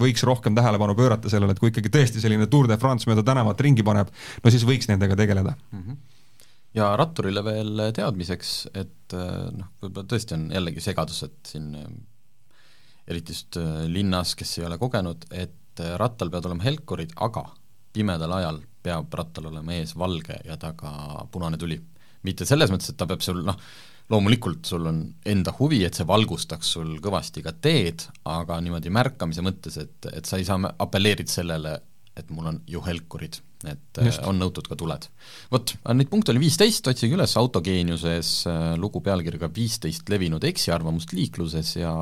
võiks 0.00 0.26
rohkem 0.26 0.56
tähelepanu 0.58 0.96
pöörata 0.98 1.30
sellele, 1.30 1.54
et 1.54 1.62
kui 1.62 1.70
ikkagi 1.70 1.92
tõesti 1.94 2.22
selline 2.22 2.48
Tour 2.50 2.66
de 2.70 2.78
France 2.82 3.06
mööda 3.08 3.22
tänavat 3.26 3.62
ringi 3.62 3.86
paneb, 3.86 4.10
no 4.42 4.52
siis 4.54 4.66
võiks 4.66 4.90
nendega 4.90 5.18
tegeleda 5.18 5.54
mm. 5.56 5.82
-hmm 5.86 6.04
ja 6.76 6.90
ratturile 6.92 7.40
veel 7.40 7.78
teadmiseks, 7.96 8.50
et 8.76 9.14
e, 9.16 9.28
noh, 9.56 9.70
võib-olla 9.80 10.10
tõesti 10.10 10.34
on 10.36 10.42
jällegi 10.52 10.82
segadus, 10.84 11.22
et 11.24 11.52
siin 11.54 11.70
e, 11.78 11.84
eriti 13.06 13.32
just 13.32 13.56
linnas, 13.88 14.34
kes 14.36 14.58
ei 14.58 14.66
ole 14.66 14.76
kogenud, 14.82 15.24
et 15.30 15.80
rattal 15.96 16.28
peavad 16.28 16.50
olema 16.50 16.66
helkurid, 16.66 17.14
aga 17.16 17.46
pimedal 17.96 18.36
ajal 18.38 18.62
peab 18.86 19.18
rattal 19.18 19.50
olema 19.50 19.76
ees 19.76 19.96
valge 19.98 20.38
ja 20.46 20.56
taga 20.60 21.26
punane 21.32 21.58
tuli. 21.60 21.80
mitte 22.26 22.46
selles 22.48 22.72
mõttes, 22.72 22.90
et 22.90 22.96
ta 22.98 23.06
peab 23.06 23.22
sul 23.22 23.44
noh, 23.46 23.58
loomulikult 24.10 24.66
sul 24.66 24.86
on 24.90 25.02
enda 25.26 25.52
huvi, 25.58 25.82
et 25.86 25.94
see 25.94 26.06
valgustaks 26.06 26.72
sul 26.76 26.96
kõvasti 27.02 27.42
ka 27.44 27.52
teed, 27.62 28.06
aga 28.30 28.58
niimoodi 28.62 28.90
märkamise 28.94 29.44
mõttes, 29.46 29.78
et, 29.82 30.08
et 30.12 30.26
sa 30.26 30.40
ei 30.40 30.46
saa 30.46 30.72
apelleerida 30.82 31.30
sellele, 31.30 31.76
et 32.16 32.30
mul 32.34 32.48
on 32.50 32.58
ju 32.70 32.82
helkurid, 32.82 33.38
et 33.66 34.00
Just. 34.02 34.22
on 34.26 34.38
nõutud 34.40 34.66
ka 34.70 34.78
tuled. 34.78 35.08
vot, 35.52 35.74
neid 35.92 36.10
punkte 36.10 36.34
oli 36.34 36.42
viisteist, 36.46 36.86
otsige 36.90 37.18
üles 37.18 37.36
Autogeeniuses 37.38 38.32
äh, 38.50 38.66
lugu 38.80 39.02
pealkirjaga 39.04 39.50
viisteist 39.54 40.10
levinud 40.12 40.44
eksiarvamust 40.50 41.14
liikluses 41.16 41.76
ja 41.78 41.92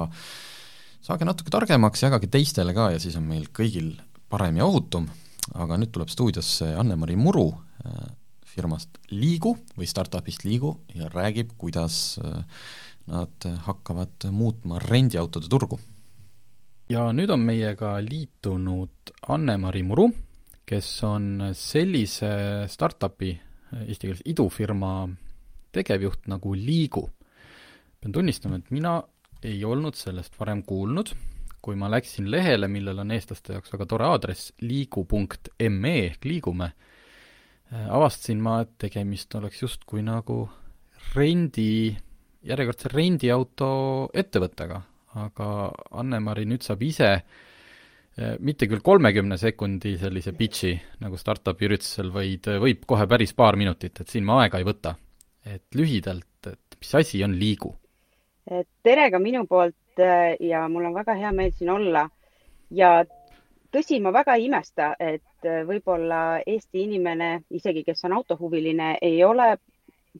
saage 1.05 1.29
natuke 1.29 1.53
targemaks, 1.53 2.05
jagage 2.05 2.33
teistele 2.33 2.77
ka 2.77 2.93
ja 2.95 3.03
siis 3.03 3.17
on 3.21 3.29
meil 3.29 3.49
kõigil 3.53 3.95
parem 4.33 4.61
ja 4.61 4.69
ohutum 4.69 5.09
aga 5.53 5.77
nüüd 5.79 5.93
tuleb 5.93 6.11
stuudiosse 6.13 6.71
Anne-Mari 6.81 7.17
Muru 7.21 7.51
äh, 7.53 8.05
firmast 8.55 9.01
Liigu 9.13 9.55
või 9.77 9.89
startupist 9.91 10.47
Liigu 10.47 10.73
ja 10.95 11.11
räägib, 11.13 11.53
kuidas 11.61 12.19
äh, 12.23 12.45
nad 13.11 13.49
hakkavad 13.67 14.31
muutma 14.33 14.79
rendiautode 14.81 15.51
turgu. 15.53 15.79
ja 16.89 17.11
nüüd 17.13 17.31
on 17.31 17.45
meiega 17.45 17.99
liitunud 18.01 19.13
Anne-Mari 19.29 19.83
Muru, 19.83 20.09
kes 20.65 20.89
on 21.05 21.51
sellise 21.53 22.65
startupi, 22.69 23.35
eesti 23.85 24.09
keeles 24.09 24.25
idufirma 24.25 25.09
tegevjuht 25.73 26.29
nagu 26.33 26.55
Liigu. 26.55 27.11
pean 28.01 28.13
tunnistama, 28.13 28.57
et 28.57 28.71
mina 28.71 29.03
ei 29.43 29.65
olnud 29.65 29.97
sellest 29.97 30.41
varem 30.41 30.63
kuulnud 30.65 31.13
kui 31.65 31.77
ma 31.81 31.89
läksin 31.89 32.29
lehele, 32.31 32.69
millel 32.69 33.01
on 33.01 33.13
eestlaste 33.15 33.57
jaoks 33.57 33.73
väga 33.73 33.87
tore 33.89 34.09
aadress, 34.11 34.53
liigu.me 34.65 35.95
ehk 36.03 36.29
liigume, 36.29 36.69
äh, 37.73 37.87
avastasin 37.89 38.43
ma, 38.45 38.59
et 38.65 38.75
tegemist 38.85 39.35
oleks 39.39 39.63
justkui 39.63 40.05
nagu 40.05 40.43
rendi, 41.15 41.95
järjekordse 42.45 42.91
rendiauto 42.93 43.71
ettevõttega, 44.13 44.83
aga 45.25 45.49
Anne-Mari 46.03 46.45
nüüd 46.51 46.67
saab 46.67 46.85
ise 46.85 47.11
äh, 47.15 48.35
mitte 48.45 48.69
küll 48.69 48.85
kolmekümne 48.85 49.39
sekundi 49.41 49.95
sellise 50.01 50.35
pitch'i 50.37 50.75
nagu 51.05 51.17
startup'i 51.21 51.71
üritusel, 51.71 52.13
vaid 52.13 52.51
äh, 52.53 52.61
võib 52.61 52.85
kohe 52.91 53.09
päris 53.09 53.33
paar 53.37 53.57
minutit, 53.61 54.03
et 54.05 54.13
siin 54.13 54.29
ma 54.29 54.43
aega 54.43 54.61
ei 54.61 54.69
võta. 54.69 54.99
et 55.45 55.77
lühidalt, 55.77 56.47
et 56.49 56.77
mis 56.81 56.95
asi 56.97 57.25
on 57.25 57.35
Liigu? 57.37 57.73
tere 58.85 59.11
ka 59.13 59.19
minu 59.21 59.47
poolt 59.49 59.77
ja 60.41 60.69
mul 60.69 60.85
on 60.85 60.95
väga 60.95 61.15
hea 61.15 61.33
meel 61.33 61.53
siin 61.53 61.71
olla. 61.71 62.09
ja 62.71 63.05
tõsi, 63.75 64.01
ma 64.01 64.13
väga 64.15 64.37
ei 64.39 64.49
imesta, 64.49 64.95
et 65.01 65.47
äh, 65.47 65.63
võib-olla 65.67 66.41
Eesti 66.47 66.85
inimene, 66.87 67.45
isegi 67.51 67.85
kes 67.87 68.05
on 68.07 68.15
autohuviline, 68.19 68.95
ei 69.03 69.23
ole 69.25 69.57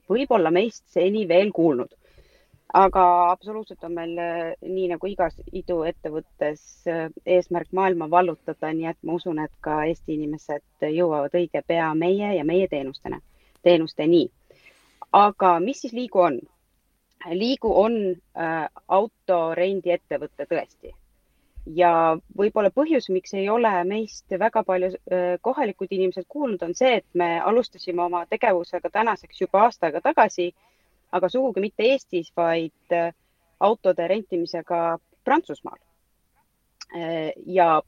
võib-olla 0.09 0.51
meist 0.51 0.83
seni 0.91 1.27
veel 1.27 1.51
kuulnud. 1.55 1.93
aga 2.75 3.01
absoluutselt 3.31 3.83
on 3.87 3.93
meil 3.95 4.17
äh, 4.19 4.53
nii 4.61 4.87
nagu 4.91 5.07
igas 5.07 5.37
iduettevõttes 5.53 6.87
eesmärk 7.25 7.69
maailma 7.71 8.09
vallutada, 8.11 8.73
nii 8.73 8.89
et 8.89 8.97
ma 9.03 9.13
usun, 9.15 9.39
et 9.39 9.53
ka 9.61 9.83
Eesti 9.85 10.17
inimesed 10.17 10.89
jõuavad 10.97 11.37
õige 11.39 11.61
pea 11.67 11.93
meie 11.93 12.33
ja 12.35 12.43
meie 12.43 12.67
teenustena, 12.67 13.21
teenusteni. 13.63 14.27
aga 15.13 15.59
mis 15.59 15.81
siis 15.81 15.93
Liigu 15.93 16.19
on? 16.19 16.39
Liigu 17.33 17.71
on 17.81 17.95
äh, 18.13 18.67
autorendiettevõte 18.87 20.45
tõesti. 20.49 20.93
Ja 21.65 21.91
võib-olla 22.37 22.69
põhjus, 22.69 23.07
miks 23.09 23.33
ei 23.33 23.47
ole 23.49 23.71
meist 23.89 24.29
väga 24.29 24.61
palju 24.63 24.91
äh, 24.93 25.23
kohalikud 25.41 25.89
inimesed 25.89 26.27
kuulnud, 26.29 26.61
on 26.61 26.75
see, 26.77 26.99
et 27.01 27.07
me 27.13 27.39
alustasime 27.41 28.03
oma 28.03 28.25
tegevusega 28.29 28.91
tänaseks 28.93 29.41
juba 29.41 29.63
aasta 29.65 29.89
aega 29.89 30.03
tagasi, 30.05 30.51
aga 31.11 31.29
sugugi 31.29 31.63
mitte 31.63 31.87
Eestis, 31.89 32.29
vaid 32.37 32.93
äh, 32.93 33.09
autode 33.59 34.07
rentimisega 34.07 34.99
Prantsusmaal. 35.25 35.79
Ja 37.49 37.81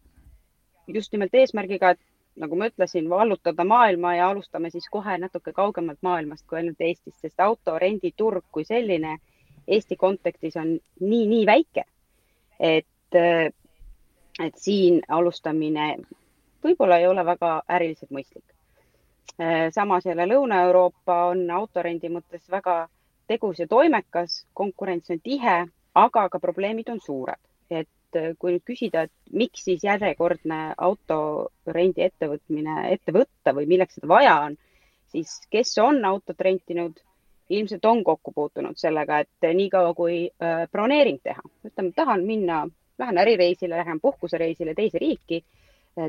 just 0.87 1.11
nimelt 1.13 1.35
eesmärgiga, 1.35 1.91
et 1.93 1.99
nagu 2.37 2.55
ma 2.55 2.67
ütlesin, 2.69 3.09
vallutada 3.09 3.63
maailma 3.65 4.15
ja 4.15 4.29
alustame 4.29 4.69
siis 4.69 4.89
kohe 4.91 5.17
natuke 5.17 5.53
kaugemalt 5.53 5.99
maailmast 6.01 6.45
kui 6.47 6.59
ainult 6.59 6.81
Eestist, 6.81 7.19
sest 7.21 7.39
autorenditurg 7.39 8.45
kui 8.51 8.65
selline 8.65 9.17
Eesti 9.67 9.97
kontekstis 9.99 10.55
on 10.57 10.77
nii-nii 10.99 11.45
väike, 11.45 11.83
et, 12.59 13.17
et 14.39 14.55
siin 14.55 15.01
alustamine 15.07 15.89
võib-olla 16.63 17.01
ei 17.01 17.07
ole 17.07 17.25
väga 17.25 17.61
äriliselt 17.69 18.11
mõistlik. 18.11 18.45
samas 19.71 20.05
jälle 20.05 20.25
Lõuna-Euroopa 20.25 21.17
on 21.31 21.49
autorendi 21.51 22.09
mõttes 22.09 22.47
väga 22.51 22.87
tegus 23.27 23.59
ja 23.59 23.67
toimekas, 23.67 24.45
konkurents 24.53 25.11
on 25.11 25.19
tihe, 25.19 25.57
aga 25.95 26.29
ka 26.29 26.39
probleemid 26.39 26.89
on 26.89 26.99
suured, 26.99 27.39
et 27.69 27.89
et 28.15 28.37
kui 28.39 28.53
nüüd 28.55 28.63
küsida, 28.67 29.03
et 29.07 29.11
miks 29.33 29.65
siis 29.67 29.83
järjekordne 29.83 30.73
autorendi 30.77 32.05
ettevõtmine 32.07 32.87
ette 32.91 33.13
võtta 33.15 33.53
või 33.57 33.67
milleks 33.67 33.99
seda 33.99 34.09
vaja 34.11 34.37
on, 34.47 34.57
siis 35.11 35.39
kes 35.51 35.75
on 35.83 36.03
autot 36.05 36.41
rentinud, 36.41 36.99
ilmselt 37.49 37.85
on 37.85 38.03
kokku 38.03 38.33
puutunud 38.35 38.79
sellega, 38.79 39.21
et 39.23 39.51
niikaua 39.55 39.93
kui 39.95 40.25
äh, 40.27 40.65
broneering 40.71 41.21
teha, 41.23 41.43
ütleme, 41.65 41.93
tahan 41.95 42.25
minna, 42.27 42.65
lähen 42.99 43.17
ärireisile, 43.23 43.77
lähen 43.77 44.01
puhkusereisile 44.03 44.73
teise 44.75 44.99
riiki 44.99 45.43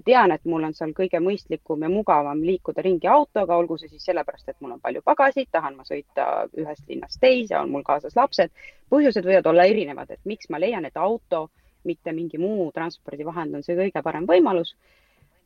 tean, 0.05 0.33
et 0.33 0.45
mul 0.45 0.67
on 0.69 0.75
seal 0.77 0.93
kõige 0.97 1.21
mõistlikum 1.23 1.83
ja 1.83 1.89
mugavam 1.93 2.41
liikuda 2.45 2.83
ringi 2.85 3.09
autoga, 3.09 3.57
olgu 3.57 3.79
see 3.81 3.89
siis 3.89 4.05
sellepärast, 4.11 4.49
et 4.51 4.61
mul 4.61 4.75
on 4.77 4.83
palju 4.85 5.03
pagasit, 5.05 5.49
tahan 5.53 5.79
ma 5.79 5.87
sõita 5.89 6.49
ühest 6.59 6.85
linnast 6.89 7.21
teise, 7.21 7.57
on 7.59 7.73
mul 7.73 7.85
kaasas 7.87 8.17
lapsed. 8.17 8.53
põhjused 8.91 9.25
võivad 9.25 9.47
olla 9.49 9.65
erinevad, 9.69 10.11
et 10.11 10.21
miks 10.25 10.51
ma 10.51 10.61
leian, 10.61 10.85
et 10.85 10.97
auto, 10.97 11.49
mitte 11.89 12.13
mingi 12.13 12.39
muu 12.39 12.71
transpordivahend 12.75 13.59
on 13.59 13.67
see 13.67 13.77
kõige 13.79 14.03
parem 14.05 14.29
võimalus. 14.29 14.75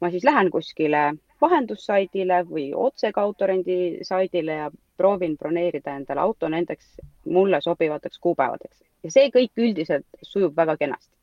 ma 0.01 0.11
siis 0.11 0.25
lähen 0.27 0.51
kuskile 0.51 1.03
vahendussaidile 1.41 2.43
või 2.49 2.71
otse 2.75 3.13
ka 3.13 3.23
autorendi 3.23 3.77
saidile 4.03 4.57
ja 4.57 4.71
proovin 4.97 5.37
broneerida 5.39 5.95
endale 5.97 6.21
auto 6.21 6.49
nendeks 6.49 6.97
mulle 7.25 7.61
sobivateks 7.61 8.19
kuupäevadeks 8.19 8.83
ja 9.05 9.11
see 9.11 9.31
kõik 9.35 9.63
üldiselt 9.67 10.23
sujub 10.23 10.57
väga 10.57 10.77
kenasti. 10.77 11.15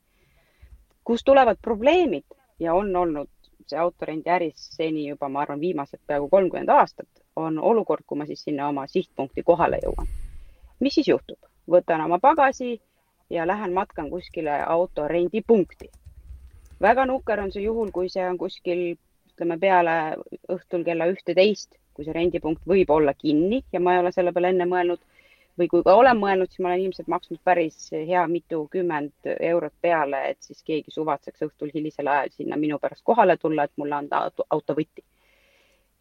kust 1.04 1.26
tulevad 1.26 1.58
probleemid 1.62 2.26
ja 2.60 2.74
on 2.74 2.96
olnud 2.96 3.30
see 3.70 3.80
autorendi 3.80 4.30
äris 4.30 4.70
seni 4.76 5.08
juba, 5.08 5.30
ma 5.30 5.44
arvan, 5.44 5.60
viimased 5.62 6.02
peaaegu 6.08 6.30
kolmkümmend 6.30 6.70
aastat, 6.74 7.10
on 7.36 7.60
olukord, 7.60 8.04
kui 8.08 8.18
ma 8.18 8.26
siis 8.26 8.44
sinna 8.44 8.68
oma 8.70 8.88
sihtpunkti 8.88 9.44
kohale 9.44 9.80
jõuan. 9.84 10.08
mis 10.80 10.96
siis 10.96 11.08
juhtub? 11.08 11.40
võtan 11.70 12.02
oma 12.02 12.18
pagasi 12.20 12.80
ja 13.30 13.48
lähen 13.48 13.74
matkan 13.74 14.10
kuskile 14.10 14.62
autorendipunkti. 14.64 15.90
väga 16.82 17.06
nukker 17.06 17.40
on 17.40 17.52
see 17.52 17.64
juhul, 17.64 17.92
kui 17.92 18.10
see 18.10 18.26
on 18.30 18.38
kuskil, 18.38 18.96
ütleme 19.34 19.58
peale 19.60 19.96
õhtul 20.52 20.84
kella 20.88 21.10
ühteteist, 21.12 21.76
kui 21.94 22.06
see 22.06 22.16
rendipunkt 22.16 22.64
võib 22.68 22.90
olla 22.90 23.14
kinni 23.14 23.64
ja 23.74 23.80
ma 23.80 23.94
ei 23.94 24.00
ole 24.00 24.12
selle 24.16 24.32
peale 24.32 24.54
enne 24.54 24.66
mõelnud 24.66 25.02
või 25.60 25.68
kui 25.68 25.84
ka 25.84 25.94
olen 26.00 26.18
mõelnud, 26.18 26.48
siis 26.48 26.64
ma 26.64 26.72
olen 26.72 26.86
ilmselt 26.86 27.10
maksnud 27.12 27.40
päris 27.44 27.90
hea 27.92 28.22
mitukümmend 28.32 29.32
eurot 29.52 29.74
peale, 29.82 30.22
et 30.32 30.40
siis 30.44 30.64
keegi 30.64 30.92
suvatseks 30.96 31.44
õhtul 31.50 31.72
hilisel 31.74 32.08
ajal 32.08 32.32
sinna 32.32 32.60
minu 32.60 32.80
pärast 32.80 33.04
kohale 33.04 33.36
tulla, 33.38 33.66
et 33.68 33.76
mulle 33.82 33.98
anda 33.98 34.30
autovõti. 34.50 35.04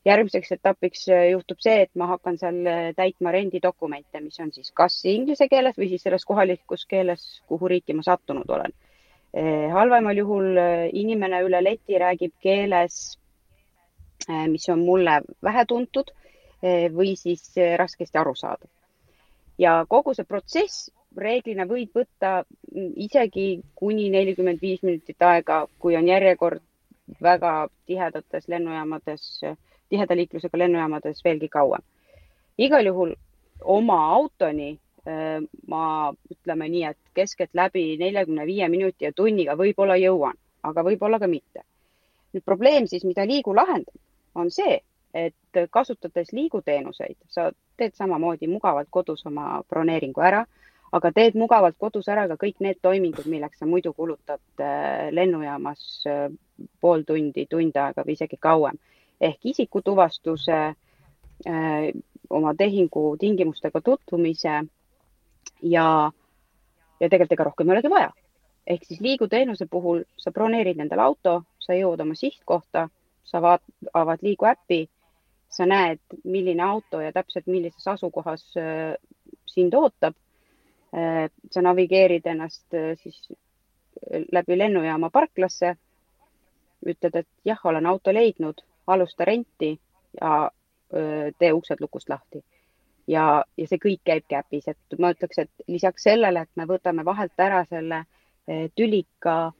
Järgmiseks 0.08 0.52
etapiks 0.56 1.06
juhtub 1.30 1.60
see, 1.64 1.84
et 1.84 1.90
ma 1.98 2.08
hakkan 2.14 2.38
seal 2.40 2.58
täitma 2.96 3.32
rendidokumente, 3.34 4.20
mis 4.24 4.40
on 4.42 4.52
siis 4.54 4.72
kas 4.76 4.98
inglise 5.08 5.48
keeles 5.48 5.78
või 5.78 5.90
siis 5.92 6.04
selles 6.06 6.24
kohalikus 6.28 6.86
keeles, 6.88 7.26
kuhu 7.48 7.70
riiki 7.74 7.96
ma 7.96 8.06
sattunud 8.06 8.50
olen. 8.58 8.74
halvemal 9.72 10.16
juhul 10.16 10.56
inimene 10.96 11.42
üle 11.44 11.60
leti 11.64 11.98
räägib 12.00 12.32
keeles, 12.40 13.18
mis 14.48 14.68
on 14.72 14.80
mulle 14.86 15.20
vähetuntud 15.44 16.10
või 16.96 17.14
siis 17.16 17.52
raskesti 17.76 18.18
arusaadav 18.18 18.68
ja 19.58 19.84
kogu 19.88 20.14
see 20.14 20.26
protsess 20.28 20.88
reeglina 21.18 21.66
võib 21.68 21.94
võtta 21.96 22.42
isegi 22.96 23.60
kuni 23.78 24.08
nelikümmend 24.14 24.62
viis 24.62 24.82
minutit 24.86 25.22
aega, 25.22 25.64
kui 25.78 25.96
on 25.98 26.06
järjekord 26.08 26.62
väga 27.22 27.52
tihedates 27.88 28.48
lennujaamades, 28.48 29.24
tiheda 29.88 30.16
liiklusega 30.16 30.58
lennujaamades 30.58 31.24
veelgi 31.24 31.48
kauem. 31.48 31.82
igal 32.58 32.86
juhul 32.86 33.14
oma 33.60 33.98
autoni 34.14 34.70
äh, 35.06 35.42
ma 35.66 36.12
ütleme 36.30 36.68
nii, 36.68 36.84
et 36.84 36.98
keskeltläbi 37.14 37.96
neljakümne 37.98 38.46
viie 38.46 38.68
minuti 38.68 39.04
ja 39.04 39.12
tunniga 39.12 39.56
võib-olla 39.56 39.96
jõuan, 39.96 40.36
aga 40.62 40.84
võib-olla 40.84 41.18
ka 41.18 41.26
mitte. 41.26 41.64
nüüd 42.32 42.44
probleem 42.44 42.86
siis, 42.86 43.04
mida 43.04 43.24
Liigu 43.26 43.54
lahendab, 43.56 43.94
on 44.34 44.50
see, 44.50 44.80
et 45.14 45.60
kasutades 45.70 46.32
liiguteenuseid, 46.32 47.16
sa 47.32 47.50
teed 47.76 47.94
samamoodi 47.96 48.48
mugavalt 48.50 48.88
kodus 48.90 49.24
oma 49.26 49.62
broneeringu 49.70 50.20
ära, 50.20 50.44
aga 50.92 51.12
teed 51.12 51.36
mugavalt 51.38 51.76
kodus 51.80 52.08
ära 52.08 52.26
ka 52.28 52.36
kõik 52.40 52.60
need 52.64 52.80
toimingud, 52.82 53.26
milleks 53.28 53.60
sa 53.60 53.68
muidu 53.68 53.92
kulutad 53.96 54.40
äh, 54.60 55.08
lennujaamas 55.14 55.82
äh, 56.08 56.28
pool 56.80 57.04
tundi, 57.08 57.46
tund 57.50 57.76
aega 57.76 58.04
või 58.06 58.16
isegi 58.16 58.38
kauem. 58.40 58.78
Ehk 59.20 59.46
isikutuvastuse, 59.52 60.58
äh, 61.46 61.88
oma 62.30 62.54
tehingu 62.54 63.16
tingimustega 63.20 63.80
tutvumise 63.80 64.60
ja, 65.62 65.86
ja 67.00 67.08
tegelikult 67.08 67.32
ega 67.32 67.48
rohkem 67.48 67.68
ei 67.70 67.76
olegi 67.76 67.90
vaja. 67.90 68.12
ehk 68.66 68.84
siis 68.84 69.00
liiguteenuse 69.00 69.66
puhul 69.70 70.02
sa 70.20 70.30
broneerid 70.30 70.80
endale 70.80 71.02
auto, 71.02 71.42
sa 71.58 71.72
jõuad 71.72 72.00
oma 72.04 72.14
sihtkohta, 72.14 72.88
sa 73.24 73.40
vaat-, 73.40 73.90
avad 73.94 74.22
liigu 74.22 74.44
äpi 74.44 74.82
sa 75.48 75.66
näed, 75.66 76.00
milline 76.24 76.62
auto 76.62 77.00
ja 77.00 77.12
täpselt 77.12 77.46
millises 77.46 77.86
asukohas 77.88 78.44
äh, 78.56 78.94
sind 79.46 79.74
ootab. 79.74 80.14
Äh, 80.92 81.30
sa 81.50 81.62
navigeerid 81.64 82.26
ennast 82.26 82.76
siis 83.02 83.32
läbi 84.32 84.58
lennujaama 84.58 85.10
parklasse. 85.10 85.76
ütled, 86.86 87.16
et 87.18 87.26
jah, 87.44 87.58
olen 87.66 87.86
auto 87.90 88.12
leidnud, 88.14 88.60
alusta 88.88 89.24
renti 89.28 89.74
ja 90.20 90.50
tee 91.38 91.52
uksed 91.52 91.80
lukust 91.80 92.08
lahti. 92.08 92.40
ja, 93.06 93.44
ja 93.56 93.66
see 93.68 93.78
kõik 93.82 94.00
käibki 94.04 94.36
äpis, 94.36 94.68
et 94.68 94.98
ma 94.98 95.10
ütleks, 95.12 95.38
et 95.38 95.68
lisaks 95.68 96.02
sellele, 96.08 96.42
et 96.44 96.50
me 96.56 96.64
võtame 96.68 97.04
vahelt 97.04 97.40
ära 97.40 97.64
selle 97.68 98.04
tülika 98.76 99.52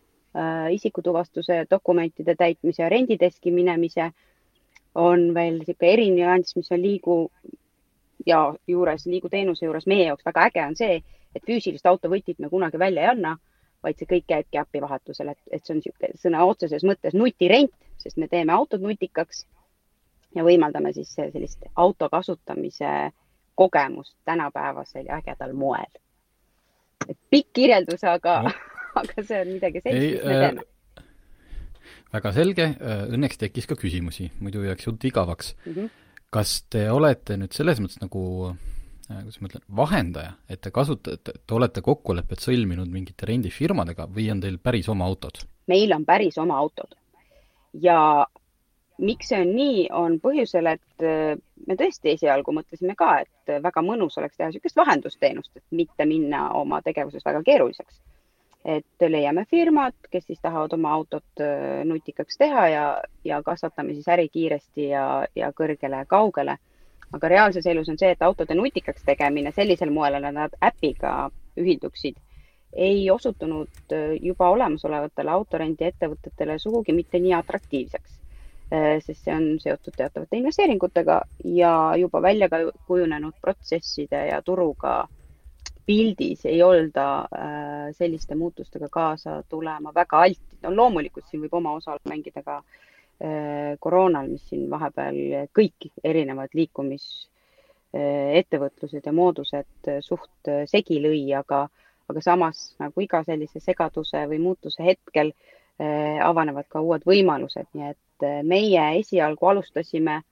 isikutuvastuse 0.73 1.67
dokumentide 1.71 2.35
täitmise 2.35 2.83
ja 2.83 2.89
rendideski 2.89 3.51
minemise 3.51 4.11
on 4.95 5.35
veel 5.35 5.59
niisugune 5.59 5.93
erinüanss, 5.93 6.57
mis 6.57 6.73
on 6.73 6.83
liigu 6.83 7.17
ja 8.27 8.55
juures, 8.67 9.07
liiguteenuse 9.07 9.67
juures 9.67 9.87
meie 9.87 10.09
jaoks 10.09 10.27
väga 10.27 10.49
äge 10.49 10.65
on 10.67 10.77
see, 10.77 11.01
et 11.35 11.45
füüsilist 11.47 11.87
autovõtit 11.87 12.39
me 12.39 12.49
kunagi 12.49 12.79
välja 12.79 13.05
ei 13.05 13.13
anna, 13.13 13.37
vaid 13.83 13.99
see 13.99 14.09
kõik 14.11 14.27
käibki 14.29 14.61
äpi 14.61 14.83
vahetusel, 14.83 15.33
et, 15.33 15.41
et 15.53 15.65
see 15.65 15.75
on 15.75 15.81
niisugune 15.83 16.21
sõna 16.21 16.45
otseses 16.49 16.85
mõttes 16.85 17.15
nutirent, 17.15 17.73
sest 17.99 18.17
me 18.17 18.29
teeme 18.29 18.53
autod 18.53 18.83
nutikaks 18.85 19.45
ja 20.37 20.45
võimaldame 20.45 20.93
siis 20.97 21.13
sellist 21.17 21.65
auto 21.77 22.09
kasutamise 22.13 23.11
kogemust 23.59 24.17
tänapäevasel 24.29 25.09
ja 25.09 25.19
ägedal 25.19 25.53
moel. 25.53 25.91
pikk 27.31 27.53
kirjeldus, 27.53 28.05
aga 28.05 28.43
no., 28.49 28.53
aga 29.03 29.23
see 29.23 29.41
on 29.41 29.55
midagi 29.57 29.83
sellist, 29.85 30.11
mis 30.13 30.25
me 30.25 30.35
äh, 30.35 30.43
teeme 30.47 30.67
väga 32.13 32.33
selge, 32.37 32.71
äh, 32.77 33.05
õnneks 33.15 33.41
tekkis 33.41 33.69
ka 33.69 33.77
küsimusi, 33.79 34.31
muidu 34.41 34.65
jääks 34.67 34.89
jutt 34.89 35.05
igavaks 35.05 35.55
mm. 35.65 35.73
-hmm. 35.73 35.91
kas 36.31 36.63
te 36.71 36.89
olete 36.93 37.37
nüüd 37.41 37.57
selles 37.57 37.81
mõttes 37.81 38.01
nagu 38.03 38.23
äh, 38.53 39.23
kuidas 39.23 39.41
ma 39.41 39.51
ütlen, 39.51 39.65
vahendaja, 39.77 40.33
et 40.49 40.61
te 40.61 40.71
kasutate, 40.71 41.37
te 41.47 41.55
olete 41.55 41.83
kokkulepped 41.85 42.45
sõlminud 42.45 42.91
mingite 42.93 43.27
rendifirmadega 43.27 44.09
või 44.09 44.31
on 44.33 44.41
teil 44.45 44.59
päris 44.59 44.89
oma 44.89 45.09
autod? 45.09 45.45
meil 45.67 45.93
on 45.93 46.05
päris 46.05 46.39
oma 46.39 46.57
autod 46.59 46.95
ja 47.73 48.27
miks 48.99 49.31
see 49.31 49.41
on 49.45 49.55
nii, 49.55 49.87
on 49.95 50.19
põhjusel, 50.21 50.73
et 50.75 51.07
äh, 51.07 51.39
me 51.67 51.79
tõesti 51.79 52.15
esialgu 52.17 52.55
mõtlesime 52.55 52.97
ka, 52.99 53.21
et 53.25 53.57
väga 53.63 53.83
mõnus 53.85 54.19
oleks 54.19 54.37
teha 54.37 54.51
niisugust 54.51 54.77
vahendusteenust, 54.77 55.57
et 55.57 55.65
mitte 55.71 56.07
minna 56.09 56.49
oma 56.59 56.83
tegevuses 56.83 57.25
väga 57.25 57.43
keeruliseks 57.47 58.01
et 58.69 59.09
leiame 59.09 59.45
firmad, 59.51 59.95
kes 60.11 60.27
siis 60.27 60.41
tahavad 60.43 60.73
oma 60.77 60.93
autot 60.93 61.43
äh, 61.43 61.85
nutikaks 61.89 62.39
teha 62.39 62.69
ja, 62.69 62.87
ja 63.25 63.43
kasvatame 63.43 63.95
siis 63.95 64.09
äri 64.09 64.29
kiiresti 64.29 64.89
ja, 64.91 65.05
ja 65.37 65.53
kõrgele 65.57 66.03
ja 66.03 66.09
kaugele. 66.09 66.59
aga 67.13 67.29
reaalses 67.29 67.67
elus 67.67 67.89
on 67.89 67.97
see, 67.99 68.11
et 68.13 68.23
autode 68.23 68.55
nutikaks 68.55 69.05
tegemine 69.05 69.53
sellisel 69.57 69.91
moel, 69.91 70.19
et 70.19 70.35
nad 70.35 70.57
äpiga 70.61 71.31
ühilduksid, 71.57 72.19
ei 72.73 73.11
osutunud 73.11 73.69
äh, 73.93 73.99
juba 74.23 74.49
olemasolevatele 74.51 75.31
autorendiettevõtetele 75.31 76.59
sugugi 76.59 76.93
mitte 76.93 77.19
nii 77.23 77.33
atraktiivseks. 77.39 78.19
Äh, 78.73 79.03
sest 79.05 79.25
see 79.25 79.35
on 79.35 79.61
seotud 79.63 79.95
teatavate 79.97 80.37
investeeringutega 80.37 81.23
ja 81.45 81.97
juba 81.97 82.23
välja 82.23 82.49
kujunenud 82.87 83.35
protsesside 83.41 84.27
ja 84.29 84.43
turuga 84.43 85.09
pildis 85.89 86.47
ei 86.47 86.63
olda 86.63 87.21
äh, 87.21 87.29
selliste 87.97 88.35
muutustega 88.37 88.89
kaasa 88.93 89.43
tulema 89.49 89.95
väga 89.95 90.21
altid. 90.27 90.59
no 90.63 90.77
loomulikult 90.77 91.27
siin 91.31 91.43
võib 91.47 91.55
oma 91.55 91.73
osa 91.81 91.97
mängida 92.09 92.43
ka 92.43 92.63
koroonal, 93.83 94.29
mis 94.31 94.45
siin 94.47 94.71
vahepeal 94.71 95.17
kõik 95.51 95.91
erinevad 96.07 96.49
liikumisettevõtlused 96.55 99.07
ja 99.07 99.13
moodused 99.13 99.67
suht 100.07 100.51
segi 100.71 101.01
lõi, 101.03 101.35
aga, 101.35 101.69
aga 102.09 102.23
samas 102.25 102.75
nagu 102.81 103.03
iga 103.05 103.23
sellise 103.27 103.61
segaduse 103.61 104.25
või 104.31 104.41
muutuse 104.43 104.85
hetkel 104.85 105.33
avanevad 105.79 106.67
ka 106.69 106.81
uued 106.83 107.05
võimalused, 107.07 107.69
nii 107.75 107.91
et 107.93 108.25
meie 108.43 108.85
esialgu 108.99 109.47
alustasime 109.47 110.23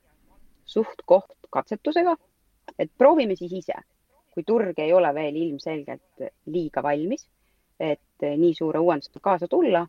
suht-koht 0.66 1.36
katsetusega, 1.50 2.16
et 2.78 2.90
proovime 2.98 3.36
siis 3.38 3.52
ise. 3.60 3.76
Kui 4.34 4.42
turg 4.44 4.78
ei 4.82 4.92
ole 4.92 5.12
veel 5.14 5.36
ilmselgelt 5.38 6.26
liiga 6.52 6.82
valmis, 6.82 7.28
et 7.80 8.26
nii 8.26 8.54
suure 8.56 8.82
uuendusega 8.82 9.22
kaasa 9.22 9.48
tulla. 9.48 9.86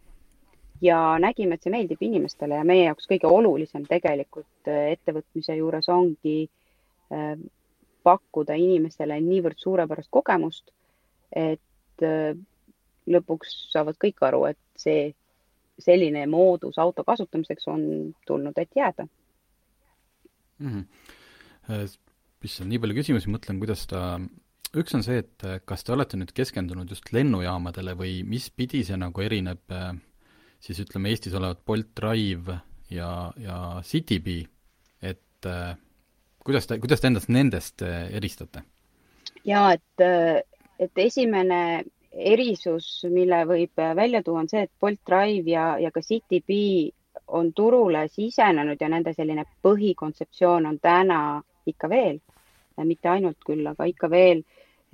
Ja 0.81 1.17
nägime, 1.19 1.57
et 1.57 1.65
see 1.65 1.73
meeldib 1.73 2.03
inimestele 2.05 2.59
ja 2.59 2.63
meie 2.67 2.83
jaoks 2.85 3.09
kõige 3.09 3.31
olulisem 3.33 3.87
tegelikult 3.89 4.69
ettevõtmise 4.69 5.55
juures 5.57 5.89
ongi 5.89 6.43
pakkuda 8.05 8.55
inimestele 8.55 9.17
niivõrd 9.25 9.57
suurepärast 9.57 10.11
kogemust, 10.13 10.69
et 11.33 11.61
lõpuks 13.07 13.53
saavad 13.71 13.97
kõik 14.01 14.23
aru, 14.27 14.43
et 14.51 14.59
see, 14.79 15.11
selline 15.79 16.25
moodus 16.29 16.79
auto 16.81 17.05
kasutamiseks 17.07 17.69
on 17.71 17.85
tulnud, 18.27 18.57
et 18.57 18.75
jääda 18.75 19.07
mm. 20.59 20.67
-hmm. 20.73 21.95
issand, 22.43 22.69
nii 22.71 22.81
palju 22.81 22.99
küsimusi, 22.99 23.31
mõtlen, 23.31 23.61
kuidas 23.61 23.85
ta, 23.87 24.19
üks 24.75 24.95
on 24.97 25.03
see, 25.05 25.21
et 25.23 25.47
kas 25.65 25.83
te 25.83 25.93
olete 25.93 26.17
nüüd 26.17 26.33
keskendunud 26.33 26.89
just 26.89 27.13
lennujaamadele 27.13 27.95
või 27.97 28.21
mis 28.23 28.49
pidi 28.49 28.83
see 28.83 28.97
nagu 28.97 29.21
erineb 29.21 29.73
siis 30.59 30.79
ütleme, 30.83 31.09
Eestis 31.09 31.35
olevat 31.37 31.63
Bolt 31.65 31.93
Drive 31.95 32.59
ja, 32.89 33.31
ja 33.37 33.81
Citybee, 33.85 34.47
et 35.01 35.49
kuidas 36.43 36.67
te, 36.67 36.79
kuidas 36.79 37.01
te 37.01 37.11
endast 37.11 37.29
nendest 37.29 37.81
eristate? 37.85 38.63
ja 39.45 39.71
et, 39.75 40.03
et 40.79 41.03
esimene 41.03 41.83
erisus, 42.11 43.05
mille 43.09 43.43
võib 43.45 43.81
välja 43.95 44.23
tuua, 44.23 44.41
on 44.43 44.49
see, 44.49 44.63
et 44.65 44.71
Bolt 44.81 45.01
Drive 45.05 45.49
ja, 45.49 45.65
ja 45.79 45.91
ka 45.91 46.01
Citybee 46.01 46.89
on 47.27 47.51
turule 47.53 48.07
sisenenud 48.07 48.81
ja 48.81 48.89
nende 48.89 49.13
selline 49.13 49.45
põhikontseptsioon 49.63 50.65
on 50.69 50.79
täna 50.81 51.41
ikka 51.67 51.89
veel, 51.89 52.19
mitte 52.83 53.09
ainult 53.09 53.41
küll, 53.45 53.65
aga 53.67 53.87
ikka 53.89 54.09
veel 54.09 54.43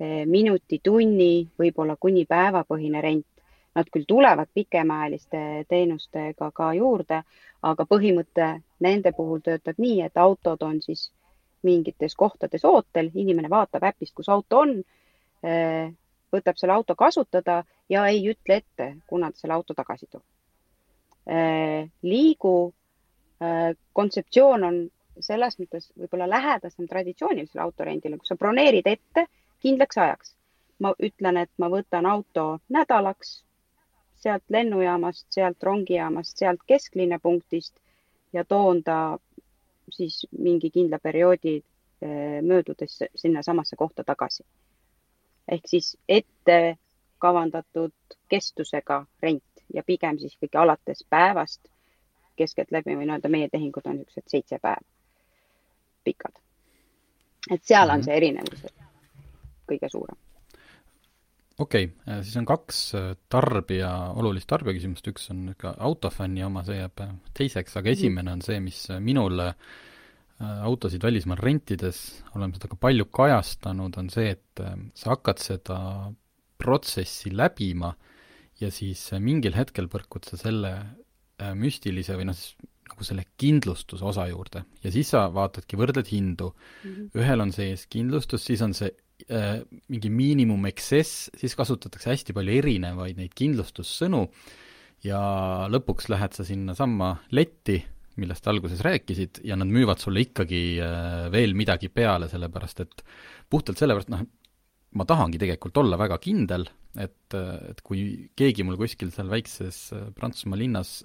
eh, 0.00 0.24
minuti, 0.26 0.80
tunni, 0.82 1.46
võib-olla 1.58 1.96
kuni 2.00 2.24
päevapõhine 2.26 3.02
rent. 3.04 3.26
Nad 3.74 3.88
küll 3.90 4.06
tulevad 4.06 4.48
pikemaajaliste 4.54 5.64
teenustega 5.68 6.50
ka 6.54 6.70
juurde, 6.78 7.22
aga 7.62 7.86
põhimõte 7.90 8.50
nende 8.86 9.12
puhul 9.16 9.42
töötab 9.42 9.80
nii, 9.82 10.00
et 10.06 10.18
autod 10.20 10.62
on 10.62 10.80
siis 10.82 11.08
mingites 11.64 12.14
kohtades 12.14 12.64
ootel, 12.68 13.10
inimene 13.14 13.50
vaatab 13.50 13.88
äpist, 13.90 14.14
kus 14.14 14.28
auto 14.28 14.60
on 14.62 14.76
võtab 16.34 16.58
selle 16.58 16.74
auto 16.74 16.96
kasutada 16.98 17.62
ja 17.90 18.06
ei 18.10 18.22
ütle 18.30 18.60
ette, 18.60 18.88
kuna 19.06 19.30
ta 19.30 19.40
selle 19.42 19.56
auto 19.56 19.76
tagasi 19.76 20.08
toob. 20.10 20.24
Äh, 21.24 21.88
liigu 22.04 22.54
äh, 23.42 23.72
kontseptsioon 23.96 24.68
on 24.68 24.80
selles 25.22 25.56
mõttes 25.60 25.88
võib-olla 25.96 26.26
lähedasem 26.28 26.88
traditsioonilisele 26.90 27.62
autorendile, 27.62 28.18
kus 28.18 28.32
sa 28.32 28.38
broneerid 28.40 28.88
ette 28.90 29.28
kindlaks 29.64 29.98
ajaks. 29.98 30.34
ma 30.82 30.90
ütlen, 30.98 31.36
et 31.38 31.50
ma 31.62 31.68
võtan 31.70 32.06
auto 32.10 32.58
nädalaks 32.68 33.44
sealt 34.18 34.42
lennujaamast, 34.50 35.26
sealt 35.30 35.62
rongijaamast, 35.62 36.36
sealt 36.36 36.64
kesklinna 36.66 37.20
punktist 37.22 37.78
ja 38.32 38.44
toon 38.44 38.82
ta 38.82 39.18
siis 39.92 40.26
mingi 40.38 40.70
kindla 40.74 40.98
perioodi 40.98 41.56
äh, 41.60 42.42
möödudes 42.42 42.98
sinnasamasse 43.14 43.76
kohta 43.76 44.04
tagasi 44.04 44.44
ehk 45.48 45.68
siis 45.68 45.96
ette 46.08 46.76
kavandatud 47.18 48.16
kestusega 48.28 49.04
rent 49.22 49.64
ja 49.74 49.82
pigem 49.86 50.18
siis 50.18 50.34
ikkagi 50.36 50.58
alates 50.60 51.04
päevast 51.10 51.68
keskeltläbi 52.36 52.96
või 52.96 53.06
nii-öelda 53.06 53.30
meie 53.30 53.48
tehingud 53.48 53.86
on 53.86 54.00
niisugused 54.00 54.28
seitse 54.30 54.58
päeva 54.62 54.82
pikad. 56.04 56.40
et 57.50 57.64
seal 57.64 57.90
on 57.90 57.98
mhm. 57.98 58.04
see 58.04 58.16
erinevus 58.16 58.66
kõige 59.70 59.88
suurem. 59.88 60.18
okei 61.58 61.84
okay,, 61.84 62.22
siis 62.22 62.36
on 62.36 62.46
kaks 62.46 62.82
äh, 62.94 63.14
tarbija, 63.28 63.92
olulist 64.16 64.48
tarbijaküsimust, 64.50 65.08
üks 65.14 65.30
on 65.30 65.46
niisugune 65.46 65.74
autofänni 65.78 66.44
oma, 66.44 66.64
see 66.64 66.80
jääb 66.80 67.00
äh, 67.06 67.16
teiseks, 67.32 67.76
aga 67.76 67.88
mhm. 67.88 67.98
esimene 67.98 68.36
on 68.36 68.42
see, 68.42 68.60
mis 68.60 68.86
minul 69.00 69.40
Äh, 69.40 69.54
autosid 70.66 71.04
välismaal 71.04 71.40
rentides, 71.42 72.00
oleme 72.34 72.56
seda 72.56 72.70
ka 72.72 72.78
palju 72.80 73.08
kajastanud, 73.14 73.96
on 74.00 74.10
see, 74.12 74.34
et 74.36 74.64
äh, 74.64 74.76
sa 74.98 75.14
hakkad 75.14 75.42
seda 75.42 75.78
protsessi 76.60 77.32
läbima 77.34 77.94
ja 78.60 78.70
siis 78.74 79.08
äh, 79.12 79.22
mingil 79.22 79.56
hetkel 79.58 79.90
põrkud 79.92 80.28
sa 80.28 80.40
selle 80.40 80.76
müstilise 81.58 82.14
või 82.14 82.28
noh, 82.28 82.36
siis 82.38 82.54
nagu 82.94 83.06
selle 83.06 83.24
kindlustuse 83.40 84.04
osa 84.06 84.26
juurde 84.30 84.64
ja 84.84 84.92
siis 84.94 85.10
sa 85.14 85.26
vaatadki, 85.32 85.78
võrdled 85.80 86.10
hindu 86.12 86.50
mm. 86.52 86.90
-hmm. 86.90 87.08
ühel 87.20 87.44
on 87.44 87.52
sees 87.52 87.86
kindlustus, 87.90 88.44
siis 88.44 88.62
on 88.62 88.74
see 88.76 88.90
äh, 89.30 89.62
mingi 89.88 90.10
miinimum 90.10 90.66
excess, 90.70 91.30
siis 91.36 91.56
kasutatakse 91.56 92.12
hästi 92.12 92.36
palju 92.36 92.58
erinevaid 92.60 93.18
neid 93.18 93.34
kindlustussõnu 93.34 94.26
ja 95.04 95.20
lõpuks 95.72 96.08
lähed 96.12 96.36
sa 96.36 96.44
sinnasamma 96.44 97.16
letti 97.30 97.82
millest 98.20 98.46
alguses 98.50 98.82
rääkisid, 98.84 99.42
ja 99.46 99.56
nad 99.58 99.70
müüvad 99.70 100.02
sulle 100.02 100.22
ikkagi 100.24 100.62
äh, 100.82 101.26
veel 101.34 101.56
midagi 101.58 101.90
peale, 101.92 102.28
sellepärast 102.30 102.84
et 102.84 103.04
puhtalt 103.50 103.80
sellepärast, 103.80 104.12
noh, 104.12 104.24
ma 104.94 105.06
tahangi 105.08 105.40
tegelikult 105.42 105.82
olla 105.82 105.98
väga 105.98 106.18
kindel, 106.22 106.68
et, 106.94 107.34
et 107.34 107.80
kui 107.82 108.30
keegi 108.38 108.66
mul 108.66 108.78
kuskil 108.78 109.10
seal 109.14 109.30
väikses 109.32 109.80
äh, 109.96 110.08
Prantsusmaa 110.14 110.60
linnas 110.60 111.00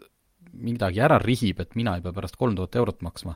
midagi 0.53 1.01
ära 1.03 1.19
rihib, 1.21 1.59
et 1.61 1.75
mina 1.77 1.97
ei 1.97 2.05
pea 2.05 2.13
pärast 2.15 2.37
kolm 2.39 2.55
tuhat 2.57 2.77
eurot 2.79 3.01
maksma, 3.05 3.35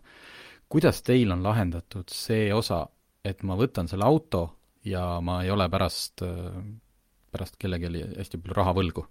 kuidas 0.71 1.01
teil 1.05 1.33
on 1.33 1.43
lahendatud 1.45 2.13
see 2.13 2.51
osa, 2.53 2.85
et 3.25 3.43
ma 3.47 3.57
võtan 3.59 3.89
selle 3.89 4.05
auto 4.05 4.45
ja 4.85 5.19
ma 5.23 5.41
ei 5.43 5.51
ole 5.53 5.67
pärast, 5.71 6.23
äh, 6.25 6.61
pärast 7.33 7.57
kellelegi 7.61 8.05
hästi 8.17 8.41
palju 8.41 8.61
raha 8.61 8.77
võlgu? 8.77 9.07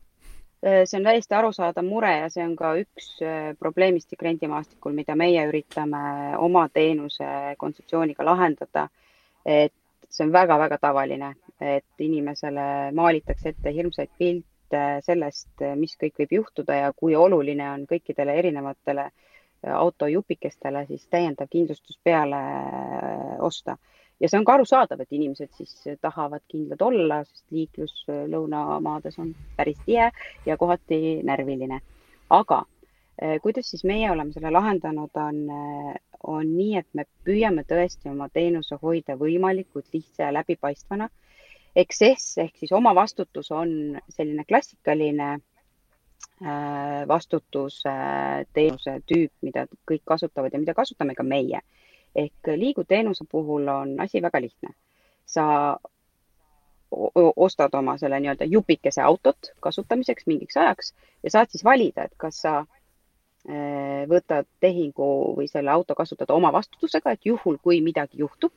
Äh, 0.63 0.85
see 0.87 1.01
on 1.01 1.07
täiesti 1.09 1.35
arusaadav 1.35 1.83
mure 1.83 2.11
ja 2.21 2.29
see 2.31 2.43
on 2.47 2.53
ka 2.55 2.69
üks 2.79 3.07
äh, 3.27 3.51
probleemistik 3.59 4.21
rendimaastikul, 4.23 4.93
mida 4.95 5.17
meie 5.19 5.43
üritame 5.49 6.03
oma 6.39 6.69
teenuse 6.71 7.27
kontseptsiooniga 7.59 8.23
lahendada. 8.25 8.89
et 9.45 9.75
see 10.07 10.23
on 10.23 10.31
väga-väga 10.33 10.79
tavaline, 10.79 11.33
et 11.59 12.05
inimesele 12.07 12.93
maalitakse 12.95 13.49
ette 13.49 13.73
hirmsaid 13.75 14.13
pilte 14.19 14.83
sellest, 15.03 15.65
mis 15.81 15.97
kõik 15.99 16.23
võib 16.23 16.37
juhtuda 16.39 16.77
ja 16.79 16.93
kui 16.95 17.17
oluline 17.19 17.67
on 17.73 17.83
kõikidele 17.91 18.37
erinevatele 18.39 19.09
autojupikestele 19.67 20.85
siis 20.87 21.09
täiendav 21.11 21.51
kindlustus 21.51 21.99
peale 22.05 22.39
osta 23.41 23.77
ja 24.23 24.29
see 24.31 24.39
on 24.39 24.47
ka 24.47 24.55
arusaadav, 24.57 25.01
et 25.03 25.17
inimesed 25.17 25.51
siis 25.59 25.97
tahavad 26.01 26.45
kindlad 26.51 26.83
olla, 26.87 27.23
sest 27.27 27.55
liiklus 27.55 28.05
lõunamaades 28.31 29.19
on 29.23 29.33
päris 29.57 29.81
tihe 29.87 30.11
ja 30.47 30.57
kohati 30.57 31.21
närviline. 31.27 31.81
aga 32.31 32.63
eh, 33.23 33.41
kuidas 33.43 33.71
siis 33.71 33.85
meie 33.85 34.11
oleme 34.11 34.33
selle 34.33 34.51
lahendanud, 34.51 35.11
on, 35.27 35.41
eh, 35.51 35.95
on 36.23 36.55
nii, 36.57 36.77
et 36.79 36.89
me 36.95 37.05
püüame 37.27 37.67
tõesti 37.69 38.11
oma 38.11 38.29
teenuse 38.29 38.79
hoida 38.83 39.19
võimalikult 39.19 39.91
lihtsa 39.93 40.29
ja 40.29 40.33
läbipaistvana. 40.39 41.09
Excess 41.77 42.39
ehk 42.39 42.57
siis 42.61 42.73
omavastutus 42.73 43.51
on 43.51 43.99
selline 44.09 44.45
klassikaline 44.45 45.39
vastutuse 47.09 47.93
teenuse 48.55 48.97
tüüp, 49.07 49.31
mida 49.43 49.65
kõik 49.87 50.03
kasutavad 50.05 50.53
ja 50.53 50.59
mida 50.59 50.75
kasutame 50.75 51.15
ka 51.15 51.23
meie 51.23 51.61
ehk 52.15 52.53
liiguteenuse 52.57 53.25
puhul 53.31 53.69
on 53.69 54.01
asi 54.01 54.23
väga 54.23 54.41
lihtne. 54.41 54.75
sa 55.27 55.77
ostad 57.37 57.75
oma 57.75 57.97
selle 57.97 58.21
nii-öelda 58.21 58.45
jupikese 58.45 59.03
autot 59.03 59.53
kasutamiseks 59.61 60.27
mingiks 60.27 60.57
ajaks 60.57 60.95
ja 61.23 61.31
saad 61.31 61.51
siis 61.51 61.65
valida, 61.65 62.05
et 62.05 62.15
kas 62.17 62.41
sa 62.45 62.55
eh, 63.49 64.03
võtad 64.11 64.49
tehingu 64.61 65.09
või 65.39 65.49
selle 65.49 65.71
auto 65.71 65.95
kasutad 65.95 66.31
oma 66.31 66.53
vastutusega, 66.53 67.15
et 67.15 67.27
juhul, 67.27 67.57
kui 67.63 67.81
midagi 67.81 68.21
juhtub, 68.21 68.53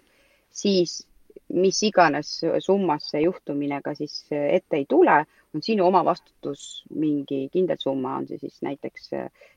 siis 0.52 1.06
mis 1.54 1.80
iganes 1.84 2.42
summas 2.60 3.10
see 3.12 3.22
juhtumine 3.24 3.80
ka 3.86 3.94
siis 3.96 4.26
ette 4.32 4.82
ei 4.82 4.86
tule, 4.90 5.22
on 5.54 5.64
sinu 5.64 5.86
oma 5.88 6.02
vastutus 6.06 6.84
mingi 6.90 7.46
kindel 7.54 7.80
summa, 7.80 8.18
on 8.20 8.28
see 8.28 8.42
siis 8.42 8.60
näiteks 8.66 9.10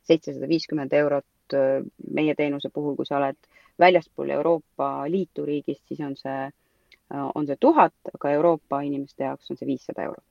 seitsesada 0.07 0.49
viiskümmend 0.49 0.95
eurot 0.95 1.27
meie 2.15 2.35
teenuse 2.35 2.71
puhul, 2.75 2.97
kui 2.97 3.07
sa 3.07 3.19
oled 3.19 3.39
väljaspool 3.79 4.31
Euroopa 4.35 4.91
Liitu 5.11 5.45
riigist, 5.47 5.85
siis 5.89 6.01
on 6.05 6.17
see, 6.19 6.49
on 7.35 7.47
see 7.47 7.57
tuhat, 7.61 7.95
aga 8.15 8.31
Euroopa 8.37 8.81
inimeste 8.87 9.25
jaoks 9.25 9.51
on 9.51 9.61
see 9.61 9.69
viissada 9.69 10.09
eurot. 10.09 10.25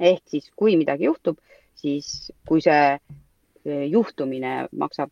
ehk 0.00 0.22
siis, 0.28 0.50
kui 0.56 0.76
midagi 0.76 1.08
juhtub, 1.08 1.38
siis 1.74 2.32
kui 2.48 2.60
see 2.60 2.98
juhtumine 3.90 4.68
maksab 4.72 5.10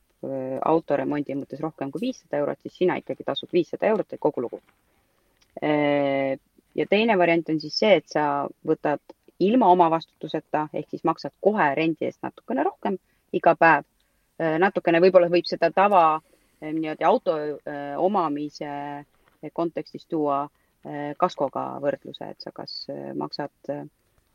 autoremondi 0.64 1.36
mõttes 1.36 1.60
rohkem 1.60 1.90
kui 1.92 2.06
viissada 2.08 2.38
eurot, 2.40 2.60
siis 2.62 2.76
sina 2.78 2.96
ikkagi 3.00 3.24
tasud 3.24 3.52
viissada 3.52 3.86
eurot 3.86 4.12
ja 4.12 4.18
kogu 4.18 4.44
lugu. 4.44 4.60
ja 6.74 6.86
teine 6.90 7.18
variant 7.18 7.48
on 7.48 7.60
siis 7.60 7.78
see, 7.78 7.96
et 7.96 8.08
sa 8.08 8.46
võtad 8.66 9.00
ilma 9.40 9.66
omavastutuseta 9.72 10.68
ehk 10.72 10.90
siis 10.90 11.04
maksad 11.04 11.32
kohe 11.40 11.74
rendi 11.74 12.06
eest 12.06 12.22
natukene 12.22 12.62
rohkem 12.62 12.98
iga 13.32 13.54
päev. 13.58 13.84
Natukene 14.38 15.00
võib-olla 15.00 15.28
võib 15.30 15.46
seda 15.46 15.70
tava 15.70 16.20
Ehm, 16.64 16.78
nii-öelda 16.80 17.06
auto 17.08 17.34
omamise 17.96 18.68
kontekstis 19.52 20.06
tuua 20.06 20.44
kaskoga 21.16 21.64
võrdluse, 21.80 22.28
et 22.28 22.44
sa 22.44 22.50
kas 22.52 22.72
maksad 23.16 23.70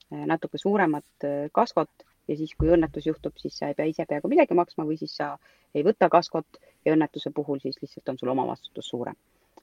natuke 0.10 0.58
suuremat 0.58 1.26
kaskot 1.54 2.06
ja 2.28 2.38
siis, 2.38 2.56
kui 2.58 2.72
õnnetus 2.74 3.06
juhtub, 3.06 3.36
siis 3.38 3.58
sa 3.58 3.70
ei 3.70 3.78
pea 3.78 3.86
ise 3.90 4.06
peaaegu 4.10 4.32
midagi 4.32 4.58
maksma 4.58 4.86
või 4.86 4.98
siis 4.98 5.14
sa 5.18 5.36
ei 5.78 5.86
võta 5.86 6.10
kaskot 6.10 6.58
ja 6.86 6.96
õnnetuse 6.96 7.30
puhul 7.36 7.62
siis 7.62 7.78
lihtsalt 7.82 8.10
on 8.10 8.18
sul 8.18 8.34
omavastutus 8.34 8.90
suurem. 8.90 9.16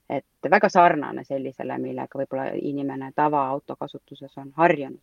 et 0.08 0.50
väga 0.50 0.68
sarnane 0.70 1.24
sellisele, 1.24 1.78
millega 1.82 2.18
võib-olla 2.18 2.52
inimene 2.54 3.10
tavaauto 3.14 3.76
kasutuses 3.76 4.38
on 4.38 4.52
harjunud. 4.56 5.02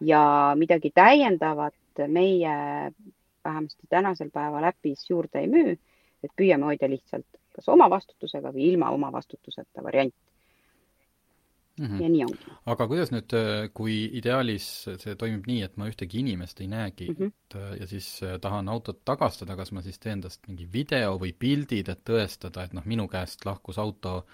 ja 0.00 0.54
midagi 0.56 0.90
täiendavat 0.90 2.04
meie 2.08 2.56
vähemasti 3.44 3.86
tänasel 3.90 4.30
päeval 4.30 4.64
äpis 4.70 5.06
juurde 5.10 5.42
ei 5.42 5.50
müü, 5.50 5.76
et 6.24 6.32
püüame 6.36 6.68
hoida 6.70 6.88
lihtsalt 6.90 7.26
kas 7.54 7.68
omavastutusega 7.68 8.52
või 8.54 8.70
ilma 8.72 8.90
omavastutuseta 8.94 9.82
variant 9.82 10.14
mm. 11.80 11.86
-hmm. 11.86 12.02
ja 12.02 12.08
nii 12.08 12.24
ongi. 12.24 12.54
aga 12.66 12.86
kuidas 12.88 13.12
nüüd, 13.14 13.34
äh, 13.36 13.70
kui 13.74 13.96
ideaalis 14.20 14.68
see 15.02 15.16
toimib 15.18 15.48
nii, 15.50 15.62
et 15.66 15.76
ma 15.80 15.88
ühtegi 15.90 16.20
inimest 16.22 16.60
ei 16.60 16.68
näegi 16.70 17.10
mm, 17.10 17.16
-hmm. 17.18 17.32
et 17.32 17.80
ja 17.80 17.86
siis 17.86 18.08
äh, 18.22 18.38
tahan 18.40 18.68
autot 18.68 19.04
tagastada, 19.04 19.56
kas 19.56 19.72
ma 19.72 19.82
siis 19.82 19.98
teen 19.98 20.20
tast 20.20 20.46
mingi 20.48 20.68
video 20.72 21.18
või 21.18 21.32
pildid, 21.32 21.88
et 21.88 22.04
tõestada, 22.04 22.64
et 22.64 22.72
noh, 22.76 22.86
minu 22.86 23.08
käest 23.08 23.44
lahkus 23.46 23.78
auto 23.78 24.24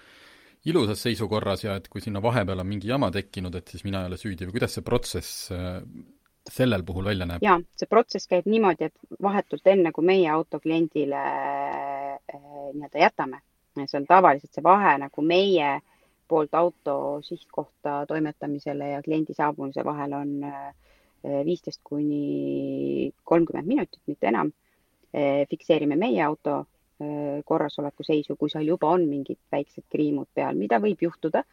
ilusas 0.65 1.01
seisukorras 1.01 1.63
ja 1.63 1.75
et 1.75 1.87
kui 1.87 2.01
sinna 2.01 2.21
vahepeal 2.21 2.59
on 2.59 2.67
mingi 2.67 2.87
jama 2.87 3.11
tekkinud, 3.11 3.55
et 3.55 3.67
siis 3.67 3.83
mina 3.83 4.01
ei 4.01 4.11
ole 4.11 4.17
süüdi 4.17 4.45
või 4.45 4.59
kuidas 4.59 4.73
see 4.73 4.83
protsess 4.83 5.51
äh, 5.51 5.81
sellel 6.51 6.83
puhul 6.87 7.05
välja 7.09 7.27
näeb? 7.29 7.43
jaa, 7.43 7.59
see 7.75 7.89
protsess 7.89 8.29
käib 8.29 8.47
niimoodi, 8.49 8.89
et 8.91 9.19
vahetult 9.23 9.67
enne, 9.67 9.91
kui 9.95 10.05
meie 10.05 10.29
auto 10.31 10.59
kliendile 10.63 11.21
nii-öelda 12.27 13.03
jätame, 13.03 13.41
see 13.83 13.99
on 13.99 14.07
tavaliselt 14.09 14.53
see 14.53 14.63
vahe 14.65 14.97
nagu 15.01 15.23
meie 15.25 15.69
äh, 15.75 15.85
poolt 16.27 16.53
auto 16.53 17.21
sihtkohta 17.21 18.05
toimetamisele 18.07 18.89
ja 18.89 19.01
kliendi 19.03 19.33
saabumise 19.33 19.83
vahel 19.85 20.13
on 20.13 20.43
äh, 20.43 20.73
viisteist 21.45 21.81
kuni 21.83 23.11
kolmkümmend 23.23 23.67
minutit, 23.67 24.01
mitte 24.05 24.27
enam. 24.27 24.51
Äh, 25.15 25.47
fikseerime 25.49 25.95
meie 25.95 26.23
auto 26.23 26.59
äh, 26.59 27.39
korrasoleku 27.45 28.03
seisu, 28.03 28.35
kui 28.35 28.51
seal 28.51 28.67
juba 28.67 28.91
on 28.91 29.07
mingid 29.09 29.39
väiksed 29.51 29.87
kriimud 29.91 30.27
peal, 30.35 30.59
mida 30.59 30.81
võib 30.83 31.01
juhtuda, 31.01 31.43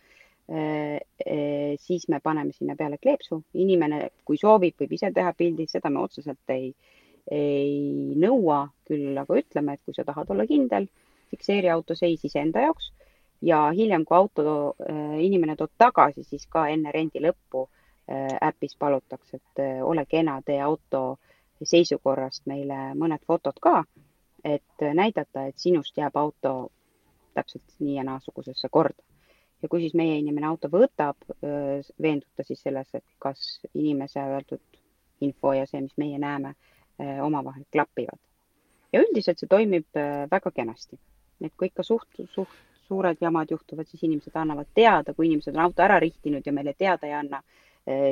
siis 0.44 2.02
me 2.12 2.18
paneme 2.20 2.52
sinna 2.52 2.74
peale 2.76 2.98
kleepsu. 3.00 3.38
inimene, 3.54 4.10
kui 4.28 4.36
soovib, 4.36 4.74
võib 4.80 4.92
ise 4.92 5.08
teha 5.14 5.32
pildi, 5.32 5.64
seda 5.70 5.88
me 5.90 6.02
otseselt 6.04 6.52
ei, 6.52 6.74
ei 7.32 8.12
nõua, 8.20 8.66
küll 8.84 9.16
aga 9.16 9.38
ütleme, 9.40 9.74
et 9.74 9.80
kui 9.84 9.96
sa 9.96 10.04
tahad 10.04 10.30
olla 10.30 10.44
kindel, 10.46 10.90
fikseeri 11.32 11.70
auto 11.72 11.96
seis 11.96 12.24
iseenda 12.28 12.60
jaoks 12.66 12.90
ja 13.44 13.70
hiljem, 13.70 14.04
kui 14.04 14.16
auto 14.16 14.74
äh, 14.90 15.18
inimene 15.24 15.56
toob 15.56 15.72
tagasi, 15.78 16.24
siis 16.24 16.46
ka 16.50 16.66
enne 16.72 16.92
rendi 16.94 17.22
lõppu 17.22 17.66
äh, 17.66 18.36
äpis 18.48 18.76
palutakse, 18.78 19.40
et 19.40 19.62
äh, 19.62 19.80
ole 19.84 20.06
kena, 20.06 20.40
tee 20.46 20.60
auto 20.60 21.18
seisukorrast 21.64 22.46
meile 22.50 22.92
mõned 22.98 23.22
fotod 23.26 23.60
ka, 23.62 23.82
et 24.44 24.84
näidata, 24.94 25.46
et 25.48 25.58
sinust 25.58 25.96
jääb 25.96 26.16
auto 26.16 26.54
täpselt 27.34 27.78
nii 27.80 27.96
ja 27.96 28.04
naasugusesse 28.04 28.68
korda. 28.70 29.02
Ja 29.64 29.70
kui 29.72 29.80
siis 29.80 29.94
meie 29.96 30.18
inimene 30.20 30.46
auto 30.50 30.68
võtab, 30.68 31.16
veendub 31.40 32.28
ta 32.36 32.44
siis 32.44 32.60
selles, 32.60 32.90
et 32.94 33.04
kas 33.22 33.40
inimese 33.72 34.20
öeldud 34.20 34.80
info 35.24 35.54
ja 35.56 35.64
see, 35.66 35.80
mis 35.86 35.96
meie 36.00 36.20
näeme, 36.20 36.52
omavahel 37.24 37.64
klapivad. 37.72 38.20
ja 38.92 39.00
üldiselt 39.02 39.40
see 39.40 39.48
toimib 39.50 39.98
väga 40.30 40.52
kenasti, 40.54 40.98
et 41.40 41.54
kui 41.56 41.72
ikka 41.72 41.82
suht, 41.82 42.20
suht 42.30 42.60
suured 42.84 43.18
jamad 43.20 43.50
juhtuvad, 43.50 43.88
siis 43.88 44.04
inimesed 44.04 44.36
annavad 44.36 44.68
teada, 44.74 45.14
kui 45.14 45.26
inimesed 45.30 45.56
on 45.56 45.64
auto 45.64 45.82
ära 45.82 45.96
rihtinud 46.04 46.44
ja 46.46 46.52
meile 46.52 46.74
teada 46.78 47.08
ei 47.08 47.16
anna, 47.16 47.40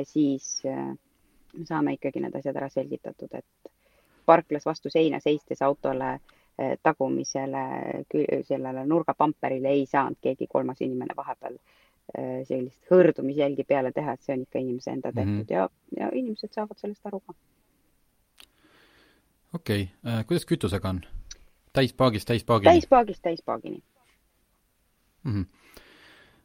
siis 0.09 0.63
me 0.65 1.65
saame 1.69 1.93
ikkagi 1.93 2.23
need 2.23 2.35
asjad 2.35 2.57
ära 2.57 2.69
selgitatud, 2.73 3.29
et 3.37 3.73
parklas 4.25 4.65
vastu 4.65 4.89
seina 4.89 5.19
seistes 5.19 5.61
autole 5.61 6.13
eh, 6.15 6.33
tagumisele, 6.83 7.63
sellele 8.45 8.85
nurgapamperile 8.85 9.71
ei 9.73 9.85
saanud 9.89 10.19
keegi 10.21 10.47
kolmas 10.47 10.81
inimene 10.85 11.15
vahepeal 11.17 11.57
sellist 12.45 12.91
hõõrdumisjälgi 12.91 13.63
peale 13.65 13.91
teha, 13.95 14.13
et 14.13 14.21
see 14.21 14.35
on 14.35 14.43
ikka 14.43 14.59
inimese 14.59 14.91
enda 14.91 15.09
mhm. 15.09 15.17
tehtud 15.17 15.33
mm 15.33 15.41
-hmm. 15.41 15.53
ja, 15.53 15.69
ja 15.97 16.09
inimesed 16.13 16.53
saavad 16.53 16.77
sellest 16.77 17.05
aru 17.05 17.19
ka. 17.19 17.33
okei 19.53 19.89
okay., 20.03 20.23
kuidas 20.23 20.45
kütusega 20.45 20.89
on? 20.89 21.01
täispaagist 21.73 22.27
täispaagini? 22.27 22.71
täispaagist 22.71 23.21
täispaagini 23.21 23.83
mm 25.23 25.31
-hmm. 25.31 25.45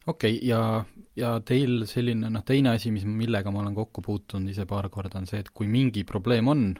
okei 0.07 0.37
okay,, 0.37 0.49
ja, 0.49 0.85
ja 1.17 1.41
teil 1.41 1.87
selline 1.87 2.31
noh, 2.31 2.45
teine 2.45 2.71
asi, 2.71 2.91
mis, 2.91 3.05
millega 3.05 3.51
ma 3.51 3.61
olen 3.61 3.75
kokku 3.75 4.03
puutunud 4.03 4.51
ise 4.51 4.67
paar 4.67 4.89
korda, 4.89 5.19
on 5.19 5.27
see, 5.27 5.41
et 5.41 5.51
kui 5.55 5.67
mingi 5.67 6.05
probleem 6.05 6.49
on, 6.49 6.75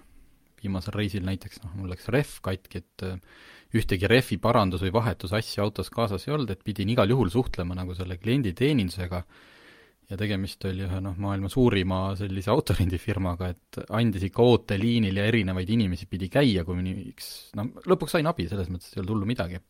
viimasel 0.63 0.97
reisil 0.97 1.27
näiteks 1.27 1.63
noh, 1.65 1.75
mul 1.79 1.93
läks 1.93 2.09
rehv 2.13 2.39
katki, 2.45 2.83
et 2.83 3.07
äh, 3.07 3.21
ühtegi 3.77 4.09
rehvi 4.11 4.39
parandus- 4.43 4.83
või 4.87 4.95
vahetusasja 4.97 5.63
autos 5.65 5.91
kaasas 5.93 6.27
ei 6.27 6.35
olnud, 6.35 6.51
et 6.55 6.65
pidin 6.65 6.91
igal 6.95 7.11
juhul 7.11 7.31
suhtlema 7.33 7.77
nagu 7.77 7.97
selle 7.99 8.17
klienditeenindusega 8.21 9.23
ja 10.09 10.17
tegemist 10.17 10.65
oli 10.69 10.87
ühe 10.87 11.01
noh, 11.05 11.17
maailma 11.21 11.51
suurima 11.53 12.01
sellise 12.19 12.53
autorendifirmaga, 12.53 13.51
et 13.53 13.81
andis 13.97 14.25
ikka 14.31 14.45
ooteliinil 14.45 15.21
ja 15.21 15.27
erinevaid 15.29 15.69
inimesi 15.75 16.09
pidi 16.09 16.31
käia, 16.33 16.65
kuniks 16.65 17.53
noh, 17.59 17.75
lõpuks 17.89 18.17
sain 18.17 18.29
abi, 18.31 18.49
selles 18.49 18.71
mõttes 18.73 18.95
ei 18.95 19.03
olnud 19.03 19.17
hullu 19.17 19.29
midagi. 19.29 19.61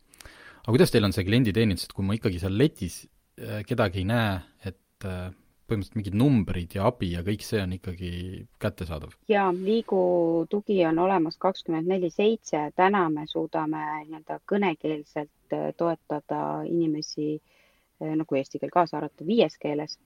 Aga 0.63 0.75
kuidas 0.75 0.93
teil 0.93 1.07
on 1.07 1.15
see 1.15 1.27
klienditeenindus, 1.27 1.89
et 1.89 1.95
kui 1.95 2.07
ma 2.07 2.15
ikkagi 2.15 2.39
seal 2.39 2.55
letis 2.55 3.01
äh, 3.03 3.61
kedagi 3.67 4.03
ei 4.03 4.07
näe, 4.07 4.33
et 4.71 5.07
äh, 5.07 5.27
põhimõtteliselt 5.69 5.99
mingid 5.99 6.17
numbrid 6.17 6.75
ja 6.75 6.87
abi 6.89 7.13
ja 7.13 7.23
kõik 7.25 7.45
see 7.45 7.61
on 7.63 7.77
ikkagi 7.77 8.11
kättesaadav? 8.61 9.13
jaa, 9.31 9.47
Liigu 9.53 10.01
tugi 10.49 10.81
on 10.89 10.99
olemas 11.05 11.37
kakskümmend 11.37 11.89
neli 11.89 12.11
seitse, 12.13 12.69
täna 12.75 13.05
me 13.13 13.27
suudame 13.29 13.85
nii-öelda 14.07 14.41
kõnekeelselt 14.49 15.55
äh, 15.55 15.69
toetada 15.77 16.43
inimesi 16.67 17.37
nagu 17.99 18.35
eesti 18.39 18.59
keel 18.59 18.71
kaasa 18.71 18.97
arvatud 18.99 19.27
viies 19.27 19.57
keeles, 19.59 19.97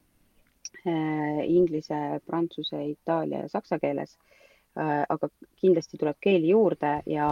inglise, 0.84 2.00
prantsuse, 2.26 2.80
itaalia 2.90 3.44
ja 3.44 3.50
saksa 3.52 3.78
keeles. 3.80 4.18
aga 4.74 5.28
kindlasti 5.62 6.00
tuleb 6.02 6.18
keeli 6.18 6.48
juurde 6.50 6.96
ja 7.06 7.28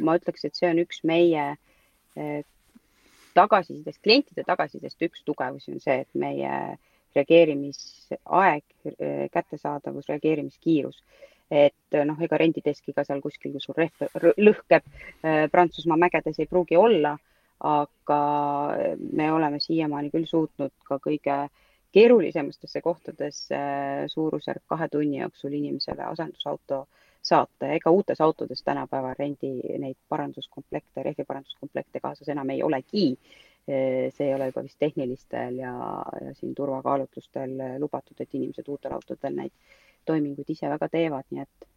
ma 0.00 0.14
ütleks, 0.16 0.46
et 0.46 0.56
see 0.56 0.70
on 0.70 0.78
üks 0.80 1.02
meie 1.04 1.42
tagasisidest, 3.36 4.00
klientide 4.00 4.46
tagasisidest 4.48 5.04
üks 5.04 5.20
tugevusi 5.28 5.74
on 5.74 5.82
see, 5.84 5.98
et 6.06 6.14
meie 6.16 6.52
reageerimisaeg, 7.16 8.64
kättesaadavus, 9.32 10.08
reageerimiskiirus. 10.12 11.02
et 11.50 11.94
noh, 12.04 12.18
ega 12.26 12.38
renditeskiga 12.42 13.04
seal 13.06 13.20
kuskil, 13.22 13.52
kus 13.54 13.68
sul 13.68 13.76
rehv 13.78 14.24
lõhkeb 14.42 14.88
Prantsusmaa 15.52 15.98
mägedes 16.02 16.40
ei 16.42 16.48
pruugi 16.50 16.74
olla, 16.76 17.12
aga 17.62 18.18
me 19.12 19.30
oleme 19.32 19.60
siiamaani 19.62 20.10
küll 20.10 20.26
suutnud 20.26 20.74
ka 20.84 20.98
kõige 21.04 21.36
keerulisematesse 21.96 22.82
kohtadesse 22.84 23.58
suurusjärk 24.12 24.66
kahe 24.68 24.88
tunni 24.92 25.22
jooksul 25.22 25.54
inimesele 25.56 26.02
asendusauto 26.04 26.86
saata 27.26 27.70
ja 27.70 27.78
ega 27.78 27.90
uutes 27.90 28.20
autodes 28.20 28.62
tänapäeval 28.62 29.14
rendi 29.18 29.52
neid 29.78 29.96
paranduskomplekte, 30.08 31.02
rehviparanduskomplekte 31.02 32.00
kaasas 32.00 32.28
enam 32.28 32.50
ei 32.54 32.62
olegi. 32.62 33.06
See 33.66 34.28
ei 34.28 34.34
ole 34.34 34.46
juba 34.50 34.62
vist 34.62 34.78
tehnilistel 34.78 35.56
ja, 35.58 35.72
ja 36.22 36.34
siin 36.34 36.54
turvakaalutlustel 36.54 37.56
lubatud, 37.82 38.20
et 38.20 38.34
inimesed 38.38 38.68
uutel 38.68 38.94
autodel 38.94 39.34
neid 39.34 39.52
toiminguid 40.06 40.52
ise 40.54 40.70
väga 40.70 40.88
teevad, 40.92 41.26
nii 41.30 41.42
et 41.42 41.68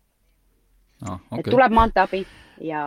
ah,. 1.01 1.17
Okay. 1.17 1.39
et 1.39 1.49
tuleb 1.49 1.73
maanteeabi 1.73 2.21
ja, 2.69 2.83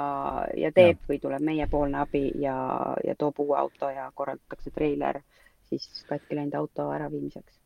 ja 0.57 0.73
teeb 0.73 1.01
ja. 1.01 1.09
või 1.09 1.21
tuleb 1.23 1.47
meiepoolne 1.51 2.03
abi 2.05 2.25
ja, 2.43 2.57
ja 3.05 3.17
toob 3.19 3.43
uue 3.43 3.59
auto 3.59 3.91
ja 3.91 4.11
korraldatakse 4.15 4.71
treiler 4.71 5.23
siis 5.67 6.05
katki 6.09 6.37
läinud 6.37 6.55
auto 6.55 6.91
äraviimiseks. 6.93 7.61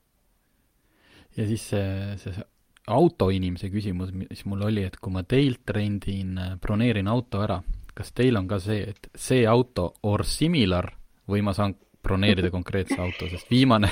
ja 1.37 1.47
siis 1.47 1.69
see, 1.71 2.19
see 2.23 2.45
autoinimese 2.87 3.71
küsimus, 3.71 4.13
mis 4.15 4.45
mul 4.47 4.63
oli, 4.69 4.85
et 4.87 4.97
kui 5.03 5.13
ma 5.13 5.25
teilt 5.27 5.71
rendin, 5.75 6.37
äh, 6.39 6.55
broneerin 6.63 7.09
auto 7.11 7.43
ära, 7.43 7.59
kas 7.97 8.13
teil 8.15 8.39
on 8.39 8.47
ka 8.49 8.61
see, 8.63 8.93
et 8.93 9.11
see 9.15 9.47
auto 9.51 9.93
or 10.07 10.25
similar 10.25 10.93
või 11.31 11.43
ma 11.43 11.55
saan 11.57 11.75
broneerida 12.07 12.53
konkreetse 12.55 13.01
auto, 13.03 13.27
sest 13.31 13.51
viimane, 13.51 13.91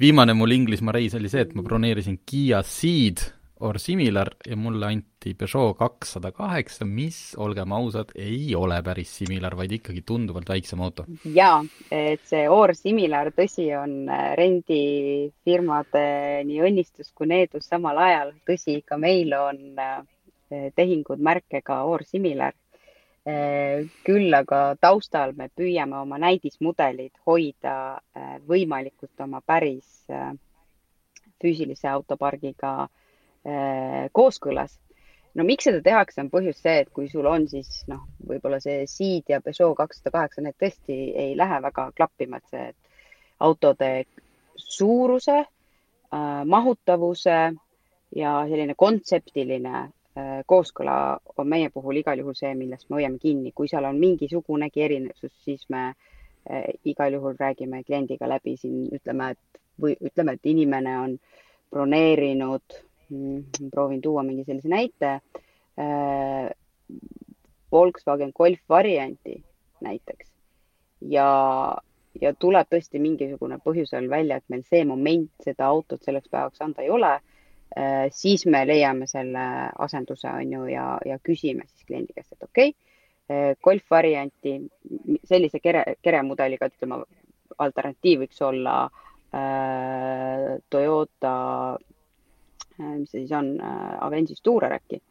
viimane 0.00 0.34
mul 0.36 0.56
Inglismaa 0.56 0.96
reis 0.96 1.14
oli 1.18 1.28
see, 1.28 1.44
et 1.44 1.52
ma 1.54 1.64
broneerisin 1.66 2.22
Kiia 2.26 2.62
Ceed 2.64 3.20
or 3.60 3.78
similar 3.78 4.30
ja 4.46 4.56
mulle 4.56 4.86
anti 4.86 5.34
Peugeot 5.36 5.76
kakssada 5.78 6.30
kaheksa, 6.32 6.86
mis, 6.88 7.18
olgem 7.36 7.72
ausad, 7.76 8.14
ei 8.16 8.54
ole 8.56 8.78
päris 8.82 9.12
similar, 9.20 9.56
vaid 9.56 9.74
ikkagi 9.76 10.02
tunduvalt 10.06 10.48
väiksem 10.48 10.80
auto. 10.80 11.04
jaa, 11.24 11.58
et 11.92 12.24
see 12.28 12.46
or 12.48 12.72
similar, 12.74 13.32
tõsi, 13.36 13.68
on 13.76 14.08
äh, 14.08 14.30
rendifirmade 14.40 16.06
nii 16.48 16.62
õnnistus 16.70 17.12
kui 17.14 17.28
needus 17.28 17.68
samal 17.68 18.00
ajal. 18.00 18.32
tõsi, 18.48 18.80
ka 18.86 18.96
meil 18.96 19.36
on 19.36 19.60
äh, 19.76 20.00
tehingud 20.76 21.20
märkega 21.20 21.82
or 21.84 22.04
similar. 22.08 22.56
Äh, 23.28 23.84
küll 24.06 24.32
aga 24.32 24.74
taustal 24.80 25.34
me 25.36 25.50
püüame 25.52 25.98
oma 25.98 26.16
näidismudelid 26.22 27.18
hoida 27.28 27.74
võimalikult 28.48 29.20
oma 29.20 29.42
päris 29.44 30.06
füüsilise 31.40 31.90
autopargiga 31.90 32.88
kooskõlas. 34.16 34.78
no 35.34 35.44
miks 35.44 35.68
seda 35.68 35.82
tehakse, 35.84 36.20
on 36.20 36.30
põhjus 36.32 36.62
see, 36.64 36.80
et 36.80 36.88
kui 36.96 37.08
sul 37.12 37.28
on 37.28 37.46
siis 37.48 37.84
noh, 37.92 38.08
võib-olla 38.24 38.58
see 38.60 38.86
Ceed 38.88 39.28
ja 39.28 39.40
Peugeot 39.44 39.76
kakssada 39.76 40.10
kaheksa, 40.16 40.40
need 40.40 40.56
tõesti 40.56 40.96
ei 41.12 41.36
lähe 41.36 41.60
väga 41.62 41.90
klappima, 41.96 42.40
et 42.40 42.48
see 42.48 42.72
autode 43.38 43.90
suuruse 44.56 45.38
äh,, 45.44 46.42
mahutavuse 46.44 47.38
ja 48.16 48.34
selline 48.48 48.74
kontseptiline 48.74 49.76
äh, 49.84 49.88
kooskõla 50.46 51.18
on 51.38 51.48
meie 51.48 51.70
puhul 51.70 52.00
igal 52.00 52.18
juhul 52.18 52.34
see, 52.34 52.54
millest 52.58 52.88
me 52.88 52.98
hoiame 52.98 53.18
kinni. 53.18 53.52
kui 53.54 53.68
seal 53.68 53.84
on 53.84 53.98
mingisugunegi 53.98 54.82
erinevus, 54.82 55.34
siis 55.44 55.66
me 55.68 55.86
äh, 55.88 56.64
igal 56.84 57.12
juhul 57.14 57.36
räägime 57.38 57.84
kliendiga 57.84 58.28
läbi 58.28 58.56
siin, 58.56 58.88
ütleme, 58.92 59.30
et 59.30 59.60
või 59.80 59.94
ütleme, 60.00 60.34
et 60.34 60.46
inimene 60.46 60.96
on 60.98 61.18
broneerinud, 61.70 62.80
mm, 63.10 63.70
proovin 63.70 64.00
tuua 64.00 64.22
mingi 64.26 64.44
sellise 64.44 64.68
näite 64.68 65.20
äh,, 65.78 66.50
Volkswagen 67.72 68.32
Golf 68.34 68.60
varianti 68.68 69.44
näiteks 69.80 70.32
ja 71.00 71.76
ja 72.20 72.32
tuleb 72.34 72.66
tõesti 72.66 72.98
mingisugune 72.98 73.60
põhjusel 73.62 74.08
välja, 74.10 74.36
et 74.36 74.48
meil 74.50 74.64
see 74.66 74.82
moment 74.84 75.30
seda 75.44 75.68
autot 75.70 76.02
selleks 76.02 76.28
päevaks 76.28 76.60
anda 76.60 76.82
ei 76.82 76.90
ole, 76.90 77.12
äh, 77.14 77.29
siis 78.10 78.46
me 78.46 78.64
leiame 78.66 79.06
selle 79.06 79.42
asenduse, 79.78 80.28
on 80.28 80.52
ju, 80.52 80.64
ja, 80.72 80.86
ja 81.06 81.18
küsime 81.22 81.66
siis 81.68 81.86
kliendi 81.86 82.16
käest, 82.16 82.32
et 82.32 82.42
okei 82.42 82.72
okay,, 82.72 82.78
äh, 83.30 83.52
golf 83.62 83.90
varianti 83.90 84.56
sellise 85.24 85.60
kere, 85.62 85.84
keremudeliga, 86.02 86.70
ütleme, 86.72 87.02
alternatiiv 87.58 88.24
võiks 88.24 88.42
olla 88.46 88.74
äh, 89.34 90.56
Toyota 90.70 91.34
äh,, 91.76 92.96
mis 92.96 93.12
see 93.12 93.22
siis 93.22 93.36
on 93.36 93.54
äh,, 93.60 93.94
Avensis 94.06 94.42
Tourer 94.42 94.78
äkki, 94.80 95.02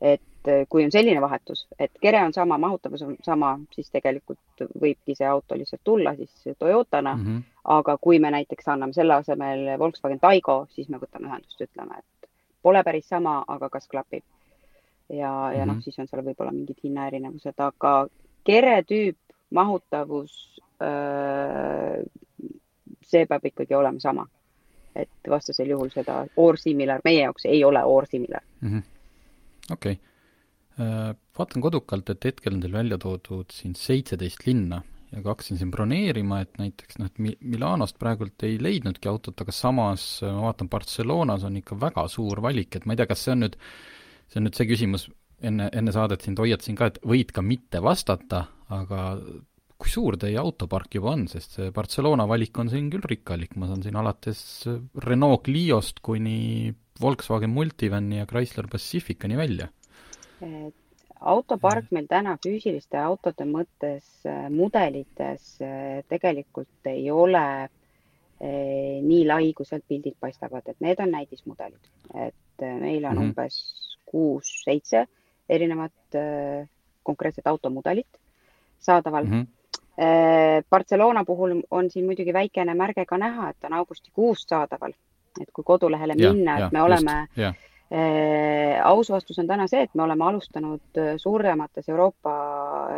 et 0.00 0.22
et 0.44 0.52
eh, 0.52 0.66
kui 0.68 0.84
on 0.84 0.92
selline 0.92 1.20
vahetus, 1.20 1.66
et 1.78 1.92
kere 2.00 2.20
on 2.24 2.32
sama, 2.32 2.58
mahutavus 2.58 3.02
on 3.02 3.16
sama, 3.24 3.54
siis 3.72 3.88
tegelikult 3.90 4.64
võibki 4.80 5.16
see 5.16 5.26
auto 5.28 5.56
lihtsalt 5.56 5.80
tulla 5.84 6.14
siis 6.16 6.56
Toyotana 6.58 7.16
mm. 7.16 7.24
-hmm. 7.24 7.42
aga 7.64 7.96
kui 8.00 8.18
me 8.18 8.30
näiteks 8.30 8.68
anname 8.68 8.92
selle 8.92 9.14
asemel 9.14 9.78
Volkswagen 9.78 10.20
Taigo, 10.20 10.66
siis 10.70 10.88
me 10.88 10.98
võtame 10.98 11.28
ühendust, 11.28 11.60
ütleme, 11.60 11.98
et 11.98 12.28
pole 12.62 12.84
päris 12.84 13.08
sama, 13.08 13.44
aga 13.48 13.68
kas 13.68 13.88
klapib. 13.88 14.22
ja, 15.08 15.16
ja 15.16 15.50
mm 15.50 15.62
-hmm. 15.62 15.66
noh, 15.66 15.74
mhm. 15.74 15.80
siis 15.82 15.98
on 15.98 16.08
seal 16.08 16.24
võib-olla 16.24 16.52
mingid 16.52 16.78
hinnaerinevused, 16.84 17.54
aga 17.58 18.06
kere 18.44 18.82
tüüp, 18.82 19.16
mahutavus, 19.50 20.60
see 23.02 23.26
peab 23.26 23.44
ikkagi 23.44 23.74
olema 23.74 24.00
sama. 24.00 24.26
et 24.94 25.08
vastasel 25.30 25.68
juhul 25.68 25.88
seda 25.90 26.26
or 26.36 26.56
similar 26.56 27.00
meie 27.04 27.22
jaoks 27.22 27.44
ei 27.44 27.64
ole 27.64 27.84
or 27.84 28.06
similar 28.06 28.42
mm. 28.60 28.68
-hmm. 28.68 28.82
okei 29.72 29.92
okay 29.92 29.96
Äh, 29.96 30.13
vaatan 30.74 31.62
kodukalt, 31.62 32.08
et 32.10 32.24
hetkel 32.26 32.56
on 32.56 32.62
teil 32.64 32.72
välja 32.74 32.98
toodud 32.98 33.52
siin 33.54 33.76
seitseteist 33.78 34.42
linna 34.48 34.80
ja 35.14 35.22
kui 35.22 35.30
hakkasin 35.30 35.58
siin 35.60 35.70
broneerima, 35.70 36.40
et 36.42 36.58
näiteks 36.58 36.98
noh, 36.98 37.10
et 37.10 37.20
Mi-, 37.22 37.36
Milanost 37.54 37.98
praegult 38.00 38.42
ei 38.46 38.56
leidnudki 38.62 39.10
autot, 39.10 39.38
aga 39.44 39.54
samas 39.54 40.06
äh, 40.24 40.32
ma 40.34 40.48
vaatan, 40.48 40.70
Barcelonas 40.72 41.46
on 41.46 41.60
ikka 41.60 41.78
väga 41.80 42.06
suur 42.10 42.42
valik, 42.44 42.74
et 42.74 42.86
ma 42.86 42.94
ei 42.94 43.02
tea, 43.02 43.08
kas 43.10 43.22
see 43.26 43.34
on 43.36 43.44
nüüd, 43.44 43.58
see 44.32 44.40
on 44.40 44.48
nüüd 44.48 44.58
see 44.58 44.68
küsimus, 44.70 45.08
enne, 45.44 45.70
enne 45.70 45.94
saadet 45.94 46.26
sind 46.26 46.40
hoiatasin 46.42 46.78
ka, 46.78 46.90
et 46.90 47.02
võid 47.06 47.34
ka 47.34 47.44
mitte 47.46 47.82
vastata, 47.84 48.46
aga 48.74 49.04
kui 49.78 49.90
suur 49.90 50.16
teie 50.18 50.38
autopark 50.40 50.98
juba 50.98 51.12
on, 51.14 51.26
sest 51.30 51.58
see 51.58 51.70
Barcelona 51.74 52.26
valik 52.30 52.58
on 52.58 52.70
siin 52.72 52.90
küll 52.90 53.04
rikkalik, 53.14 53.54
ma 53.60 53.68
saan 53.70 53.82
siin 53.84 53.98
alates 54.00 54.40
Renault 55.04 55.44
Cliost 55.46 56.02
kuni 56.02 56.72
Volkswagen 57.02 57.50
Multivani 57.54 58.20
ja 58.22 58.26
Chrysler 58.30 58.70
Pacificani 58.70 59.38
välja 59.38 59.68
autopark 61.24 61.90
meil 61.94 62.06
täna 62.10 62.36
füüsiliste 62.42 62.98
autode 63.00 63.46
mõttes 63.48 64.04
äh, 64.28 64.46
mudelites 64.52 65.54
äh, 65.64 66.02
tegelikult 66.10 66.90
ei 66.90 67.08
ole 67.10 67.44
äh, 67.64 69.00
nii 69.04 69.24
lai, 69.28 69.52
kui 69.56 69.66
sealt 69.68 69.86
pildid 69.88 70.18
paistavad, 70.20 70.66
et 70.68 70.80
need 70.84 71.00
on 71.00 71.14
näidismudelid, 71.14 71.90
et 72.14 72.64
meil 72.64 73.04
on 73.04 73.16
mm 73.16 73.18
-hmm. 73.18 73.22
umbes 73.22 73.98
kuus-seitse 74.06 75.06
erinevat 75.48 76.16
konkreetset 77.02 77.46
automudelit 77.46 78.20
saadaval 78.80 79.24
mm. 79.24 79.42
-hmm. 79.42 80.64
Barcelona 80.70 81.24
puhul 81.24 81.62
on 81.70 81.90
siin 81.90 82.04
muidugi 82.04 82.32
väikene 82.32 82.74
märge 82.74 83.04
ka 83.06 83.18
näha, 83.18 83.50
et 83.50 83.64
on 83.64 83.72
augustikuust 83.72 84.48
saadaval, 84.48 84.92
et 85.40 85.50
kui 85.52 85.64
kodulehele 85.64 86.14
minna, 86.14 86.58
et 86.58 86.72
me 86.72 86.82
oleme 86.82 87.26
just, 87.36 87.40
Äh, 87.40 87.73
aus 87.94 89.10
vastus 89.10 89.38
on 89.38 89.46
täna 89.46 89.66
see, 89.70 89.84
et 89.86 89.94
me 89.94 90.02
oleme 90.02 90.24
alustanud 90.26 90.98
äh, 90.98 91.14
suuremates 91.20 91.88
Euroopa 91.88 92.34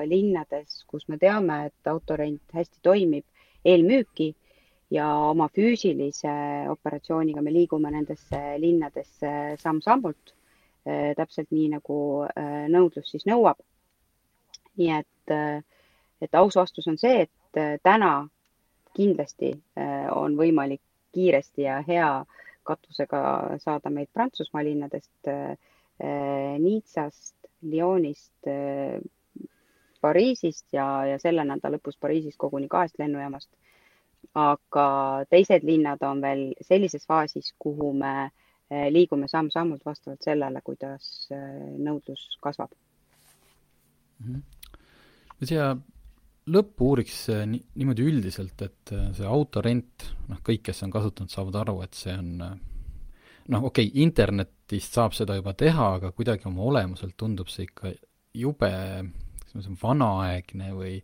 linnades, 0.08 0.84
kus 0.88 1.08
me 1.08 1.18
teame, 1.18 1.66
et 1.68 1.90
autorent 1.90 2.54
hästi 2.54 2.80
toimib, 2.82 3.24
eelmüüki 3.64 4.30
ja 4.94 5.08
oma 5.32 5.48
füüsilise 5.52 6.32
operatsiooniga 6.70 7.42
me 7.42 7.52
liigume 7.52 7.90
nendesse 7.90 8.40
linnadesse 8.62 9.32
samm-sammult, 9.60 10.32
äh, 10.88 11.12
täpselt 11.18 11.50
nii, 11.50 11.68
nagu 11.76 11.98
nõudlus 12.72 13.10
siis 13.10 13.26
nõuab. 13.28 13.60
nii 14.76 14.90
et, 14.92 15.32
et 16.20 16.34
aus 16.36 16.56
vastus 16.56 16.86
on 16.86 16.98
see, 17.00 17.22
et 17.24 17.80
täna 17.82 18.28
kindlasti 18.96 19.54
on 20.12 20.34
võimalik 20.36 20.82
kiiresti 21.16 21.64
ja 21.64 21.78
hea 21.86 22.10
katusega 22.66 23.20
saada 23.62 23.90
meid 23.90 24.10
Prantsusmaa 24.14 24.64
linnadest, 24.64 25.28
äh, 25.30 25.56
Niitsast, 26.62 27.36
Lyonist, 27.62 28.50
äh, 28.50 29.00
Pariisist 30.00 30.66
ja, 30.72 30.86
ja 31.08 31.18
selle 31.18 31.44
nädala 31.44 31.78
lõpus 31.78 31.98
Pariisist 32.00 32.38
koguni 32.38 32.68
kahest 32.68 32.98
lennujaamast. 32.98 33.50
aga 34.36 34.86
teised 35.30 35.62
linnad 35.64 36.02
on 36.02 36.18
veel 36.20 36.40
sellises 36.60 37.06
faasis, 37.06 37.52
kuhu 37.62 37.92
me 37.94 38.12
äh, 38.26 38.88
liigume 38.90 39.28
samm-sammult 39.30 39.84
vastavalt 39.86 40.22
sellele, 40.26 40.60
kuidas 40.64 41.28
nõudlus 41.78 42.38
kasvab 42.42 42.72
mm. 44.18 44.34
-hmm. 44.34 45.44
siia 45.44 45.76
lõppu 46.52 46.92
uuriks 46.92 47.18
ni-, 47.50 47.62
niimoodi 47.78 48.06
üldiselt, 48.06 48.62
et 48.62 48.94
äh, 48.94 49.10
see 49.16 49.28
autorent, 49.28 50.06
noh, 50.30 50.40
kõik, 50.46 50.66
kes 50.68 50.84
on 50.86 50.94
kasutanud, 50.94 51.32
saavad 51.32 51.60
aru, 51.62 51.78
et 51.86 51.98
see 51.98 52.14
on 52.14 52.32
äh, 52.46 52.56
noh, 53.52 53.68
okei 53.70 53.88
okay,, 53.90 54.02
internetist 54.04 54.98
saab 54.98 55.16
seda 55.16 55.38
juba 55.38 55.56
teha, 55.58 55.94
aga 56.00 56.12
kuidagi 56.14 56.48
oma 56.50 56.66
olemuselt 56.70 57.16
tundub 57.18 57.50
see 57.52 57.66
ikka 57.66 57.94
jube, 58.36 58.70
kuidas 59.40 59.56
ma 59.56 59.64
ütlen, 59.64 59.80
vanaaegne 59.82 60.70
või 60.76 60.98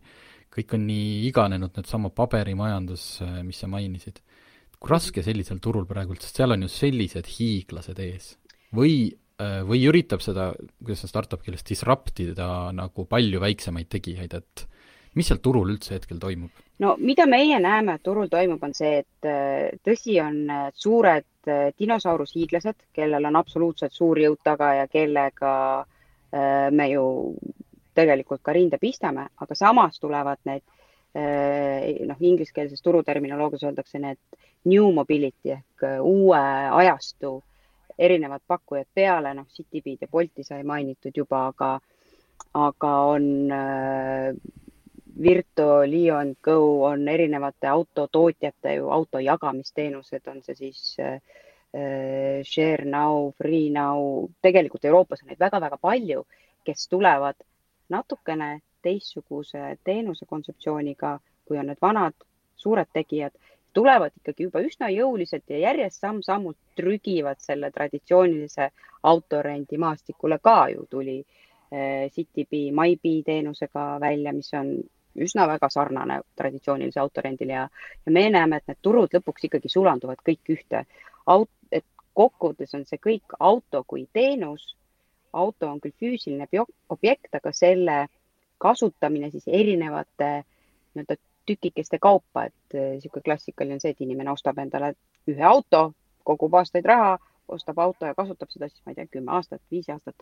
kõik 0.53 0.75
on 0.77 0.85
nii 0.85 1.23
iganenud, 1.31 1.73
needsama 1.75 2.13
paberimajandus, 2.15 3.07
äh, 3.25 3.41
mis 3.47 3.59
sa 3.63 3.71
mainisid. 3.71 4.23
kui 4.83 4.91
raske 4.91 5.21
sellisel 5.23 5.61
turul 5.63 5.85
praegult, 5.87 6.19
sest 6.19 6.41
seal 6.41 6.51
on 6.51 6.65
ju 6.65 6.67
sellised 6.67 7.27
hiiglased 7.37 7.99
ees. 8.03 8.33
või, 8.75 9.13
või 9.39 9.79
üritab 9.87 10.21
seda, 10.21 10.49
kuidas 10.83 11.03
see 11.03 11.11
startup 11.11 11.41
keeles, 11.43 11.63
disrupt 11.63 12.19
ida 12.19 12.71
nagu 12.75 13.05
palju 13.07 13.39
väiksemaid 13.39 13.87
tegijaid, 13.89 14.33
et 14.33 14.65
mis 15.15 15.29
seal 15.29 15.41
turul 15.43 15.73
üldse 15.75 15.95
hetkel 15.97 16.19
toimub? 16.21 16.63
no 16.83 16.95
mida 16.99 17.25
meie 17.29 17.59
näeme, 17.61 17.97
et 17.97 18.03
turul 18.03 18.29
toimub, 18.31 18.63
on 18.63 18.73
see, 18.75 19.03
et 19.03 19.27
äh, 19.29 19.71
tõsi 19.85 20.17
on 20.23 20.39
äh, 20.49 20.67
suured 20.75 21.47
äh, 21.47 21.69
dinosaurushiiglased, 21.79 22.87
kellel 22.95 23.29
on 23.29 23.39
absoluutselt 23.39 23.93
suur 23.93 24.19
jõud 24.19 24.41
taga 24.43 24.73
ja 24.81 24.87
kellega 24.91 25.53
me 26.73 26.87
ju 26.89 27.01
tegelikult 27.93 28.41
ka 28.41 28.55
rinde 28.57 28.79
pistame, 28.81 29.27
aga 29.37 29.53
samas 29.53 29.99
tulevad 30.01 30.39
need 30.49 30.63
noh, 32.09 32.23
ingliskeelses 32.25 32.81
turuterminoloogias 32.81 33.67
öeldakse 33.67 34.01
need 34.01 34.17
new 34.65 34.87
mobility 34.97 35.51
ehk 35.53 35.85
uue 36.01 36.39
ajastu 36.79 37.35
erinevad 38.01 38.41
pakkujad 38.49 38.89
peale, 38.97 39.35
noh, 39.37 39.45
Citybeat 39.53 40.07
ja 40.07 40.09
Bolti 40.09 40.41
sai 40.41 40.63
mainitud 40.65 41.13
juba, 41.21 41.43
aga, 41.51 41.69
aga 42.57 42.95
on 43.13 43.29
Virto, 45.21 45.85
Leon, 45.85 46.35
Go 46.41 46.83
on 46.83 47.07
erinevate 47.07 47.67
autotootjate 47.67 48.73
ju 48.73 48.89
auto 48.89 49.19
jagamisteenused, 49.19 50.27
on 50.27 50.41
see 50.41 50.55
siis 50.55 50.95
äh, 50.99 51.13
äh, 51.13 52.41
Share 52.43 52.85
Now, 52.85 53.29
Free 53.37 53.69
Now, 53.69 54.25
tegelikult 54.41 54.85
Euroopas 54.85 55.21
on 55.21 55.29
neid 55.29 55.39
väga-väga 55.39 55.77
palju, 55.77 56.25
kes 56.65 56.87
tulevad 56.89 57.35
natukene 57.93 58.61
teistsuguse 58.81 59.77
teenuse 59.83 60.25
kontseptsiooniga, 60.25 61.19
kui 61.45 61.59
on 61.61 61.69
need 61.69 61.81
vanad 61.81 62.17
suured 62.57 62.89
tegijad, 62.93 63.37
tulevad 63.73 64.17
ikkagi 64.17 64.47
juba 64.47 64.63
üsna 64.65 64.89
jõuliselt 64.93 65.45
ja 65.49 65.61
järjest 65.67 66.01
samm-sammult 66.01 66.57
trügivad 66.77 67.41
selle 67.41 67.69
traditsioonilise 67.71 68.71
autorendi 69.09 69.77
maastikule 69.77 70.39
ka 70.41 70.57
ju 70.73 70.87
tuli 70.89 71.19
äh, 71.21 72.09
Citybee, 72.09 72.71
MyBee 72.71 73.21
teenusega 73.29 73.87
välja, 74.01 74.33
mis 74.33 74.53
on 74.57 74.75
üsna 75.15 75.47
väga 75.47 75.69
sarnane 75.69 76.21
traditsioonilise 76.35 76.99
autorendile 76.99 77.53
ja, 77.53 77.67
ja 78.05 78.11
me 78.11 78.29
näeme, 78.29 78.57
et 78.57 78.67
need 78.67 78.79
turud 78.81 79.13
lõpuks 79.13 79.49
ikkagi 79.49 79.69
sulanduvad 79.69 80.21
kõik 80.25 80.53
ühte. 80.55 80.85
et 81.71 81.85
kokkuvõttes 82.13 82.73
on 82.73 82.85
see 82.85 82.97
kõik 82.97 83.35
auto 83.39 83.83
kui 83.87 84.07
teenus. 84.13 84.75
auto 85.33 85.67
on 85.67 85.79
küll 85.81 85.93
füüsiline 85.99 86.47
objekt, 86.89 87.35
aga 87.35 87.51
selle 87.51 88.07
kasutamine 88.57 89.31
siis 89.31 89.47
erinevate 89.47 90.43
nii-öelda 90.93 91.15
tükikeste 91.45 91.99
kaupa, 91.99 92.45
et 92.45 92.73
niisugune 92.73 93.23
klassikaline 93.23 93.73
on 93.73 93.81
see, 93.81 93.91
et 93.91 94.01
inimene 94.01 94.31
ostab 94.31 94.57
endale 94.61 94.93
ühe 95.27 95.43
auto, 95.43 95.91
kogub 96.23 96.53
aastaid 96.53 96.85
raha, 96.85 97.17
ostab 97.47 97.79
auto 97.79 98.05
ja 98.05 98.15
kasutab 98.15 98.51
seda 98.53 98.69
siis, 98.69 98.81
ma 98.85 98.93
ei 98.93 98.95
tea, 98.95 99.09
kümme 99.17 99.33
aastat, 99.35 99.61
viis 99.71 99.89
aastat. 99.89 100.15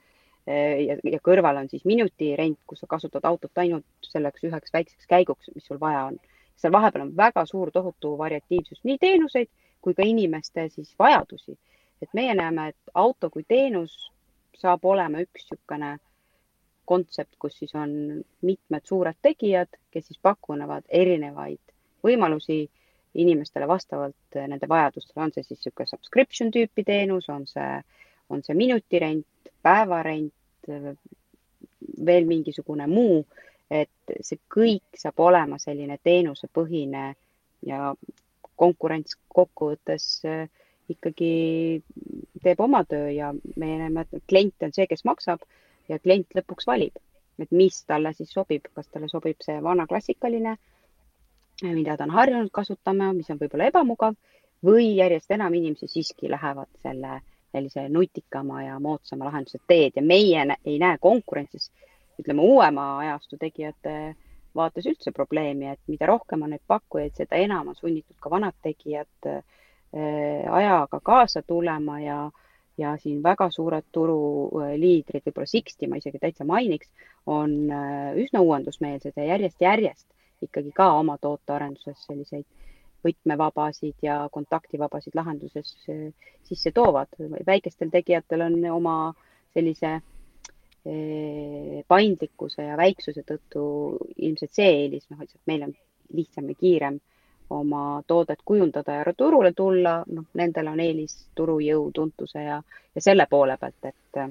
Ja, 0.48 0.98
ja 1.04 1.20
kõrval 1.24 1.62
on 1.62 1.70
siis 1.70 1.86
minutirent, 1.86 2.60
kus 2.68 2.82
sa 2.82 2.88
kasutad 2.90 3.26
autot 3.30 3.58
ainult 3.62 3.86
selleks 4.06 4.44
üheks 4.48 4.74
väikseks 4.74 5.10
käiguks, 5.10 5.52
mis 5.56 5.66
sul 5.66 5.80
vaja 5.80 6.06
on. 6.10 6.20
seal 6.56 6.74
vahepeal 6.74 7.08
on 7.08 7.16
väga 7.18 7.46
suur 7.46 7.72
tohutu 7.72 8.18
variatiivsus, 8.18 8.84
nii 8.84 8.98
teenuseid 9.02 9.50
kui 9.82 9.94
ka 9.94 10.06
inimeste 10.06 10.70
siis 10.70 10.96
vajadusi. 11.00 11.58
et 12.02 12.14
meie 12.14 12.34
näeme, 12.34 12.68
et 12.68 12.94
auto 12.94 13.30
kui 13.30 13.44
teenus 13.48 14.12
saab 14.58 14.86
olema 14.86 15.22
üks 15.22 15.44
niisugune 15.52 15.98
kontsept, 16.86 17.36
kus 17.40 17.58
siis 17.60 17.76
on 17.76 17.92
mitmed 18.42 18.86
suured 18.86 19.18
tegijad, 19.22 19.70
kes 19.92 20.08
siis 20.08 20.20
pakuvad 20.22 20.88
erinevaid 20.90 21.62
võimalusi 22.04 22.64
inimestele 23.14 23.68
vastavalt 23.68 24.40
nende 24.48 24.70
vajadustele, 24.70 25.24
on 25.24 25.34
see 25.36 25.44
siis 25.44 25.60
niisugune 25.60 25.88
subscription 25.88 26.52
tüüpi 26.52 26.84
teenus, 26.88 27.30
on 27.30 27.46
see, 27.48 27.82
on 28.32 28.44
see 28.46 28.56
minutirent, 28.58 29.28
päevarent, 29.62 30.34
veel 32.06 32.26
mingisugune 32.30 32.88
muu, 32.90 33.22
et 33.72 34.16
see 34.22 34.40
kõik 34.52 35.00
saab 35.00 35.20
olema 35.24 35.60
selline 35.62 35.98
teenusepõhine 36.04 37.06
ja 37.68 37.94
konkurents 38.62 39.16
kokkuvõttes 39.32 40.08
äh, 40.28 40.50
ikkagi 40.92 41.82
teeb 42.44 42.60
oma 42.62 42.84
töö 42.90 43.10
ja 43.14 43.32
me 43.34 43.70
näeme, 43.78 44.06
et 44.06 44.24
klient 44.30 44.66
on 44.66 44.74
see, 44.76 44.88
kes 44.90 45.06
maksab 45.08 45.44
ja 45.90 46.00
klient 46.00 46.36
lõpuks 46.38 46.68
valib, 46.68 46.98
et 47.42 47.52
mis 47.56 47.82
talle 47.88 48.14
siis 48.18 48.34
sobib, 48.34 48.68
kas 48.76 48.90
talle 48.92 49.10
sobib 49.12 49.42
see 49.46 49.58
vana 49.64 49.88
klassikaline, 49.90 50.58
mida 51.64 51.98
ta 51.98 52.08
on 52.08 52.16
harjunud 52.16 52.52
kasutama, 52.54 53.12
mis 53.18 53.30
on 53.32 53.40
võib-olla 53.42 53.70
ebamugav 53.72 54.18
või 54.66 54.92
järjest 54.98 55.32
enam 55.34 55.54
inimesi 55.58 55.90
siiski 55.90 56.30
lähevad 56.30 56.70
selle 56.84 57.20
sellise 57.52 57.88
nutikama 57.90 58.64
ja 58.64 58.80
moodsama 58.80 59.28
lahenduse 59.28 59.60
teed 59.68 59.96
ja 59.96 60.02
meie 60.02 60.46
ei 60.66 60.78
näe 60.80 60.98
konkurentsis, 61.02 61.72
ütleme 62.20 62.42
uuema 62.42 62.98
ajastu 62.98 63.38
tegijate 63.40 64.16
vaates 64.56 64.88
üldse 64.88 65.12
probleemi, 65.16 65.70
et 65.72 65.80
mida 65.88 66.08
rohkem 66.10 66.44
on 66.44 66.54
neid 66.56 66.64
pakkujaid, 66.68 67.16
seda 67.16 67.40
enam 67.40 67.72
on 67.72 67.78
sunnitud 67.78 68.18
ka 68.20 68.32
vanad 68.32 68.56
tegijad 68.64 69.28
äh, 69.28 69.42
ajaga 70.52 71.00
kaasa 71.04 71.42
tulema 71.48 72.00
ja, 72.00 72.18
ja 72.78 72.96
siin 73.00 73.22
väga 73.24 73.50
suured 73.52 73.88
turuliidrid, 73.92 75.24
võib-olla 75.28 75.48
Sixty 75.48 75.88
ma 75.88 76.00
isegi 76.02 76.20
täitsa 76.20 76.48
mainiks, 76.48 76.92
on 77.26 77.56
äh, 77.72 78.12
üsna 78.24 78.44
uuendusmeelsed 78.44 79.16
ja 79.16 79.30
järjest-järjest 79.34 80.08
ikkagi 80.42 80.72
ka 80.76 80.92
oma 80.98 81.18
tootearenduses 81.22 82.06
selliseid 82.08 82.46
võtmevabasid 83.06 84.06
ja 84.06 84.22
kontaktivabasid 84.32 85.16
lahenduses 85.16 85.76
sisse 86.44 86.72
toovad. 86.72 87.08
väikestel 87.46 87.90
tegijatel 87.90 88.42
on 88.42 88.66
oma 88.72 88.96
sellise 89.54 90.00
Eh, 90.86 91.84
paindlikkuse 91.88 92.64
ja 92.66 92.78
väiksuse 92.78 93.22
tõttu 93.22 93.64
ilmselt 94.18 94.56
see 94.58 94.70
eelis, 94.80 95.04
noh, 95.12 95.20
et 95.22 95.36
meil 95.46 95.68
on 95.68 95.76
lihtsam 96.18 96.48
ja 96.50 96.56
kiirem 96.58 96.96
oma 97.54 98.02
toodet 98.10 98.42
kujundada 98.46 98.96
ja 98.96 99.14
turule 99.14 99.52
tulla, 99.54 100.00
noh, 100.10 100.26
nendel 100.34 100.72
on 100.72 100.82
eelis 100.82 101.14
turujõu, 101.38 101.92
tuntuse 101.94 102.42
ja, 102.48 102.58
ja 102.96 103.04
selle 103.06 103.28
poole 103.30 103.60
pealt, 103.62 103.92
et, 103.92 104.24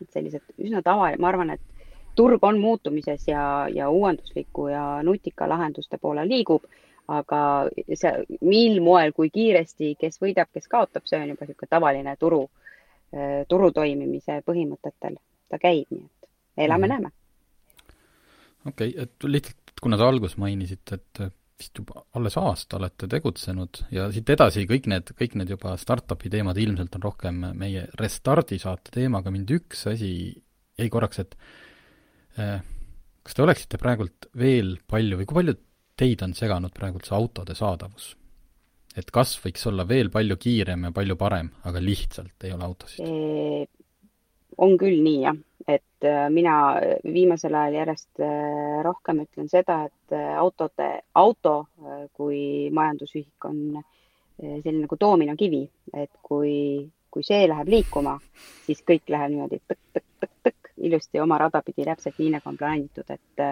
et 0.00 0.08
sellised 0.16 0.56
üsna 0.56 0.80
tava, 0.80 1.10
ma 1.20 1.28
arvan, 1.28 1.52
et 1.52 1.84
turg 2.16 2.48
on 2.48 2.56
muutumises 2.62 3.28
ja, 3.28 3.68
ja 3.68 3.90
uuendusliku 3.92 4.70
ja 4.72 4.86
nutika 5.04 5.50
lahenduste 5.52 6.00
poole 6.00 6.24
liigub, 6.32 6.64
aga 7.08 7.68
see, 7.94 8.12
mil 8.46 8.80
moel, 8.84 9.12
kui 9.16 9.30
kiiresti, 9.34 9.94
kes 10.00 10.20
võidab, 10.22 10.52
kes 10.54 10.68
kaotab, 10.70 11.06
see 11.06 11.18
on 11.18 11.32
juba 11.32 11.48
niisugune 11.48 11.70
tavaline 11.70 12.16
turu, 12.20 12.44
turu 13.48 13.70
toimimise 13.74 14.38
põhimõtetel. 14.46 15.18
Ta 15.50 15.58
käib, 15.60 15.90
nii 15.90 16.06
et 16.06 16.64
elame-näeme 16.64 17.08
mm 17.08 17.12
-hmm.. 17.12 18.68
okei 18.68 18.88
okay,, 18.88 19.02
et 19.02 19.24
lihtsalt, 19.24 19.74
kuna 19.82 19.98
te 19.98 20.04
alguses 20.04 20.38
mainisite, 20.38 20.94
et 20.94 21.32
vist 21.62 21.78
juba 21.78 22.02
alles 22.18 22.36
aasta 22.40 22.78
olete 22.78 23.08
tegutsenud 23.10 23.82
ja 23.94 24.08
siit 24.12 24.30
edasi 24.34 24.64
kõik 24.68 24.88
need, 24.90 25.12
kõik 25.18 25.36
need 25.38 25.52
juba 25.54 25.76
startup'i 25.80 26.30
teemad 26.32 26.58
ilmselt 26.58 26.96
on 26.98 27.06
rohkem 27.06 27.42
meie 27.58 27.86
Restardi 27.98 28.58
saate 28.62 28.94
teema, 28.94 29.22
aga 29.22 29.32
mind 29.34 29.50
üks 29.58 29.86
asi 29.92 30.12
jäi 30.78 30.88
korraks, 30.92 31.22
et 31.22 31.36
eh, 32.38 32.62
kas 33.22 33.36
te 33.36 33.44
oleksite 33.44 33.80
praegult 33.82 34.30
veel 34.38 34.76
palju 34.90 35.20
või 35.20 35.28
kui 35.28 35.40
palju 35.40 35.58
teid 35.96 36.22
on 36.24 36.34
seganud 36.34 36.72
praegult 36.74 37.08
see 37.08 37.16
autode 37.16 37.54
saadavus? 37.58 38.16
et 38.96 39.08
kas 39.10 39.38
võiks 39.40 39.64
olla 39.70 39.86
veel 39.88 40.10
palju 40.12 40.36
kiirem 40.36 40.84
ja 40.88 40.90
palju 40.92 41.16
parem, 41.16 41.48
aga 41.64 41.80
lihtsalt 41.80 42.44
ei 42.44 42.52
ole 42.52 42.66
autosid? 42.66 43.70
on 44.62 44.76
küll 44.78 45.00
nii 45.02 45.22
jah, 45.22 45.38
et 45.68 46.06
äh, 46.06 46.28
mina 46.30 46.56
viimasel 47.04 47.54
ajal 47.54 47.78
järjest 47.80 48.22
äh, 48.22 48.80
rohkem 48.84 49.22
ütlen 49.24 49.48
seda, 49.50 49.82
et 49.88 50.16
äh, 50.16 50.32
autode, 50.38 50.88
auto 51.14 51.54
kui 52.16 52.70
majandusühik 52.74 53.48
on 53.48 53.82
selline 54.42 54.86
nagu 54.86 54.96
doominokivi, 54.98 55.60
et 55.94 56.10
kui, 56.24 56.54
kui 57.12 57.24
see 57.26 57.44
läheb 57.46 57.68
liikuma, 57.70 58.16
siis 58.66 58.80
kõik 58.88 59.12
läheb 59.12 59.34
niimoodi 59.34 59.60
tõkk-tõkk-tõkk-tõkk 59.70 60.72
ilusti 60.88 61.20
oma 61.22 61.38
rada 61.38 61.60
pidi, 61.62 61.84
täpselt 61.86 62.18
nii 62.18 62.32
nagu 62.34 62.50
on 62.50 62.58
plaanitud, 62.58 63.12
et, 63.12 63.42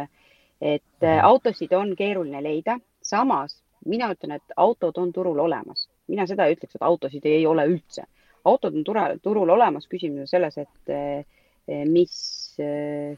et 0.61 1.03
mhm. 1.03 1.25
autosid 1.25 1.73
on 1.73 1.97
keeruline 1.97 2.43
leida. 2.43 2.79
samas 3.03 3.63
mina 3.87 4.11
ütlen, 4.13 4.37
et 4.37 4.53
autod 4.57 4.99
on 5.01 5.13
turul 5.13 5.39
olemas, 5.39 5.89
mina 6.09 6.27
seda 6.27 6.47
ei 6.47 6.55
ütleks, 6.57 6.75
et 6.77 6.83
autosid 6.85 7.25
ei 7.25 7.47
ole 7.47 7.65
üldse 7.67 8.05
autod 8.45 8.75
on 8.75 8.85
turul, 8.85 9.19
turul 9.23 9.51
olemas, 9.51 9.89
küsimus 9.91 10.25
on 10.25 10.31
selles, 10.31 10.57
et 10.59 10.93
eh, 10.95 11.85
mis 11.89 12.15
eh, 12.59 13.17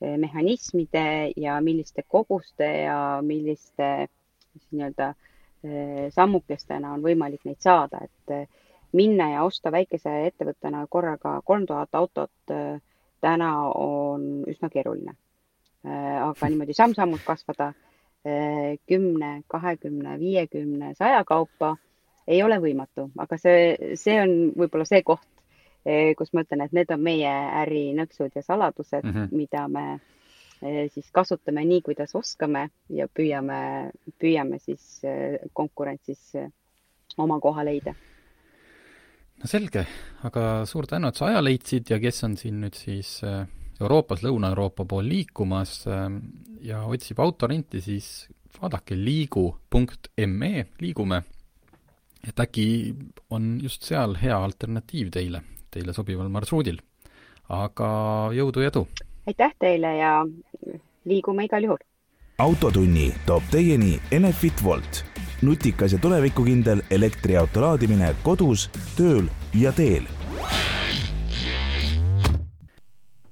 mehhanismide 0.00 1.32
ja 1.36 1.58
milliste 1.64 2.04
koguste 2.08 2.68
ja 2.84 2.98
milliste 3.24 4.08
nii-öelda 4.70 5.08
eh, 5.64 6.08
sammukestena 6.14 6.92
on 6.94 7.04
võimalik 7.04 7.44
neid 7.48 7.60
saada, 7.64 8.04
et 8.04 8.48
minna 8.96 9.32
ja 9.34 9.44
osta 9.44 9.72
väikese 9.72 10.12
ettevõttena 10.28 10.86
korraga 10.90 11.38
kolm 11.44 11.66
tuhat 11.66 11.94
autot 11.98 12.54
täna 13.20 13.50
on 13.74 14.28
üsna 14.48 14.70
keeruline. 14.72 15.12
Aga 15.84 16.48
niimoodi 16.50 16.74
samm-sammult 16.74 17.22
kasvada 17.26 17.72
kümne, 18.88 19.42
kahekümne, 19.46 20.16
viiekümne, 20.18 20.94
saja 20.98 21.22
kaupa 21.24 21.76
ei 22.28 22.42
ole 22.42 22.58
võimatu, 22.60 23.08
aga 23.18 23.38
see, 23.40 23.94
see 23.96 24.18
on 24.20 24.34
võib-olla 24.58 24.84
see 24.88 25.00
koht, 25.06 25.26
eh, 25.86 26.12
kus 26.18 26.34
ma 26.36 26.44
ütlen, 26.44 26.64
et 26.66 26.74
need 26.76 26.92
on 26.92 27.02
meie 27.02 27.32
äri 27.62 27.88
nõksud 27.96 28.36
ja 28.36 28.44
saladused 28.44 29.04
mm, 29.04 29.14
-hmm. 29.14 29.36
mida 29.36 29.68
me 29.68 29.86
siis 30.90 31.06
kasutame 31.14 31.62
nii, 31.64 31.82
kuidas 31.86 32.14
oskame 32.18 32.64
ja 32.90 33.06
püüame, 33.06 33.92
püüame 34.18 34.58
siis 34.58 35.02
konkurentsis 35.52 36.32
oma 37.16 37.38
koha 37.40 37.64
leida. 37.64 37.94
no 39.38 39.46
selge, 39.46 39.86
aga 40.26 40.66
suur 40.66 40.86
tänu, 40.86 41.08
et 41.08 41.14
sa 41.14 41.26
aja 41.26 41.44
leidsid 41.44 41.90
ja 41.90 42.00
kes 42.02 42.24
on 42.24 42.36
siin 42.36 42.60
nüüd 42.60 42.74
siis 42.74 43.20
Euroopas, 43.80 44.24
Lõuna-Euroopa 44.26 44.84
pool 44.90 45.06
liikumas 45.06 45.84
ja 46.66 46.82
otsib 46.82 47.20
autorenti, 47.22 47.80
siis 47.80 48.28
vaadake 48.58 48.96
liigu.me, 48.98 50.54
liigume 50.80 51.22
et 52.26 52.40
äkki 52.40 52.94
on 53.30 53.58
just 53.62 53.86
seal 53.86 54.16
hea 54.22 54.36
alternatiiv 54.36 55.12
teile, 55.14 55.42
teile 55.70 55.94
sobival 55.96 56.28
marsruudil. 56.32 56.80
aga 57.48 57.88
jõudu 58.36 58.60
ja 58.60 58.72
edu! 58.72 58.86
aitäh 59.26 59.54
teile 59.58 59.94
ja 59.96 60.12
liigume 61.04 61.46
igal 61.48 61.64
juhul! 61.64 61.80
autotunni 62.38 63.12
toob 63.26 63.42
teieni 63.50 64.00
Enefit 64.10 64.64
Volt, 64.64 65.04
nutikas 65.42 65.92
ja 65.92 65.98
tulevikukindel 65.98 66.82
elektriauto 66.90 67.64
laadimine 67.64 68.14
kodus, 68.22 68.68
tööl 68.96 69.30
ja 69.54 69.72
teel 69.72 70.06